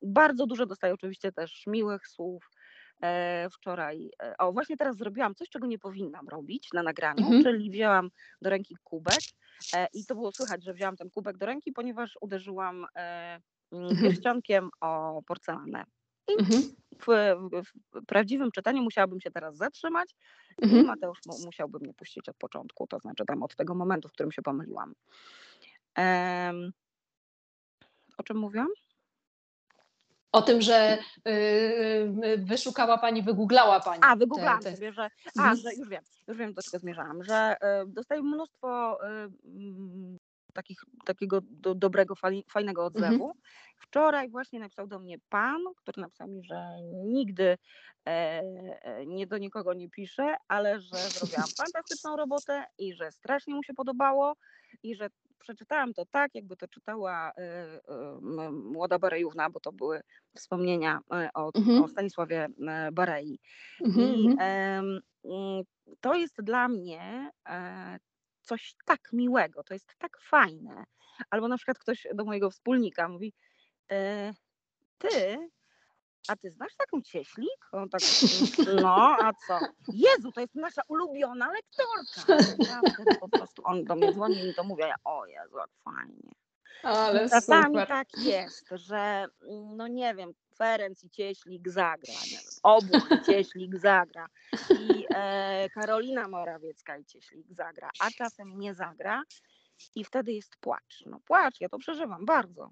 bardzo 0.01 0.45
dużo 0.45 0.65
dostaję 0.65 0.93
oczywiście 0.93 1.31
też 1.31 1.63
miłych 1.67 2.07
słów, 2.07 2.49
e, 3.01 3.49
wczoraj. 3.49 4.09
O, 4.37 4.51
właśnie 4.51 4.77
teraz 4.77 4.97
zrobiłam 4.97 5.35
coś, 5.35 5.49
czego 5.49 5.67
nie 5.67 5.79
powinnam 5.79 6.27
robić 6.29 6.69
na 6.73 6.83
nagraniu, 6.83 7.23
mhm. 7.23 7.43
czyli 7.43 7.69
wzięłam 7.69 8.09
do 8.41 8.49
ręki 8.49 8.77
kubek 8.83 9.19
i 9.93 10.05
to 10.05 10.15
było 10.15 10.31
słychać, 10.31 10.63
że 10.63 10.73
wzięłam 10.73 10.97
ten 10.97 11.09
kubek 11.09 11.37
do 11.37 11.45
ręki, 11.45 11.71
ponieważ 11.71 12.17
uderzyłam. 12.21 12.85
Pierścionkiem 14.01 14.69
o 14.81 15.21
porcelanę. 15.27 15.83
I 16.27 16.39
mhm. 16.39 16.61
w, 16.99 17.05
w, 17.65 18.05
prawdziwym 18.05 18.51
czytaniu 18.51 18.83
musiałabym 18.83 19.21
się 19.21 19.31
teraz 19.31 19.57
zatrzymać 19.57 20.15
mhm. 20.61 20.83
i 20.83 20.85
Mateusz 20.85 21.19
musiałby 21.45 21.79
mnie 21.79 21.93
puścić 21.93 22.29
od 22.29 22.37
początku, 22.37 22.87
to 22.87 22.99
znaczy 22.99 23.25
tam 23.25 23.43
od 23.43 23.55
tego 23.55 23.75
momentu, 23.75 24.09
w 24.09 24.11
którym 24.11 24.31
się 24.31 24.41
pomyliłam. 24.41 24.93
Um, 25.97 26.71
o 28.17 28.23
czym 28.23 28.37
mówiłam? 28.37 28.67
O 30.31 30.41
tym, 30.41 30.61
że 30.61 30.97
yy, 31.25 32.37
wyszukała 32.37 32.97
pani, 32.97 33.23
wygooglała 33.23 33.79
pani. 33.79 34.01
A, 34.03 34.15
wygooglałam 34.15 34.59
te, 34.59 34.69
te... 34.69 34.75
sobie, 34.75 34.93
że. 34.93 35.09
A, 35.37 35.41
mhm. 35.41 35.57
że 35.57 35.73
już 35.73 35.89
wiem, 35.89 36.03
już 36.27 36.37
wiem, 36.37 36.53
do 36.53 36.61
czego 36.61 36.79
zmierzałam, 36.79 37.23
że 37.23 37.57
y, 37.83 37.87
dostaję 37.87 38.21
mnóstwo 38.21 38.97
y, 39.05 39.29
takich, 40.55 40.79
takiego 41.05 41.39
do, 41.43 41.75
dobrego, 41.75 42.15
fajnego 42.49 42.85
mhm. 42.85 42.87
odzewu. 42.87 43.25
Mhm. 43.25 43.41
Wczoraj 43.77 44.29
właśnie 44.29 44.59
napisał 44.59 44.87
do 44.87 44.99
mnie 44.99 45.17
pan, 45.29 45.61
który 45.75 46.01
napisał 46.01 46.27
mi, 46.27 46.43
że 46.43 46.65
nigdy 47.05 47.57
e, 48.07 48.41
e, 48.81 49.05
nie 49.05 49.27
do 49.27 49.37
nikogo 49.37 49.73
nie 49.73 49.89
pisze, 49.89 50.35
ale 50.47 50.79
że 50.79 50.97
zrobiłam 50.97 51.47
fantastyczną 51.63 52.15
robotę 52.15 52.63
i 52.77 52.93
że 52.93 53.11
strasznie 53.11 53.55
mu 53.55 53.63
się 53.63 53.73
podobało 53.73 54.33
i 54.83 54.95
że 54.95 55.09
przeczytałam 55.39 55.93
to 55.93 56.05
tak, 56.05 56.35
jakby 56.35 56.57
to 56.57 56.67
czytała 56.67 57.31
e, 57.31 57.41
e, 57.41 58.51
młoda 58.51 58.99
Barejówna, 58.99 59.49
bo 59.49 59.59
to 59.59 59.71
były 59.71 60.01
wspomnienia 60.35 60.99
o, 61.33 61.51
mhm. 61.57 61.83
o 61.83 61.87
Stanisławie 61.87 62.47
Barei. 62.93 63.39
Mhm. 63.85 64.15
I 64.15 64.27
mhm. 64.27 65.01
to 66.01 66.13
jest 66.13 66.41
dla 66.41 66.67
mnie 66.67 67.31
coś 68.45 68.75
tak 68.85 69.13
miłego, 69.13 69.63
to 69.63 69.73
jest 69.73 69.87
tak 69.97 70.21
fajne. 70.21 70.83
Albo 71.29 71.47
na 71.47 71.57
przykład 71.57 71.79
ktoś 71.79 72.07
do 72.13 72.25
mojego 72.25 72.51
wspólnika 72.51 73.09
mówi, 73.09 73.33
e, 73.91 74.33
ty, 74.97 75.49
a 76.27 76.35
ty 76.35 76.51
znasz 76.51 76.75
taką 76.75 77.01
cieślik? 77.01 77.67
On 77.71 77.89
tak, 77.89 78.01
no, 78.81 79.17
a 79.21 79.31
co? 79.47 79.59
Jezu, 79.93 80.31
to 80.31 80.41
jest 80.41 80.55
nasza 80.55 80.81
ulubiona 80.87 81.51
lektorka. 81.51 82.81
Po 83.19 83.29
prostu 83.29 83.61
on 83.65 83.83
do 83.83 83.95
mnie 83.95 84.13
dzwoni 84.13 84.39
i 84.39 84.47
mi 84.47 84.55
to 84.55 84.63
mówi, 84.63 84.81
ja, 84.81 84.95
o 85.03 85.25
Jezu, 85.25 85.57
jak 85.57 85.69
fajnie. 85.83 86.31
Ale 86.83 87.29
Czasami 87.29 87.65
super. 87.65 87.87
tak 87.87 88.07
jest, 88.17 88.69
że 88.71 89.27
no 89.75 89.87
nie 89.87 90.15
wiem, 90.15 90.33
Ferenc 90.57 91.03
i 91.03 91.09
Cieślik 91.09 91.69
zagra, 91.69 92.13
nie 92.13 92.31
wiem, 92.31 92.49
Obuch 92.63 93.11
i 93.11 93.25
Cieślik 93.25 93.75
zagra 93.89 94.27
i 94.69 95.05
e, 95.15 95.69
Karolina 95.69 96.27
Morawiecka 96.27 96.97
i 96.97 97.05
Cieślik 97.05 97.53
zagra, 97.53 97.89
a 97.99 98.11
czasem 98.11 98.59
nie 98.59 98.73
zagra 98.73 99.23
i 99.95 100.03
wtedy 100.03 100.33
jest 100.33 100.55
płacz. 100.55 101.03
No 101.05 101.19
płacz, 101.19 101.61
ja 101.61 101.69
to 101.69 101.77
przeżywam 101.77 102.25
bardzo. 102.25 102.71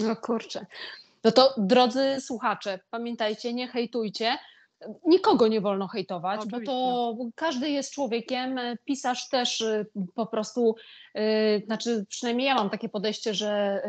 No 0.00 0.16
kurczę. 0.16 0.66
No 1.24 1.32
to 1.32 1.54
drodzy 1.58 2.20
słuchacze, 2.20 2.80
pamiętajcie, 2.90 3.54
nie 3.54 3.68
hejtujcie, 3.68 4.38
Nikogo 5.06 5.48
nie 5.48 5.60
wolno 5.60 5.88
hejtować, 5.88 6.40
Oczywiście. 6.40 6.66
bo 6.66 7.16
to 7.16 7.16
każdy 7.34 7.70
jest 7.70 7.94
człowiekiem. 7.94 8.60
Pisarz 8.84 9.28
też 9.28 9.60
y, 9.60 9.86
po 10.14 10.26
prostu, 10.26 10.76
yy, 11.14 11.22
znaczy 11.66 12.06
przynajmniej 12.08 12.46
ja 12.46 12.54
mam 12.54 12.70
takie 12.70 12.88
podejście, 12.88 13.34
że 13.34 13.82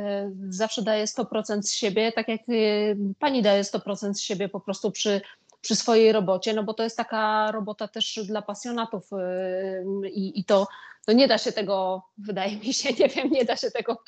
yy, 0.46 0.54
zawsze 0.54 0.82
daje 0.82 1.06
100% 1.06 1.62
z 1.62 1.72
siebie, 1.72 2.12
tak 2.12 2.28
jak 2.28 2.42
pani 3.20 3.42
daje 3.42 3.64
100% 3.64 4.14
z 4.14 4.22
siebie 4.22 4.50
po 4.50 4.60
prostu 4.60 4.92
przy, 4.92 5.22
przy 5.62 5.76
swojej 5.76 6.12
robocie, 6.12 6.53
no 6.53 6.64
bo 6.64 6.74
to 6.74 6.84
jest 6.84 6.97
taka 6.97 7.51
robota 7.51 7.88
też 7.88 8.20
dla 8.26 8.41
pasjonatów 8.41 9.10
y, 9.14 10.10
i, 10.10 10.39
i 10.39 10.45
to 10.45 10.68
no 11.07 11.14
nie 11.14 11.28
da 11.28 11.38
się 11.38 11.51
tego, 11.51 12.03
wydaje 12.18 12.57
mi 12.57 12.74
się, 12.74 12.89
nie 12.99 13.07
wiem, 13.07 13.30
nie 13.30 13.45
da 13.45 13.57
się 13.57 13.72
tego 13.72 14.03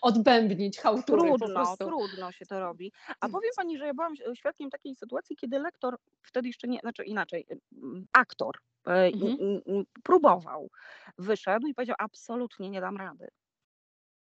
odbębnić, 0.00 0.78
hałtury 0.78 1.22
Trudno, 1.22 1.76
trudno 1.76 2.32
się 2.32 2.46
to 2.46 2.60
robi. 2.60 2.92
A 3.20 3.28
powiem 3.28 3.50
Pani, 3.56 3.78
że 3.78 3.86
ja 3.86 3.94
byłam 3.94 4.14
świadkiem 4.34 4.70
takiej 4.70 4.94
sytuacji, 4.94 5.36
kiedy 5.36 5.58
lektor, 5.58 5.96
wtedy 6.22 6.48
jeszcze 6.48 6.68
nie, 6.68 6.78
znaczy 6.78 7.04
inaczej, 7.04 7.46
mm, 7.82 8.06
aktor 8.12 8.56
e, 8.86 8.90
mhm. 8.90 9.84
próbował, 10.02 10.70
wyszedł 11.18 11.66
i 11.66 11.74
powiedział, 11.74 11.96
absolutnie 11.98 12.70
nie 12.70 12.80
dam 12.80 12.96
rady. 12.96 13.28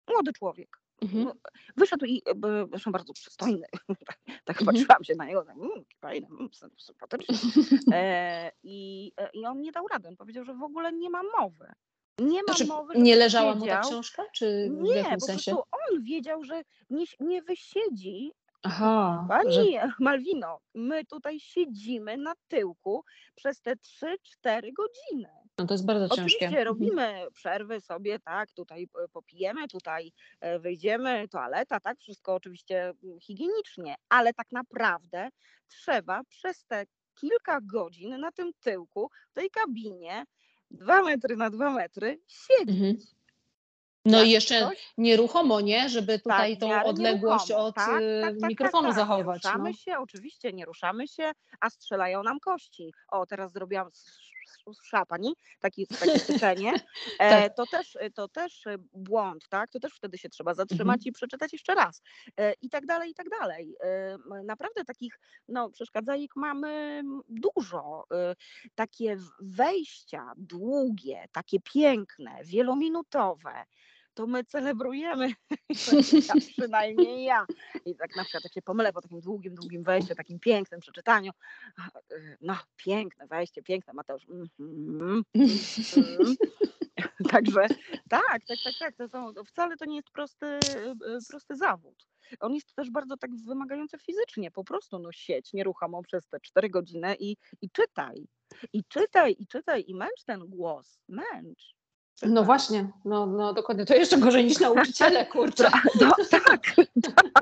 Młody 0.09 0.33
człowiek. 0.33 0.84
Mhm. 1.05 1.25
No, 1.25 1.35
wyszedł 1.77 2.05
i 2.05 2.23
zresztą 2.71 2.93
bardzo 2.93 3.13
przystojny. 3.13 3.67
tak 4.45 4.61
mhm. 4.61 4.67
patrzyłam 4.67 5.05
się 5.05 5.15
na 5.15 5.25
niego, 5.25 5.45
tak, 5.45 5.57
mmm, 5.57 5.85
fajny, 6.01 6.27
mm, 6.27 6.49
sympatyczny. 6.79 7.37
E, 7.93 8.53
i, 8.63 9.13
e, 9.17 9.31
I 9.35 9.47
on 9.47 9.61
nie 9.61 9.73
dał 9.73 9.89
rady. 9.89 10.09
On 10.09 10.17
powiedział, 10.17 10.45
że 10.45 10.55
w 10.55 10.63
ogóle 10.63 10.93
nie 10.93 11.11
ma 11.11 11.21
mowy. 11.39 11.73
Nie 12.19 12.43
ma 12.43 12.55
znaczy, 12.55 12.67
mowy. 12.67 12.95
Nie 12.97 13.17
leżała 13.17 13.55
mu 13.55 13.67
ta 13.67 13.81
książka? 13.81 14.25
Czy 14.33 14.71
w 14.71 14.83
nie, 14.83 14.97
jakim 14.97 15.19
po 15.19 15.27
sensie? 15.27 15.51
prostu 15.51 15.69
on 15.73 16.03
wiedział, 16.03 16.45
że 16.45 16.63
nie, 16.91 17.05
nie 17.21 17.43
wysiedzi. 17.43 18.33
Aha, 18.63 19.27
Pani 19.29 19.55
że... 19.55 19.91
Malwino, 20.01 20.61
my 20.75 21.05
tutaj 21.05 21.41
siedzimy 21.41 22.17
na 22.17 22.33
tyłku 22.49 23.05
przez 23.35 23.61
te 23.61 23.73
3-4 23.77 24.73
godziny. 24.73 25.29
No 25.59 25.67
to 25.67 25.75
jest 25.75 25.87
bardzo 25.87 26.09
ciężkie. 26.09 26.23
Oczywiście 26.23 26.47
mhm. 26.47 26.65
robimy 26.67 27.27
przerwy 27.35 27.81
sobie, 27.81 28.19
tak, 28.19 28.53
tutaj 28.53 28.89
popijemy, 29.13 29.69
tutaj 29.69 30.13
e, 30.41 30.59
wyjdziemy, 30.59 31.29
toaleta, 31.29 31.81
tak, 31.81 31.99
wszystko 31.99 32.35
oczywiście 32.35 32.95
mm, 33.05 33.21
higienicznie, 33.21 33.95
ale 34.09 34.35
tak 34.35 34.53
naprawdę 34.53 35.29
trzeba 35.69 36.25
przez 36.29 36.65
te 36.65 36.87
kilka 37.15 37.61
godzin 37.61 38.21
na 38.21 38.33
tym 38.33 38.53
tyłku, 38.61 39.11
w 39.31 39.35
tej 39.35 39.51
kabinie, 39.51 40.25
dwa 40.71 41.03
metry 41.03 41.37
na 41.37 41.51
dwa 41.51 41.71
metry 41.71 42.21
siedzieć. 42.29 42.77
Mhm. 42.77 42.97
No 44.07 44.23
i 44.23 44.31
jeszcze 44.31 44.61
coś? 44.61 44.93
nieruchomo, 44.99 45.61
nie? 45.61 45.89
Żeby 45.89 46.19
tutaj 46.19 46.57
tak, 46.57 46.61
tą 46.61 46.85
odległość 46.85 47.49
nieruchomo. 47.49 47.69
od 47.69 47.75
tak, 47.75 47.87
tak, 47.87 48.03
y, 48.03 48.21
tak, 48.23 48.41
tak 48.41 48.51
mikrofonu 48.51 48.89
tak. 48.89 48.97
zachować. 48.97 49.45
Nie 49.45 49.51
ruszamy 49.51 49.71
no. 49.71 49.77
się, 49.77 49.99
oczywiście 49.99 50.53
nie 50.53 50.65
ruszamy 50.65 51.09
się, 51.09 51.33
a 51.61 51.71
strzelają 51.71 52.23
nam 52.23 52.41
kości. 52.41 52.95
O, 53.09 53.27
teraz 53.27 53.53
zrobiłam 53.53 53.89
słyszała 54.47 55.07
Pani 55.07 55.35
takie, 55.61 55.87
takie 56.01 56.19
styczenie, 56.19 56.73
e, 57.19 57.43
tak. 57.43 57.57
to, 57.57 57.67
też, 57.67 57.99
to 58.15 58.29
też 58.29 58.65
błąd, 58.93 59.49
tak? 59.49 59.71
To 59.71 59.81
też 59.81 59.95
wtedy 59.95 60.19
się 60.19 60.29
trzeba 60.29 60.55
zatrzymać 60.55 60.97
mhm. 60.97 61.09
i 61.09 61.13
przeczytać 61.13 61.53
jeszcze 61.53 61.75
raz 61.75 62.03
e, 62.37 62.53
i 62.63 62.71
tak 62.71 62.87
dalej, 62.87 63.11
i 63.11 63.15
tak 63.15 63.29
dalej. 63.29 63.77
E, 63.81 64.19
naprawdę 64.45 64.85
takich 64.85 65.21
no, 65.49 65.71
przeszkadzajek 65.71 66.37
mamy 66.37 67.03
dużo. 67.29 68.05
Takie 68.75 69.17
wejścia 69.41 70.33
długie, 70.37 71.25
takie 71.33 71.61
piękne, 71.61 72.45
wielominutowe, 72.45 73.65
to 74.15 74.27
my 74.27 74.45
celebrujemy, 74.45 75.29
ja, 76.29 76.35
przynajmniej 76.57 77.25
ja. 77.25 77.47
I 77.87 77.95
tak 77.95 78.17
na 78.17 78.23
przykład 78.23 78.45
jak 78.45 78.53
się 78.53 78.63
pomylę 78.63 78.93
po 78.93 79.03
takim 79.03 79.21
długim, 79.21 79.55
długim 79.55 79.83
wejściu, 79.83 80.15
takim 80.15 80.41
pięknym 80.41 80.81
przeczytaniu, 80.81 81.33
y, 82.13 82.37
no 82.41 82.57
piękne 82.77 83.27
wejście, 83.27 83.63
piękne 83.63 83.93
Mateusz. 83.93 84.27
Mm 84.29 84.49
mm 84.61 85.23
-hmm. 85.37 86.35
Także 87.31 87.61
tak, 88.09 88.39
tak, 88.49 88.59
tak, 88.65 88.75
tak. 88.79 88.97
To 88.97 89.09
są, 89.09 89.33
wcale 89.47 89.77
to 89.77 89.85
nie 89.85 89.97
jest 89.97 90.11
prosty, 90.11 90.47
y, 90.47 91.29
prosty 91.29 91.57
zawód. 91.57 92.07
On 92.41 92.55
jest 92.55 92.75
też 92.75 92.91
bardzo 92.91 93.17
tak 93.17 93.31
wymagający 93.47 93.99
fizycznie, 93.99 94.51
po 94.51 94.65
prostu 94.65 94.99
no 94.99 95.13
sieć 95.13 95.53
nieruchomą 95.53 96.03
przez 96.03 96.29
te 96.29 96.41
cztery 96.41 96.71
godziny 96.71 97.17
i, 97.19 97.37
i 97.63 97.71
czytaj. 97.71 98.27
I 98.73 98.85
czytaj, 98.85 99.37
i 99.39 99.47
czytaj, 99.47 99.85
i 99.87 99.95
męcz 99.95 100.25
ten 100.27 100.41
głos, 100.41 100.99
męcz. 101.09 101.75
No 102.23 102.45
właśnie, 102.45 102.89
no, 103.05 103.27
no 103.27 103.53
dokładnie. 103.53 103.87
To 103.87 103.95
jeszcze 103.95 104.19
gorzej 104.19 104.45
niż 104.45 104.61
nauczyciele, 104.61 105.27
kurczę. 105.33 105.71
No, 106.01 106.13
tak, 106.31 106.61
tak, 107.03 107.41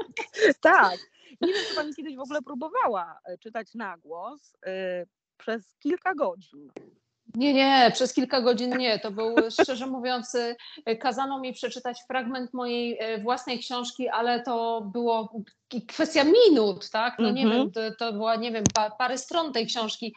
tak. 0.60 0.98
Nie 1.40 1.52
wiem, 1.52 1.62
czy 1.68 1.74
Pani 1.76 1.94
kiedyś 1.94 2.16
w 2.16 2.20
ogóle 2.20 2.42
próbowała 2.42 3.18
e, 3.24 3.38
czytać 3.38 3.74
na 3.74 3.98
głos 3.98 4.54
y, 4.54 5.06
przez 5.38 5.76
kilka 5.78 6.14
godzin. 6.14 6.70
Nie, 7.34 7.54
nie, 7.54 7.90
przez 7.94 8.14
kilka 8.14 8.40
godzin 8.40 8.76
nie. 8.78 8.98
To 8.98 9.10
był, 9.10 9.36
szczerze 9.62 9.86
mówiąc, 9.86 10.34
y, 10.34 10.96
kazano 10.96 11.40
mi 11.40 11.52
przeczytać 11.52 11.98
fragment 12.08 12.54
mojej 12.54 12.98
własnej 13.22 13.58
książki, 13.58 14.08
ale 14.08 14.42
to 14.42 14.80
było 14.92 15.44
kwestia 15.88 16.24
minut, 16.24 16.90
tak? 16.90 17.18
No 17.18 17.30
nie 17.30 17.42
mm 17.42 17.52
-hmm. 17.52 17.58
wiem, 17.58 17.72
to, 17.72 17.80
to 17.98 18.12
była, 18.12 18.36
nie 18.36 18.52
wiem, 18.52 18.64
pa, 18.74 18.90
parę 18.90 19.18
stron 19.18 19.52
tej 19.52 19.66
książki 19.66 20.14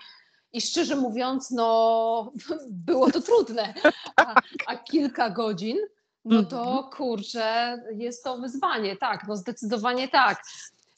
i 0.56 0.62
szczerze 0.62 0.96
mówiąc, 0.96 1.52
no 1.52 2.32
było 2.88 3.12
to 3.12 3.22
trudne. 3.22 3.74
A, 4.16 4.36
a 4.68 4.78
kilka 4.78 5.30
godzin, 5.30 5.78
no 6.26 6.44
to 6.44 6.64
mhm. 6.64 6.84
kurczę, 6.92 7.78
jest 7.92 8.24
to 8.24 8.38
wyzwanie, 8.38 8.96
tak, 8.96 9.28
no 9.28 9.36
zdecydowanie 9.36 10.08
tak. 10.08 10.44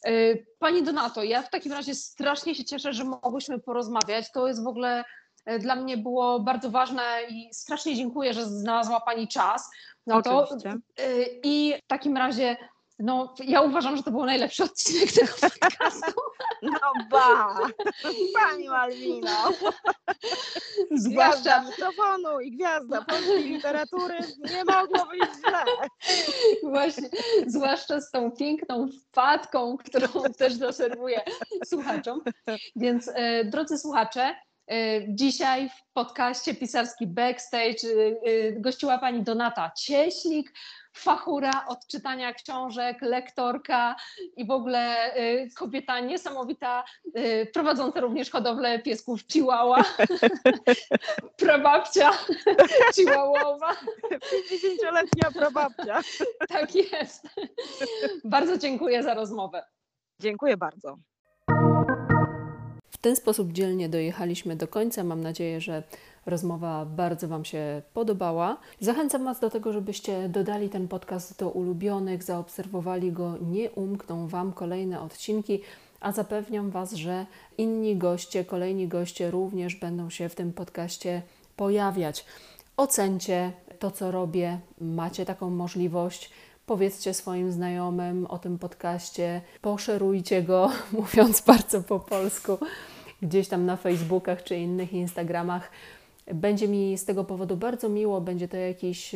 Y, 0.08 0.46
pani 0.60 0.84
Donato, 0.84 1.24
ja 1.24 1.42
w 1.42 1.50
takim 1.50 1.74
razie 1.74 1.96
strasznie 1.96 2.56
się 2.56 2.66
cieszę, 2.66 2.94
że 2.94 3.04
mogłyśmy 3.04 3.60
porozmawiać. 3.60 4.32
To 4.32 4.48
jest 4.48 4.64
w 4.64 4.68
ogóle 4.68 5.04
y, 5.52 5.60
dla 5.60 5.76
mnie 5.76 5.98
było 5.98 6.40
bardzo 6.40 6.72
ważne 6.72 7.04
i 7.30 7.50
strasznie 7.54 7.96
dziękuję, 7.96 8.34
że 8.34 8.46
znalazła 8.46 9.02
Pani 9.02 9.28
czas. 9.28 9.70
No 10.08 10.22
to, 10.22 10.48
y, 11.00 11.40
I 11.44 11.74
w 11.84 11.88
takim 11.88 12.18
razie 12.18 12.58
no, 13.00 13.36
ja 13.44 13.62
uważam, 13.62 13.98
że 13.98 14.04
to 14.04 14.12
był 14.12 14.26
najlepszy 14.26 14.64
odcinek 14.64 15.12
tego 15.12 15.34
podcastu. 15.60 16.22
No 16.62 16.92
ba! 17.10 17.56
Pani 18.34 18.70
Malwino! 18.70 19.52
Zwłaszcza 20.96 21.64
mikrofonu 21.64 22.40
i 22.40 22.52
gwiazda 22.52 23.02
polskiej 23.02 23.44
literatury 23.44 24.18
nie 24.50 24.64
mogło 24.66 25.06
wyjść 25.06 25.38
źle. 25.40 25.64
Właśnie, 26.74 27.10
zwłaszcza 27.48 28.02
z 28.02 28.12
tą 28.12 28.32
piękną 28.32 28.88
wpadką, 28.88 29.78
którą 29.78 30.08
też 30.38 30.54
zaserwuję 30.54 31.22
słuchaczom. 31.66 32.22
Więc 32.76 33.12
e, 33.14 33.46
drodzy 33.46 33.78
słuchacze, 33.78 34.36
e, 34.72 35.02
Dzisiaj 35.08 35.70
w 35.70 35.94
podcaście 35.94 36.56
Pisarski 36.56 37.08
Backstage 37.08 37.88
e, 38.26 38.52
gościła 38.52 38.98
pani 38.98 39.24
Donata 39.24 39.72
Cieślik, 39.78 40.54
fachura 40.98 41.66
od 41.68 41.88
czytania 41.88 42.34
książek, 42.34 43.02
lektorka 43.02 43.96
i 44.36 44.46
w 44.46 44.52
ogóle 44.52 45.16
y, 45.18 45.50
kobieta 45.56 46.00
niesamowita, 46.00 46.84
y, 47.18 47.50
prowadząca 47.54 48.00
również 48.00 48.32
hodowlę 48.32 48.80
piesków 48.80 49.28
Chihuahua, 49.28 49.84
prababcia 51.38 52.12
Chihuahuowa. 52.96 53.74
50-letnia 54.52 55.32
prababcia. 55.34 56.02
Tak 56.50 56.76
jest. 56.76 57.28
Bardzo 58.24 58.58
dziękuję 58.58 59.04
za 59.04 59.14
rozmowę. 59.14 59.64
Dziękuję 60.20 60.58
bardzo. 60.58 60.98
Ten 63.08 63.16
sposób 63.16 63.52
dzielnie 63.52 63.90
dojechaliśmy 63.90 64.56
do 64.56 64.68
końca. 64.68 65.04
Mam 65.04 65.22
nadzieję, 65.22 65.62
że 65.62 65.84
rozmowa 66.26 66.86
bardzo 66.86 67.28
Wam 67.28 67.46
się 67.46 67.82
podobała. 67.94 68.58
Zachęcam 68.80 69.24
Was 69.24 69.40
do 69.40 69.50
tego, 69.50 69.74
żebyście 69.74 70.30
dodali 70.30 70.70
ten 70.70 70.88
podcast 70.88 71.40
do 71.40 71.50
ulubionych, 71.50 72.24
zaobserwowali 72.24 73.12
go, 73.12 73.38
nie 73.42 73.72
umkną 73.72 74.28
Wam 74.28 74.54
kolejne 74.54 75.02
odcinki. 75.02 75.62
A 76.00 76.12
zapewniam 76.12 76.70
Was, 76.70 76.94
że 76.94 77.26
inni 77.58 77.98
goście, 77.98 78.46
kolejni 78.46 78.88
goście 78.88 79.32
również 79.32 79.76
będą 79.76 80.10
się 80.10 80.30
w 80.30 80.36
tym 80.36 80.54
podcaście 80.54 81.22
pojawiać. 81.56 82.26
Ocencie 82.78 83.52
to, 83.80 83.92
co 83.92 84.12
robię, 84.12 84.60
macie 84.82 85.26
taką 85.26 85.50
możliwość. 85.50 86.32
Powiedzcie 86.66 87.14
swoim 87.14 87.52
znajomym 87.52 88.26
o 88.26 88.40
tym 88.40 88.60
podcaście, 88.60 89.42
poszerujcie 89.62 90.44
go, 90.44 90.72
mówiąc 90.92 91.42
bardzo 91.42 91.82
po 91.82 92.00
polsku, 92.00 92.58
gdzieś 93.22 93.48
tam 93.48 93.66
na 93.66 93.78
Facebookach 93.78 94.44
czy 94.44 94.58
innych 94.58 94.94
Instagramach. 94.94 95.72
Będzie 96.34 96.68
mi 96.68 96.98
z 96.98 97.06
tego 97.06 97.24
powodu 97.24 97.58
bardzo 97.58 97.90
miło, 97.90 98.22
będzie 98.22 98.48
to 98.48 98.58
jakiś 98.58 99.16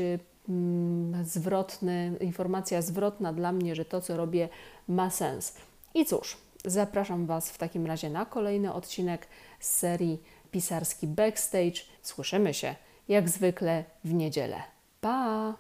mm, 0.49 1.25
zwrotny, 1.25 2.17
informacja 2.19 2.81
zwrotna 2.81 3.33
dla 3.33 3.51
mnie, 3.51 3.75
że 3.75 3.85
to, 3.85 4.01
co 4.01 4.17
robię, 4.17 4.49
ma 4.87 5.09
sens. 5.09 5.55
I 5.93 6.05
cóż, 6.05 6.37
zapraszam 6.65 7.25
Was 7.25 7.51
w 7.51 7.57
takim 7.57 7.85
razie 7.85 8.09
na 8.09 8.25
kolejny 8.25 8.73
odcinek 8.73 9.27
z 9.59 9.69
serii 9.69 10.21
Pisarski 10.51 11.07
Backstage. 11.07 11.81
Słyszymy 12.01 12.53
się 12.53 12.75
jak 13.07 13.29
zwykle 13.29 13.83
w 14.03 14.13
niedzielę. 14.13 14.61
Pa! 15.01 15.53